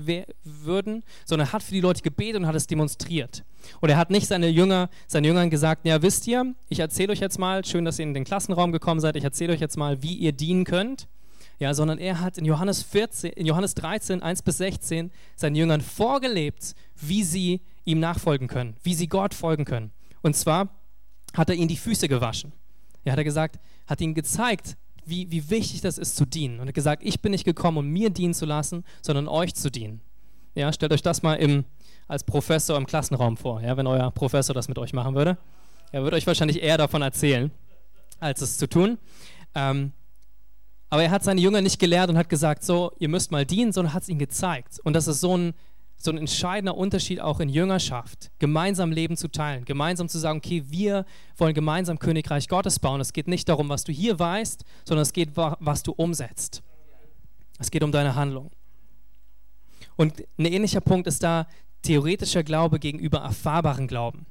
würden, 0.45 1.03
sondern 1.25 1.49
er 1.49 1.53
hat 1.53 1.63
für 1.63 1.73
die 1.73 1.81
Leute 1.81 2.03
gebetet 2.03 2.41
und 2.41 2.47
hat 2.47 2.55
es 2.55 2.67
demonstriert. 2.67 3.45
Und 3.81 3.89
er 3.89 3.97
hat 3.97 4.11
nicht 4.11 4.29
seine 4.29 4.49
Jünger, 4.49 4.89
seinen 5.09 5.25
Jüngern 5.25 5.51
gesagt, 5.51 5.85
ja, 5.85 6.01
wisst 6.01 6.27
ihr, 6.29 6.55
ich 6.69 6.79
erzähle 6.79 7.13
euch 7.13 7.21
jetzt 7.21 7.39
mal, 7.39 7.65
schön, 7.65 7.85
dass 7.85 7.99
ihr 7.99 8.05
in 8.05 8.15
den 8.15 8.25
Klassenraum 8.25 8.71
gekommen 8.71 9.01
seid, 9.01 9.17
ich 9.17 9.25
erzähle 9.25 9.53
euch 9.53 9.61
jetzt 9.61 9.77
mal, 9.77 10.03
wie 10.03 10.15
ihr 10.15 10.33
dienen 10.33 10.65
könnt. 10.65 11.09
Ja, 11.59 11.75
sondern 11.75 11.99
er 11.99 12.21
hat 12.21 12.39
in 12.39 12.45
Johannes 12.45 12.83
14, 12.83 13.33
in 13.33 13.47
Johannes 13.47 13.75
13, 13.75 14.23
1 14.23 14.43
bis 14.43 14.59
16 14.59 15.13
seinen 15.37 15.55
Jüngern 15.55 15.81
vorgelebt, 15.81 16.75
wie 17.01 17.23
sie 17.23 17.61
ihm 17.85 18.01
nachfolgen 18.01 18.49
können, 18.49 18.77
wie 18.83 18.95
sie 18.95 19.07
Gott 19.07 19.35
folgen 19.35 19.65
können. 19.65 19.93
Und 20.23 20.37
zwar 20.37 20.68
hat 21.35 21.51
er 21.51 21.57
ihnen 21.57 21.68
die 21.68 21.77
Füße 21.77 22.09
gewaschen. 22.09 22.53
Er 23.05 23.14
hat 23.14 23.25
gesagt, 23.25 23.59
hat 23.87 24.01
ihnen 24.01 24.14
gezeigt, 24.14 24.77
wie, 25.05 25.31
wie 25.31 25.51
wichtig 25.51 25.81
das 25.81 25.99
ist 25.99 26.16
zu 26.16 26.25
dienen. 26.25 26.61
Und 26.61 26.66
er 26.66 26.68
hat 26.68 26.75
gesagt, 26.75 27.03
ich 27.05 27.20
bin 27.20 27.33
nicht 27.33 27.45
gekommen, 27.45 27.79
um 27.79 27.89
mir 27.89 28.11
dienen 28.11 28.35
zu 28.35 28.47
lassen, 28.47 28.85
sondern 29.01 29.29
euch 29.29 29.55
zu 29.55 29.70
dienen. 29.70 30.01
Ja, 30.55 30.73
stellt 30.73 30.93
euch 30.93 31.03
das 31.03 31.23
mal 31.23 31.35
im, 31.35 31.64
als 32.09 32.25
Professor 32.25 32.77
im 32.77 32.87
Klassenraum 32.87 33.37
vor, 33.37 33.61
ja, 33.62 33.77
wenn 33.77 33.87
euer 33.87 34.11
Professor 34.11 34.55
das 34.55 34.68
mit 34.68 34.79
euch 34.79 34.93
machen 34.93 35.14
würde. 35.14 35.39
Er 35.91 36.03
würde 36.03 36.16
euch 36.16 36.27
wahrscheinlich 36.27 36.62
eher 36.62 36.79
davon 36.79 37.03
erzählen, 37.03 37.51
als 38.20 38.41
es 38.41 38.59
zu 38.59 38.68
tun. 38.68 38.99
Ähm, 39.55 39.93
aber 40.91 41.05
er 41.05 41.11
hat 41.11 41.25
seine 41.25 41.41
Jünger 41.41 41.62
nicht 41.62 41.79
gelehrt 41.79 42.11
und 42.11 42.18
hat 42.18 42.29
gesagt, 42.29 42.64
so, 42.64 42.93
ihr 42.99 43.09
müsst 43.09 43.31
mal 43.31 43.47
dienen, 43.47 43.73
sondern 43.73 43.95
hat 43.95 44.03
es 44.03 44.11
ihnen 44.11 44.18
gezeigt. 44.18 44.79
Und 44.85 44.93
das 44.93 45.09
ist 45.09 45.20
so 45.20 45.37
ein, 45.37 45.55
so 46.05 46.11
ein 46.11 46.18
entscheidender 46.18 46.76
Unterschied 46.76 47.20
auch 47.20 47.38
in 47.40 47.48
Jüngerschaft, 47.48 48.30
gemeinsam 48.38 48.90
Leben 48.90 49.16
zu 49.16 49.28
teilen, 49.28 49.64
gemeinsam 49.64 50.09
zu 50.09 50.18
sagen, 50.18 50.38
okay, 50.38 50.64
wir 50.66 51.05
wollen 51.36 51.55
gemeinsam 51.55 51.98
Königreich 51.98 52.48
Gottes 52.48 52.78
bauen. 52.78 53.00
Es 53.00 53.12
geht 53.12 53.28
nicht 53.28 53.48
darum, 53.48 53.68
was 53.68 53.84
du 53.84 53.92
hier 53.92 54.18
weißt, 54.18 54.64
sondern 54.84 55.03
es 55.03 55.12
geht, 55.12 55.30
was 55.36 55.82
du 55.82 55.92
umsetzt. 55.92 56.62
Es 57.59 57.70
geht 57.70 57.84
um 57.84 57.92
deine 57.92 58.14
Handlung. 58.16 58.50
Und 59.96 60.24
ein 60.38 60.46
ähnlicher 60.46 60.80
Punkt 60.80 61.07
ist 61.07 61.22
da 61.22 61.46
theoretischer 61.82 62.42
Glaube 62.42 62.78
gegenüber 62.78 63.18
erfahrbaren 63.18 63.86
Glauben. 63.86 64.26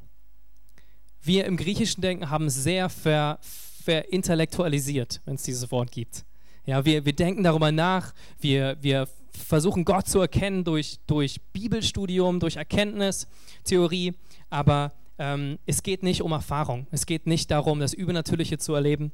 Wir 1.21 1.45
im 1.45 1.55
griechischen 1.55 2.01
Denken 2.01 2.29
haben 2.29 2.49
sehr 2.49 2.89
ver, 2.89 3.39
verintellektualisiert, 3.41 5.21
wenn 5.25 5.35
es 5.35 5.43
dieses 5.43 5.71
Wort 5.71 5.91
gibt. 5.91 6.25
Ja, 6.65 6.83
wir, 6.83 7.05
wir 7.05 7.13
denken 7.13 7.43
darüber 7.43 7.71
nach, 7.71 8.13
wir, 8.39 8.77
wir 8.81 9.07
versuchen 9.31 9.85
Gott 9.85 10.07
zu 10.07 10.19
erkennen 10.19 10.63
durch, 10.63 10.99
durch 11.07 11.41
Bibelstudium, 11.53 12.39
durch 12.39 12.55
Erkenntnis, 12.55 13.27
Theorie, 13.63 14.13
aber 14.49 14.93
ähm, 15.17 15.59
es 15.65 15.83
geht 15.83 16.03
nicht 16.03 16.21
um 16.21 16.31
Erfahrung. 16.31 16.87
Es 16.91 17.05
geht 17.05 17.27
nicht 17.27 17.51
darum, 17.51 17.79
das 17.79 17.93
Übernatürliche 17.93 18.57
zu 18.57 18.73
erleben. 18.73 19.11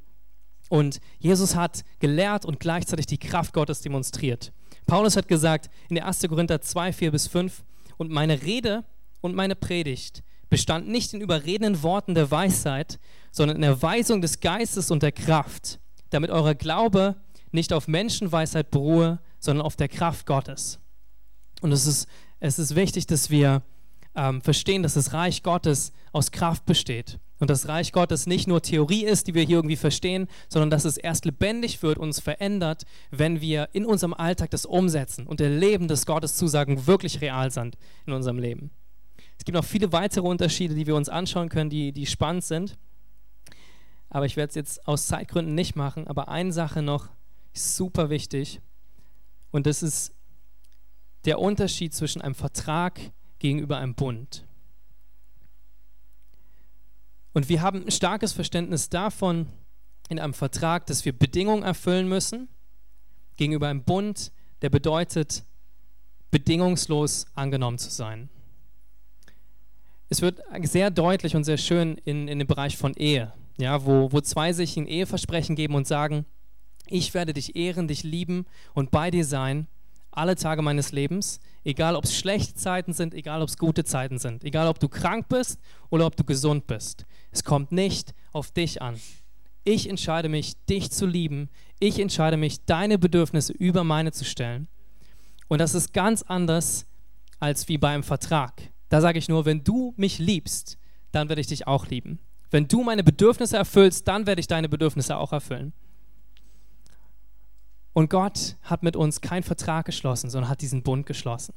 Und 0.68 1.00
Jesus 1.18 1.54
hat 1.54 1.84
gelehrt 1.98 2.44
und 2.44 2.60
gleichzeitig 2.60 3.06
die 3.06 3.18
Kraft 3.18 3.52
Gottes 3.52 3.80
demonstriert. 3.80 4.52
Paulus 4.86 5.16
hat 5.16 5.28
gesagt 5.28 5.70
in 5.88 5.96
der 5.96 6.06
1. 6.06 6.22
Korinther 6.28 6.60
2, 6.60 6.92
4 6.92 7.10
bis 7.10 7.26
5, 7.26 7.64
und 7.98 8.10
meine 8.10 8.42
Rede 8.42 8.84
und 9.20 9.34
meine 9.34 9.54
Predigt 9.54 10.22
bestand 10.48 10.88
nicht 10.88 11.12
in 11.12 11.20
überredenden 11.20 11.82
Worten 11.82 12.14
der 12.14 12.30
Weisheit, 12.30 12.98
sondern 13.30 13.56
in 13.56 13.62
der 13.62 13.82
Weisung 13.82 14.22
des 14.22 14.40
Geistes 14.40 14.90
und 14.90 15.02
der 15.02 15.12
Kraft, 15.12 15.78
damit 16.08 16.30
euer 16.30 16.54
Glaube 16.54 17.16
nicht 17.50 17.72
auf 17.72 17.88
Menschenweisheit 17.88 18.70
beruhe, 18.70 19.20
sondern 19.38 19.64
auf 19.64 19.76
der 19.76 19.88
Kraft 19.88 20.26
Gottes. 20.26 20.80
Und 21.60 21.72
es 21.72 21.86
ist, 21.86 22.08
es 22.40 22.58
ist 22.58 22.74
wichtig, 22.74 23.06
dass 23.06 23.30
wir 23.30 23.62
ähm, 24.14 24.40
verstehen, 24.40 24.82
dass 24.82 24.94
das 24.94 25.12
Reich 25.12 25.42
Gottes 25.42 25.92
aus 26.12 26.30
Kraft 26.30 26.66
besteht. 26.66 27.18
Und 27.40 27.50
das 27.50 27.68
Reich 27.68 27.92
Gottes 27.92 28.26
nicht 28.26 28.48
nur 28.48 28.62
Theorie 28.62 29.04
ist, 29.04 29.28
die 29.28 29.34
wir 29.34 29.44
hier 29.44 29.58
irgendwie 29.58 29.76
verstehen, 29.76 30.26
sondern 30.48 30.70
dass 30.70 30.84
es 30.84 30.96
erst 30.96 31.24
lebendig 31.24 31.82
wird, 31.82 31.98
uns 31.98 32.18
verändert, 32.18 32.84
wenn 33.10 33.40
wir 33.40 33.68
in 33.72 33.86
unserem 33.86 34.12
Alltag 34.12 34.50
das 34.50 34.66
umsetzen 34.66 35.26
und 35.26 35.40
erleben, 35.40 35.86
dass 35.86 36.04
Gottes 36.04 36.34
Zusagen 36.34 36.88
wirklich 36.88 37.20
real 37.20 37.52
sind 37.52 37.78
in 38.06 38.12
unserem 38.12 38.38
Leben. 38.38 38.70
Es 39.38 39.44
gibt 39.44 39.54
noch 39.54 39.64
viele 39.64 39.92
weitere 39.92 40.26
Unterschiede, 40.26 40.74
die 40.74 40.86
wir 40.86 40.96
uns 40.96 41.08
anschauen 41.08 41.48
können, 41.48 41.70
die, 41.70 41.92
die 41.92 42.06
spannend 42.06 42.44
sind. 42.44 42.76
Aber 44.10 44.26
ich 44.26 44.36
werde 44.36 44.48
es 44.48 44.54
jetzt 44.56 44.88
aus 44.88 45.06
Zeitgründen 45.06 45.54
nicht 45.54 45.76
machen. 45.76 46.08
Aber 46.08 46.28
eine 46.28 46.52
Sache 46.52 46.82
noch 46.82 47.08
super 47.52 48.10
wichtig. 48.10 48.60
Und 49.50 49.66
das 49.66 49.82
ist 49.82 50.14
der 51.24 51.38
Unterschied 51.38 51.94
zwischen 51.94 52.22
einem 52.22 52.34
Vertrag 52.34 53.00
gegenüber 53.38 53.78
einem 53.78 53.94
Bund. 53.94 54.46
Und 57.32 57.48
wir 57.48 57.62
haben 57.62 57.84
ein 57.84 57.90
starkes 57.90 58.32
Verständnis 58.32 58.88
davon 58.88 59.46
in 60.08 60.18
einem 60.18 60.34
Vertrag, 60.34 60.86
dass 60.86 61.04
wir 61.04 61.16
Bedingungen 61.16 61.62
erfüllen 61.62 62.08
müssen 62.08 62.48
gegenüber 63.36 63.68
einem 63.68 63.84
Bund, 63.84 64.32
der 64.62 64.70
bedeutet, 64.70 65.44
bedingungslos 66.30 67.26
angenommen 67.34 67.78
zu 67.78 67.90
sein. 67.90 68.28
Es 70.08 70.22
wird 70.22 70.40
sehr 70.62 70.90
deutlich 70.90 71.36
und 71.36 71.44
sehr 71.44 71.58
schön 71.58 71.98
in, 72.04 72.28
in 72.28 72.38
dem 72.38 72.48
Bereich 72.48 72.76
von 72.76 72.94
Ehe, 72.94 73.32
ja, 73.58 73.84
wo, 73.84 74.10
wo 74.10 74.20
zwei 74.20 74.52
sich 74.52 74.76
ein 74.76 74.86
Eheversprechen 74.86 75.54
geben 75.54 75.74
und 75.74 75.86
sagen, 75.86 76.24
ich 76.90 77.14
werde 77.14 77.32
dich 77.32 77.56
ehren, 77.56 77.88
dich 77.88 78.02
lieben 78.02 78.46
und 78.74 78.90
bei 78.90 79.10
dir 79.10 79.24
sein 79.24 79.66
alle 80.10 80.34
Tage 80.34 80.62
meines 80.62 80.92
Lebens, 80.92 81.40
egal 81.64 81.94
ob 81.94 82.04
es 82.04 82.16
schlechte 82.16 82.54
Zeiten 82.54 82.92
sind, 82.92 83.14
egal 83.14 83.40
ob 83.40 83.48
es 83.48 83.56
gute 83.56 83.84
Zeiten 83.84 84.18
sind, 84.18 84.42
egal 84.42 84.66
ob 84.66 84.80
du 84.80 84.88
krank 84.88 85.28
bist 85.28 85.60
oder 85.90 86.06
ob 86.06 86.16
du 86.16 86.24
gesund 86.24 86.66
bist. 86.66 87.06
Es 87.30 87.44
kommt 87.44 87.72
nicht 87.72 88.14
auf 88.32 88.50
dich 88.50 88.82
an. 88.82 89.00
Ich 89.64 89.88
entscheide 89.88 90.28
mich, 90.28 90.54
dich 90.66 90.90
zu 90.90 91.06
lieben. 91.06 91.50
Ich 91.78 91.98
entscheide 92.00 92.36
mich, 92.36 92.64
deine 92.64 92.98
Bedürfnisse 92.98 93.52
über 93.52 93.84
meine 93.84 94.12
zu 94.12 94.24
stellen. 94.24 94.66
Und 95.46 95.60
das 95.60 95.74
ist 95.74 95.92
ganz 95.92 96.22
anders 96.22 96.86
als 97.38 97.68
wie 97.68 97.78
beim 97.78 98.02
Vertrag. 98.02 98.54
Da 98.88 99.00
sage 99.00 99.18
ich 99.18 99.28
nur, 99.28 99.44
wenn 99.44 99.62
du 99.62 99.94
mich 99.96 100.18
liebst, 100.18 100.78
dann 101.12 101.28
werde 101.28 101.40
ich 101.40 101.46
dich 101.46 101.66
auch 101.66 101.86
lieben. 101.86 102.18
Wenn 102.50 102.66
du 102.66 102.82
meine 102.82 103.04
Bedürfnisse 103.04 103.56
erfüllst, 103.56 104.08
dann 104.08 104.26
werde 104.26 104.40
ich 104.40 104.46
deine 104.46 104.68
Bedürfnisse 104.68 105.16
auch 105.16 105.32
erfüllen. 105.32 105.72
Und 107.92 108.10
Gott 108.10 108.56
hat 108.62 108.82
mit 108.82 108.96
uns 108.96 109.20
keinen 109.20 109.42
Vertrag 109.42 109.86
geschlossen, 109.86 110.30
sondern 110.30 110.50
hat 110.50 110.60
diesen 110.60 110.82
Bund 110.82 111.06
geschlossen. 111.06 111.54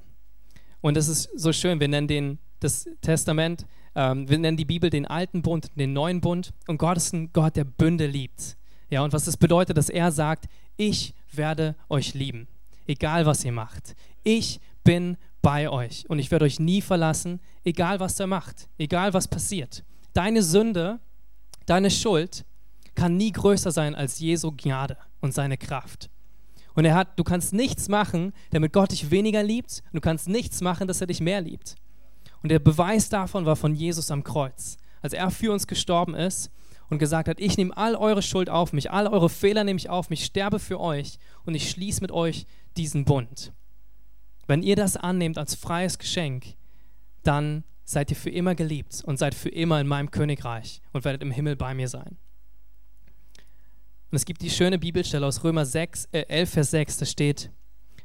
Und 0.81 0.97
das 0.97 1.07
ist 1.07 1.29
so 1.35 1.53
schön. 1.53 1.79
Wir 1.79 1.87
nennen 1.87 2.07
den, 2.07 2.39
das 2.59 2.87
Testament, 3.01 3.65
ähm, 3.95 4.27
wir 4.27 4.39
nennen 4.39 4.57
die 4.57 4.65
Bibel 4.65 4.89
den 4.89 5.05
alten 5.05 5.41
Bund, 5.41 5.67
den 5.75 5.93
neuen 5.93 6.21
Bund. 6.21 6.53
Und 6.67 6.77
Gott 6.77 6.97
ist 6.97 7.13
ein 7.13 7.31
Gott, 7.33 7.55
der 7.55 7.65
Bünde 7.65 8.07
liebt. 8.07 8.57
Ja, 8.89 9.03
und 9.03 9.13
was 9.13 9.25
das 9.25 9.37
bedeutet, 9.37 9.77
dass 9.77 9.89
er 9.89 10.11
sagt, 10.11 10.45
ich 10.77 11.13
werde 11.31 11.75
euch 11.89 12.13
lieben, 12.13 12.47
egal 12.87 13.25
was 13.25 13.45
ihr 13.45 13.51
macht. 13.51 13.95
Ich 14.23 14.59
bin 14.83 15.17
bei 15.41 15.69
euch 15.69 16.09
und 16.09 16.19
ich 16.19 16.29
werde 16.31 16.45
euch 16.45 16.59
nie 16.59 16.81
verlassen, 16.81 17.39
egal 17.63 17.99
was 17.99 18.19
ihr 18.19 18.27
macht, 18.27 18.67
egal 18.77 19.13
was 19.13 19.27
passiert. 19.27 19.83
Deine 20.13 20.43
Sünde, 20.43 20.99
deine 21.65 21.89
Schuld 21.89 22.45
kann 22.95 23.15
nie 23.15 23.31
größer 23.31 23.71
sein 23.71 23.95
als 23.95 24.19
Jesu 24.19 24.51
Gnade 24.55 24.97
und 25.21 25.33
seine 25.33 25.57
Kraft. 25.57 26.09
Und 26.75 26.85
er 26.85 26.95
hat, 26.95 27.19
du 27.19 27.23
kannst 27.23 27.53
nichts 27.53 27.89
machen, 27.89 28.33
damit 28.51 28.73
Gott 28.73 28.91
dich 28.91 29.11
weniger 29.11 29.43
liebt. 29.43 29.83
Und 29.87 29.95
du 29.95 30.01
kannst 30.01 30.27
nichts 30.27 30.61
machen, 30.61 30.87
dass 30.87 31.01
er 31.01 31.07
dich 31.07 31.19
mehr 31.19 31.41
liebt. 31.41 31.75
Und 32.41 32.49
der 32.49 32.59
Beweis 32.59 33.09
davon 33.09 33.45
war 33.45 33.55
von 33.55 33.75
Jesus 33.75 34.11
am 34.11 34.23
Kreuz, 34.23 34.77
als 35.01 35.13
er 35.13 35.29
für 35.31 35.51
uns 35.51 35.67
gestorben 35.67 36.15
ist 36.15 36.49
und 36.89 36.97
gesagt 36.97 37.29
hat, 37.29 37.39
ich 37.39 37.57
nehme 37.57 37.75
all 37.75 37.95
eure 37.95 38.21
Schuld 38.21 38.49
auf 38.49 38.73
mich, 38.73 38.91
all 38.91 39.07
eure 39.07 39.29
Fehler 39.29 39.63
nehme 39.63 39.77
ich 39.77 39.89
auf 39.89 40.09
mich, 40.09 40.25
sterbe 40.25 40.59
für 40.59 40.79
euch 40.79 41.17
und 41.45 41.55
ich 41.55 41.69
schließe 41.69 42.01
mit 42.01 42.11
euch 42.11 42.45
diesen 42.77 43.05
Bund. 43.05 43.53
Wenn 44.47 44.63
ihr 44.63 44.75
das 44.75 44.97
annehmt 44.97 45.37
als 45.37 45.55
freies 45.55 45.99
Geschenk, 45.99 46.55
dann 47.23 47.63
seid 47.83 48.09
ihr 48.09 48.17
für 48.17 48.29
immer 48.29 48.55
geliebt 48.55 49.03
und 49.05 49.17
seid 49.17 49.35
für 49.35 49.49
immer 49.49 49.79
in 49.79 49.87
meinem 49.87 50.11
Königreich 50.11 50.81
und 50.91 51.05
werdet 51.05 51.21
im 51.21 51.31
Himmel 51.31 51.55
bei 51.55 51.73
mir 51.73 51.87
sein. 51.87 52.17
Und 54.11 54.17
es 54.17 54.25
gibt 54.25 54.41
die 54.41 54.49
schöne 54.49 54.77
Bibelstelle 54.77 55.25
aus 55.25 55.41
Römer 55.41 55.65
6, 55.65 56.09
äh 56.11 56.25
11, 56.27 56.49
Vers 56.49 56.71
6, 56.71 56.97
da 56.97 57.05
steht, 57.05 57.49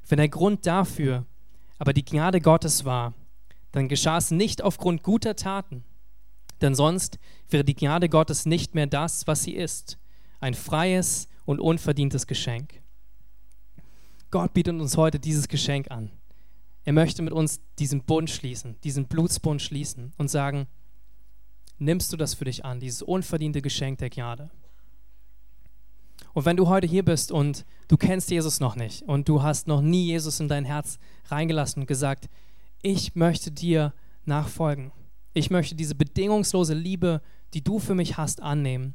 wenn 0.08 0.18
der 0.18 0.28
Grund 0.28 0.64
dafür 0.64 1.26
aber 1.78 1.92
die 1.92 2.04
Gnade 2.04 2.40
Gottes 2.40 2.84
war, 2.84 3.12
dann 3.72 3.88
geschah 3.88 4.16
es 4.16 4.30
nicht 4.30 4.62
aufgrund 4.62 5.02
guter 5.02 5.34
Taten, 5.34 5.84
denn 6.60 6.76
sonst 6.76 7.18
wäre 7.50 7.64
die 7.64 7.74
Gnade 7.74 8.08
Gottes 8.08 8.46
nicht 8.46 8.74
mehr 8.76 8.86
das, 8.86 9.26
was 9.26 9.42
sie 9.42 9.54
ist, 9.54 9.98
ein 10.38 10.54
freies 10.54 11.28
und 11.44 11.60
unverdientes 11.60 12.28
Geschenk. 12.28 12.80
Gott 14.30 14.54
bietet 14.54 14.80
uns 14.80 14.96
heute 14.96 15.18
dieses 15.18 15.48
Geschenk 15.48 15.90
an. 15.90 16.12
Er 16.84 16.92
möchte 16.92 17.20
mit 17.20 17.32
uns 17.32 17.60
diesen 17.80 18.04
Bund 18.04 18.30
schließen, 18.30 18.76
diesen 18.84 19.06
Blutsbund 19.06 19.60
schließen 19.60 20.12
und 20.18 20.28
sagen, 20.28 20.68
nimmst 21.78 22.12
du 22.12 22.16
das 22.16 22.34
für 22.34 22.44
dich 22.44 22.64
an, 22.64 22.78
dieses 22.78 23.02
unverdiente 23.02 23.60
Geschenk 23.60 23.98
der 23.98 24.10
Gnade? 24.10 24.50
Und 26.36 26.44
wenn 26.44 26.58
du 26.58 26.68
heute 26.68 26.86
hier 26.86 27.02
bist 27.02 27.32
und 27.32 27.64
du 27.88 27.96
kennst 27.96 28.30
Jesus 28.30 28.60
noch 28.60 28.76
nicht 28.76 29.00
und 29.04 29.26
du 29.26 29.42
hast 29.42 29.68
noch 29.68 29.80
nie 29.80 30.04
Jesus 30.04 30.38
in 30.38 30.48
dein 30.48 30.66
Herz 30.66 30.98
reingelassen 31.28 31.84
und 31.84 31.86
gesagt, 31.86 32.28
ich 32.82 33.14
möchte 33.14 33.50
dir 33.50 33.94
nachfolgen, 34.26 34.92
ich 35.32 35.48
möchte 35.48 35.74
diese 35.74 35.94
bedingungslose 35.94 36.74
Liebe, 36.74 37.22
die 37.54 37.64
du 37.64 37.78
für 37.78 37.94
mich 37.94 38.18
hast, 38.18 38.42
annehmen, 38.42 38.92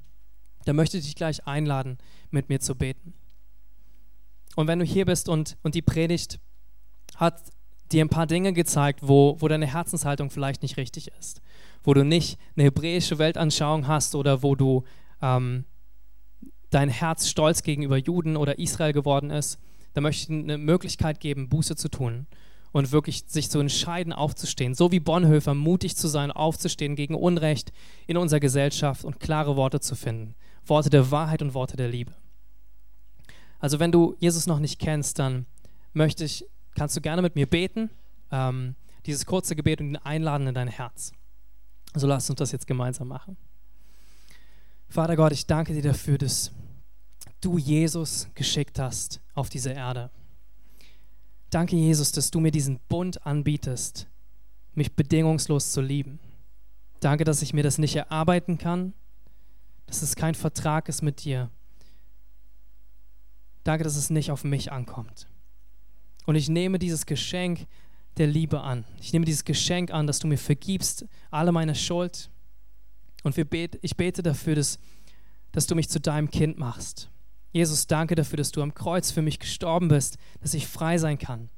dann 0.65 0.75
möchte 0.75 0.99
ich 0.99 1.05
dich 1.05 1.15
gleich 1.15 1.47
einladen, 1.47 1.97
mit 2.29 2.49
mir 2.49 2.59
zu 2.59 2.75
beten. 2.75 3.15
Und 4.55 4.67
wenn 4.67 4.77
du 4.77 4.85
hier 4.85 5.07
bist 5.07 5.27
und, 5.27 5.57
und 5.63 5.73
die 5.73 5.81
Predigt 5.81 6.39
hat 7.15 7.41
dir 7.91 8.05
ein 8.05 8.09
paar 8.09 8.27
Dinge 8.27 8.53
gezeigt, 8.53 8.99
wo, 9.01 9.35
wo 9.39 9.47
deine 9.47 9.65
Herzenshaltung 9.65 10.29
vielleicht 10.29 10.61
nicht 10.61 10.77
richtig 10.77 11.07
ist, 11.19 11.41
wo 11.81 11.95
du 11.95 12.05
nicht 12.05 12.37
eine 12.55 12.65
hebräische 12.65 13.17
Weltanschauung 13.17 13.87
hast 13.87 14.13
oder 14.13 14.43
wo 14.43 14.53
du 14.53 14.83
ähm, 15.23 15.65
dein 16.71 16.89
Herz 16.89 17.29
stolz 17.29 17.63
gegenüber 17.63 17.97
Juden 17.97 18.35
oder 18.35 18.57
Israel 18.57 18.93
geworden 18.93 19.29
ist, 19.29 19.59
dann 19.93 20.03
möchte 20.03 20.23
ich 20.23 20.29
eine 20.29 20.57
Möglichkeit 20.57 21.19
geben, 21.19 21.49
Buße 21.49 21.75
zu 21.75 21.89
tun 21.89 22.25
und 22.71 22.91
wirklich 22.91 23.25
sich 23.27 23.49
zu 23.49 23.59
entscheiden, 23.59 24.13
aufzustehen. 24.13 24.73
So 24.73 24.91
wie 24.91 24.99
Bonhoeffer, 24.99 25.53
mutig 25.53 25.95
zu 25.97 26.07
sein, 26.07 26.31
aufzustehen 26.31 26.95
gegen 26.95 27.15
Unrecht 27.15 27.71
in 28.07 28.17
unserer 28.17 28.39
Gesellschaft 28.39 29.03
und 29.03 29.19
klare 29.19 29.55
Worte 29.55 29.79
zu 29.81 29.95
finden. 29.95 30.35
Worte 30.65 30.89
der 30.89 31.11
Wahrheit 31.11 31.41
und 31.41 31.53
Worte 31.53 31.75
der 31.75 31.89
Liebe. 31.89 32.13
Also 33.59 33.79
wenn 33.79 33.91
du 33.91 34.15
Jesus 34.19 34.47
noch 34.47 34.59
nicht 34.59 34.79
kennst, 34.79 35.19
dann 35.19 35.45
möchte 35.93 36.23
ich, 36.23 36.45
kannst 36.75 36.95
du 36.95 37.01
gerne 37.01 37.21
mit 37.21 37.35
mir 37.35 37.45
beten, 37.45 37.89
ähm, 38.31 38.75
dieses 39.05 39.25
kurze 39.25 39.55
Gebet 39.55 39.81
und 39.81 39.89
ihn 39.89 39.97
einladen 39.97 40.47
in 40.47 40.53
dein 40.53 40.67
Herz. 40.67 41.11
Also 41.93 42.07
lass 42.07 42.29
uns 42.29 42.37
das 42.37 42.51
jetzt 42.53 42.67
gemeinsam 42.67 43.09
machen. 43.09 43.35
Vater 44.87 45.15
Gott, 45.15 45.31
ich 45.33 45.45
danke 45.45 45.73
dir 45.73 45.81
dafür, 45.81 46.17
dass 46.17 46.51
du 47.41 47.57
Jesus 47.57 48.27
geschickt 48.35 48.79
hast 48.79 49.19
auf 49.33 49.49
diese 49.49 49.71
Erde. 49.71 50.09
Danke, 51.49 51.75
Jesus, 51.75 52.11
dass 52.11 52.31
du 52.31 52.39
mir 52.39 52.51
diesen 52.51 52.79
Bund 52.87 53.25
anbietest, 53.25 54.07
mich 54.73 54.95
bedingungslos 54.95 55.71
zu 55.71 55.81
lieben. 55.81 56.19
Danke, 57.01 57.23
dass 57.25 57.41
ich 57.41 57.53
mir 57.53 57.63
das 57.63 57.77
nicht 57.77 57.95
erarbeiten 57.95 58.57
kann, 58.57 58.93
dass 59.87 60.01
es 60.01 60.15
kein 60.15 60.35
Vertrag 60.35 60.87
ist 60.87 61.01
mit 61.01 61.23
dir. 61.23 61.49
Danke, 63.63 63.83
dass 63.83 63.95
es 63.95 64.09
nicht 64.09 64.31
auf 64.31 64.43
mich 64.43 64.71
ankommt. 64.71 65.27
Und 66.25 66.35
ich 66.35 66.47
nehme 66.47 66.79
dieses 66.79 67.05
Geschenk 67.05 67.67
der 68.17 68.27
Liebe 68.27 68.61
an. 68.61 68.85
Ich 68.99 69.11
nehme 69.13 69.25
dieses 69.25 69.43
Geschenk 69.43 69.91
an, 69.91 70.07
dass 70.07 70.19
du 70.19 70.27
mir 70.27 70.37
vergibst 70.37 71.05
alle 71.31 71.51
meine 71.51 71.75
Schuld. 71.75 72.29
Und 73.23 73.37
ich 73.37 73.97
bete 73.97 74.23
dafür, 74.23 74.55
dass, 74.55 74.79
dass 75.51 75.67
du 75.67 75.75
mich 75.75 75.89
zu 75.89 75.99
deinem 75.99 76.29
Kind 76.29 76.57
machst. 76.57 77.09
Jesus, 77.51 77.87
danke 77.87 78.15
dafür, 78.15 78.37
dass 78.37 78.51
du 78.51 78.61
am 78.61 78.73
Kreuz 78.73 79.11
für 79.11 79.21
mich 79.21 79.39
gestorben 79.39 79.89
bist, 79.89 80.17
dass 80.39 80.53
ich 80.53 80.67
frei 80.67 80.97
sein 80.97 81.17
kann, 81.17 81.49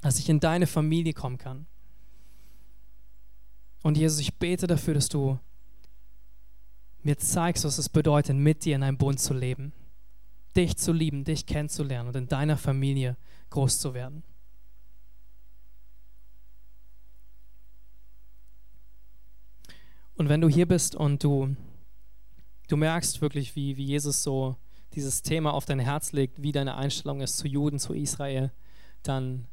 dass 0.00 0.18
ich 0.18 0.28
in 0.28 0.40
deine 0.40 0.66
Familie 0.66 1.12
kommen 1.12 1.36
kann. 1.36 1.66
Und 3.82 3.96
Jesus, 3.98 4.18
ich 4.18 4.34
bete 4.34 4.66
dafür, 4.66 4.94
dass 4.94 5.08
du 5.08 5.38
mir 7.02 7.18
zeigst, 7.18 7.64
was 7.64 7.78
es 7.78 7.88
bedeutet, 7.88 8.36
mit 8.36 8.64
dir 8.64 8.74
in 8.74 8.82
einem 8.82 8.98
Bund 8.98 9.20
zu 9.20 9.34
leben, 9.34 9.72
dich 10.56 10.76
zu 10.76 10.92
lieben, 10.92 11.24
dich 11.24 11.46
kennenzulernen 11.46 12.08
und 12.08 12.16
in 12.16 12.28
deiner 12.28 12.56
Familie 12.56 13.16
groß 13.50 13.78
zu 13.78 13.94
werden. 13.94 14.24
Und 20.16 20.30
wenn 20.30 20.40
du 20.40 20.48
hier 20.48 20.66
bist 20.66 20.94
und 20.94 21.22
du, 21.22 21.54
du 22.68 22.76
merkst 22.76 23.20
wirklich, 23.20 23.54
wie, 23.54 23.76
wie 23.76 23.84
Jesus 23.84 24.22
so 24.22 24.56
dieses 24.96 25.22
Thema 25.22 25.52
auf 25.52 25.66
dein 25.66 25.78
Herz 25.78 26.12
legt, 26.12 26.42
wie 26.42 26.52
deine 26.52 26.74
Einstellung 26.76 27.20
ist 27.20 27.36
zu 27.36 27.46
Juden, 27.46 27.78
zu 27.78 27.92
Israel, 27.92 28.50
dann 29.02 29.46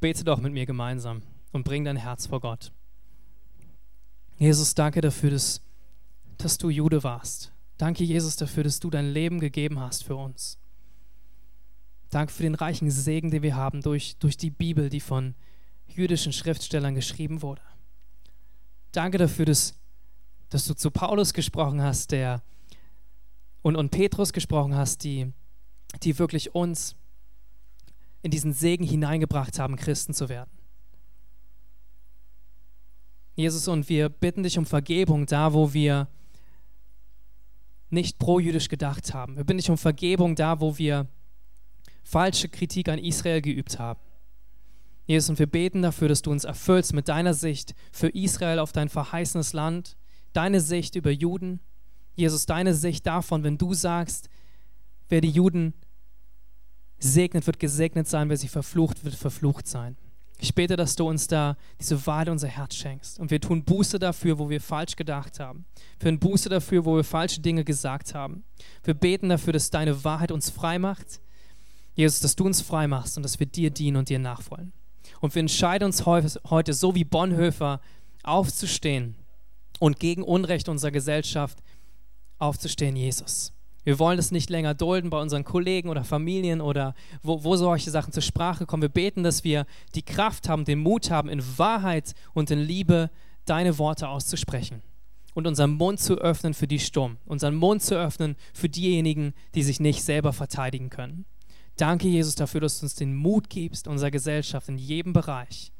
bete 0.00 0.24
doch 0.24 0.40
mit 0.40 0.52
mir 0.52 0.64
gemeinsam 0.64 1.22
und 1.52 1.64
bring 1.64 1.84
dein 1.84 1.96
Herz 1.96 2.26
vor 2.28 2.40
Gott. 2.40 2.72
Jesus, 4.38 4.74
danke 4.74 5.00
dafür, 5.00 5.30
dass, 5.30 5.60
dass 6.38 6.56
du 6.56 6.70
Jude 6.70 7.02
warst. 7.02 7.52
Danke, 7.78 8.04
Jesus, 8.04 8.36
dafür, 8.36 8.62
dass 8.62 8.78
du 8.78 8.90
dein 8.90 9.12
Leben 9.12 9.40
gegeben 9.40 9.80
hast 9.80 10.04
für 10.04 10.14
uns. 10.14 10.58
Danke 12.10 12.32
für 12.32 12.44
den 12.44 12.54
reichen 12.54 12.90
Segen, 12.90 13.32
den 13.32 13.42
wir 13.42 13.56
haben 13.56 13.82
durch, 13.82 14.16
durch 14.18 14.36
die 14.36 14.50
Bibel, 14.50 14.88
die 14.88 15.00
von 15.00 15.34
jüdischen 15.88 16.32
Schriftstellern 16.32 16.94
geschrieben 16.94 17.42
wurde. 17.42 17.62
Danke 18.92 19.18
dafür, 19.18 19.46
dass, 19.46 19.74
dass 20.48 20.64
du 20.66 20.74
zu 20.74 20.92
Paulus 20.92 21.34
gesprochen 21.34 21.82
hast, 21.82 22.12
der 22.12 22.42
und, 23.64 23.76
und 23.76 23.90
Petrus 23.90 24.34
gesprochen 24.34 24.76
hast, 24.76 25.04
die, 25.04 25.32
die 26.02 26.18
wirklich 26.18 26.54
uns 26.54 26.96
in 28.20 28.30
diesen 28.30 28.52
Segen 28.52 28.84
hineingebracht 28.84 29.58
haben, 29.58 29.76
Christen 29.76 30.12
zu 30.12 30.28
werden. 30.28 30.50
Jesus, 33.36 33.66
und 33.66 33.88
wir 33.88 34.10
bitten 34.10 34.42
dich 34.42 34.58
um 34.58 34.66
Vergebung 34.66 35.24
da, 35.24 35.54
wo 35.54 35.72
wir 35.72 36.08
nicht 37.88 38.18
pro-jüdisch 38.18 38.68
gedacht 38.68 39.14
haben. 39.14 39.36
Wir 39.36 39.44
bitten 39.44 39.58
dich 39.58 39.70
um 39.70 39.78
Vergebung 39.78 40.36
da, 40.36 40.60
wo 40.60 40.76
wir 40.76 41.08
falsche 42.02 42.50
Kritik 42.50 42.90
an 42.90 42.98
Israel 42.98 43.40
geübt 43.40 43.78
haben. 43.78 44.00
Jesus, 45.06 45.30
und 45.30 45.38
wir 45.38 45.46
beten 45.46 45.80
dafür, 45.80 46.08
dass 46.08 46.20
du 46.20 46.30
uns 46.30 46.44
erfüllst 46.44 46.92
mit 46.92 47.08
deiner 47.08 47.32
Sicht 47.32 47.74
für 47.92 48.08
Israel 48.08 48.58
auf 48.58 48.72
dein 48.72 48.90
verheißenes 48.90 49.54
Land, 49.54 49.96
deine 50.34 50.60
Sicht 50.60 50.96
über 50.96 51.10
Juden 51.10 51.60
Jesus, 52.14 52.46
deine 52.46 52.74
Sicht 52.74 53.06
davon, 53.06 53.42
wenn 53.42 53.58
du 53.58 53.74
sagst, 53.74 54.28
wer 55.08 55.20
die 55.20 55.30
Juden 55.30 55.74
segnet, 56.98 57.46
wird 57.46 57.58
gesegnet 57.58 58.08
sein, 58.08 58.28
wer 58.28 58.36
sie 58.36 58.48
verflucht, 58.48 59.04
wird 59.04 59.14
verflucht 59.14 59.66
sein. 59.66 59.96
Ich 60.38 60.54
bete, 60.54 60.76
dass 60.76 60.96
du 60.96 61.08
uns 61.08 61.26
da 61.28 61.56
diese 61.80 62.06
Wahrheit 62.06 62.28
unser 62.28 62.48
Herz 62.48 62.74
schenkst. 62.74 63.18
Und 63.18 63.30
wir 63.30 63.40
tun 63.40 63.64
Buße 63.64 63.98
dafür, 63.98 64.38
wo 64.38 64.50
wir 64.50 64.60
falsch 64.60 64.96
gedacht 64.96 65.38
haben. 65.40 65.64
Wir 66.00 66.10
tun 66.10 66.18
Buße 66.18 66.48
dafür, 66.48 66.84
wo 66.84 66.96
wir 66.96 67.04
falsche 67.04 67.40
Dinge 67.40 67.64
gesagt 67.64 68.14
haben. 68.14 68.44
Wir 68.82 68.94
beten 68.94 69.28
dafür, 69.28 69.52
dass 69.52 69.70
deine 69.70 70.04
Wahrheit 70.04 70.32
uns 70.32 70.50
frei 70.50 70.78
macht. 70.78 71.20
Jesus, 71.94 72.20
dass 72.20 72.36
du 72.36 72.44
uns 72.44 72.60
frei 72.60 72.88
machst 72.88 73.16
und 73.16 73.22
dass 73.22 73.38
wir 73.38 73.46
dir 73.46 73.70
dienen 73.70 73.96
und 73.96 74.08
dir 74.08 74.18
nachfolgen. 74.18 74.72
Und 75.20 75.34
wir 75.34 75.40
entscheiden 75.40 75.86
uns 75.86 76.04
heute, 76.04 76.72
so 76.74 76.94
wie 76.94 77.04
Bonhoeffer, 77.04 77.80
aufzustehen 78.24 79.14
und 79.78 80.00
gegen 80.00 80.22
Unrecht 80.22 80.68
unserer 80.68 80.90
Gesellschaft 80.90 81.62
aufzustehen, 82.44 82.96
Jesus. 82.96 83.52
Wir 83.84 83.98
wollen 83.98 84.18
es 84.18 84.30
nicht 84.30 84.48
länger 84.48 84.74
dulden 84.74 85.10
bei 85.10 85.20
unseren 85.20 85.44
Kollegen 85.44 85.90
oder 85.90 86.04
Familien 86.04 86.60
oder 86.60 86.94
wo, 87.22 87.44
wo 87.44 87.56
solche 87.56 87.90
Sachen 87.90 88.12
zur 88.12 88.22
Sprache 88.22 88.64
kommen. 88.64 88.82
Wir 88.82 88.88
beten, 88.88 89.22
dass 89.22 89.44
wir 89.44 89.66
die 89.94 90.02
Kraft 90.02 90.48
haben, 90.48 90.64
den 90.64 90.78
Mut 90.78 91.10
haben, 91.10 91.28
in 91.28 91.42
Wahrheit 91.58 92.14
und 92.32 92.50
in 92.50 92.60
Liebe 92.60 93.10
deine 93.44 93.76
Worte 93.78 94.08
auszusprechen 94.08 94.82
und 95.34 95.46
unseren 95.46 95.72
Mund 95.72 96.00
zu 96.00 96.14
öffnen 96.16 96.54
für 96.54 96.66
die 96.66 96.78
Sturm, 96.78 97.18
unseren 97.26 97.54
Mund 97.54 97.82
zu 97.82 97.94
öffnen 97.94 98.36
für 98.54 98.70
diejenigen, 98.70 99.34
die 99.54 99.62
sich 99.62 99.80
nicht 99.80 100.02
selber 100.02 100.32
verteidigen 100.32 100.88
können. 100.88 101.26
Danke, 101.76 102.08
Jesus, 102.08 102.36
dafür, 102.36 102.60
dass 102.60 102.78
du 102.78 102.86
uns 102.86 102.94
den 102.94 103.14
Mut 103.14 103.50
gibst, 103.50 103.86
unserer 103.86 104.12
Gesellschaft 104.12 104.68
in 104.68 104.78
jedem 104.78 105.12
Bereich 105.12 105.72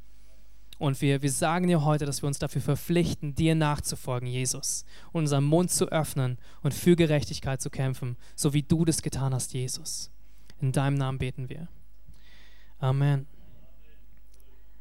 und 0.85 1.01
wir, 1.01 1.23
wir 1.23 1.31
sagen 1.31 1.67
dir 1.67 1.83
heute, 1.83 2.05
dass 2.05 2.23
wir 2.23 2.27
uns 2.27 2.39
dafür 2.39 2.61
verpflichten, 2.61 3.35
dir 3.35 3.55
nachzufolgen, 3.55 4.29
Jesus, 4.29 4.85
unseren 5.13 5.45
Mund 5.45 5.71
zu 5.71 5.89
öffnen 5.89 6.37
und 6.63 6.75
für 6.75 6.95
Gerechtigkeit 6.95 7.63
zu 7.63 7.71
kämpfen, 7.71 8.19
so 8.37 8.53
wie 8.53 8.63
du 8.63 8.85
das 8.85 9.01
getan 9.01 9.33
hast, 9.33 9.55
Jesus. 9.55 10.11
In 10.61 10.73
deinem 10.73 10.99
Namen 10.99 11.19
beten 11.19 11.49
wir. 11.49 11.69
Amen. 12.81 13.27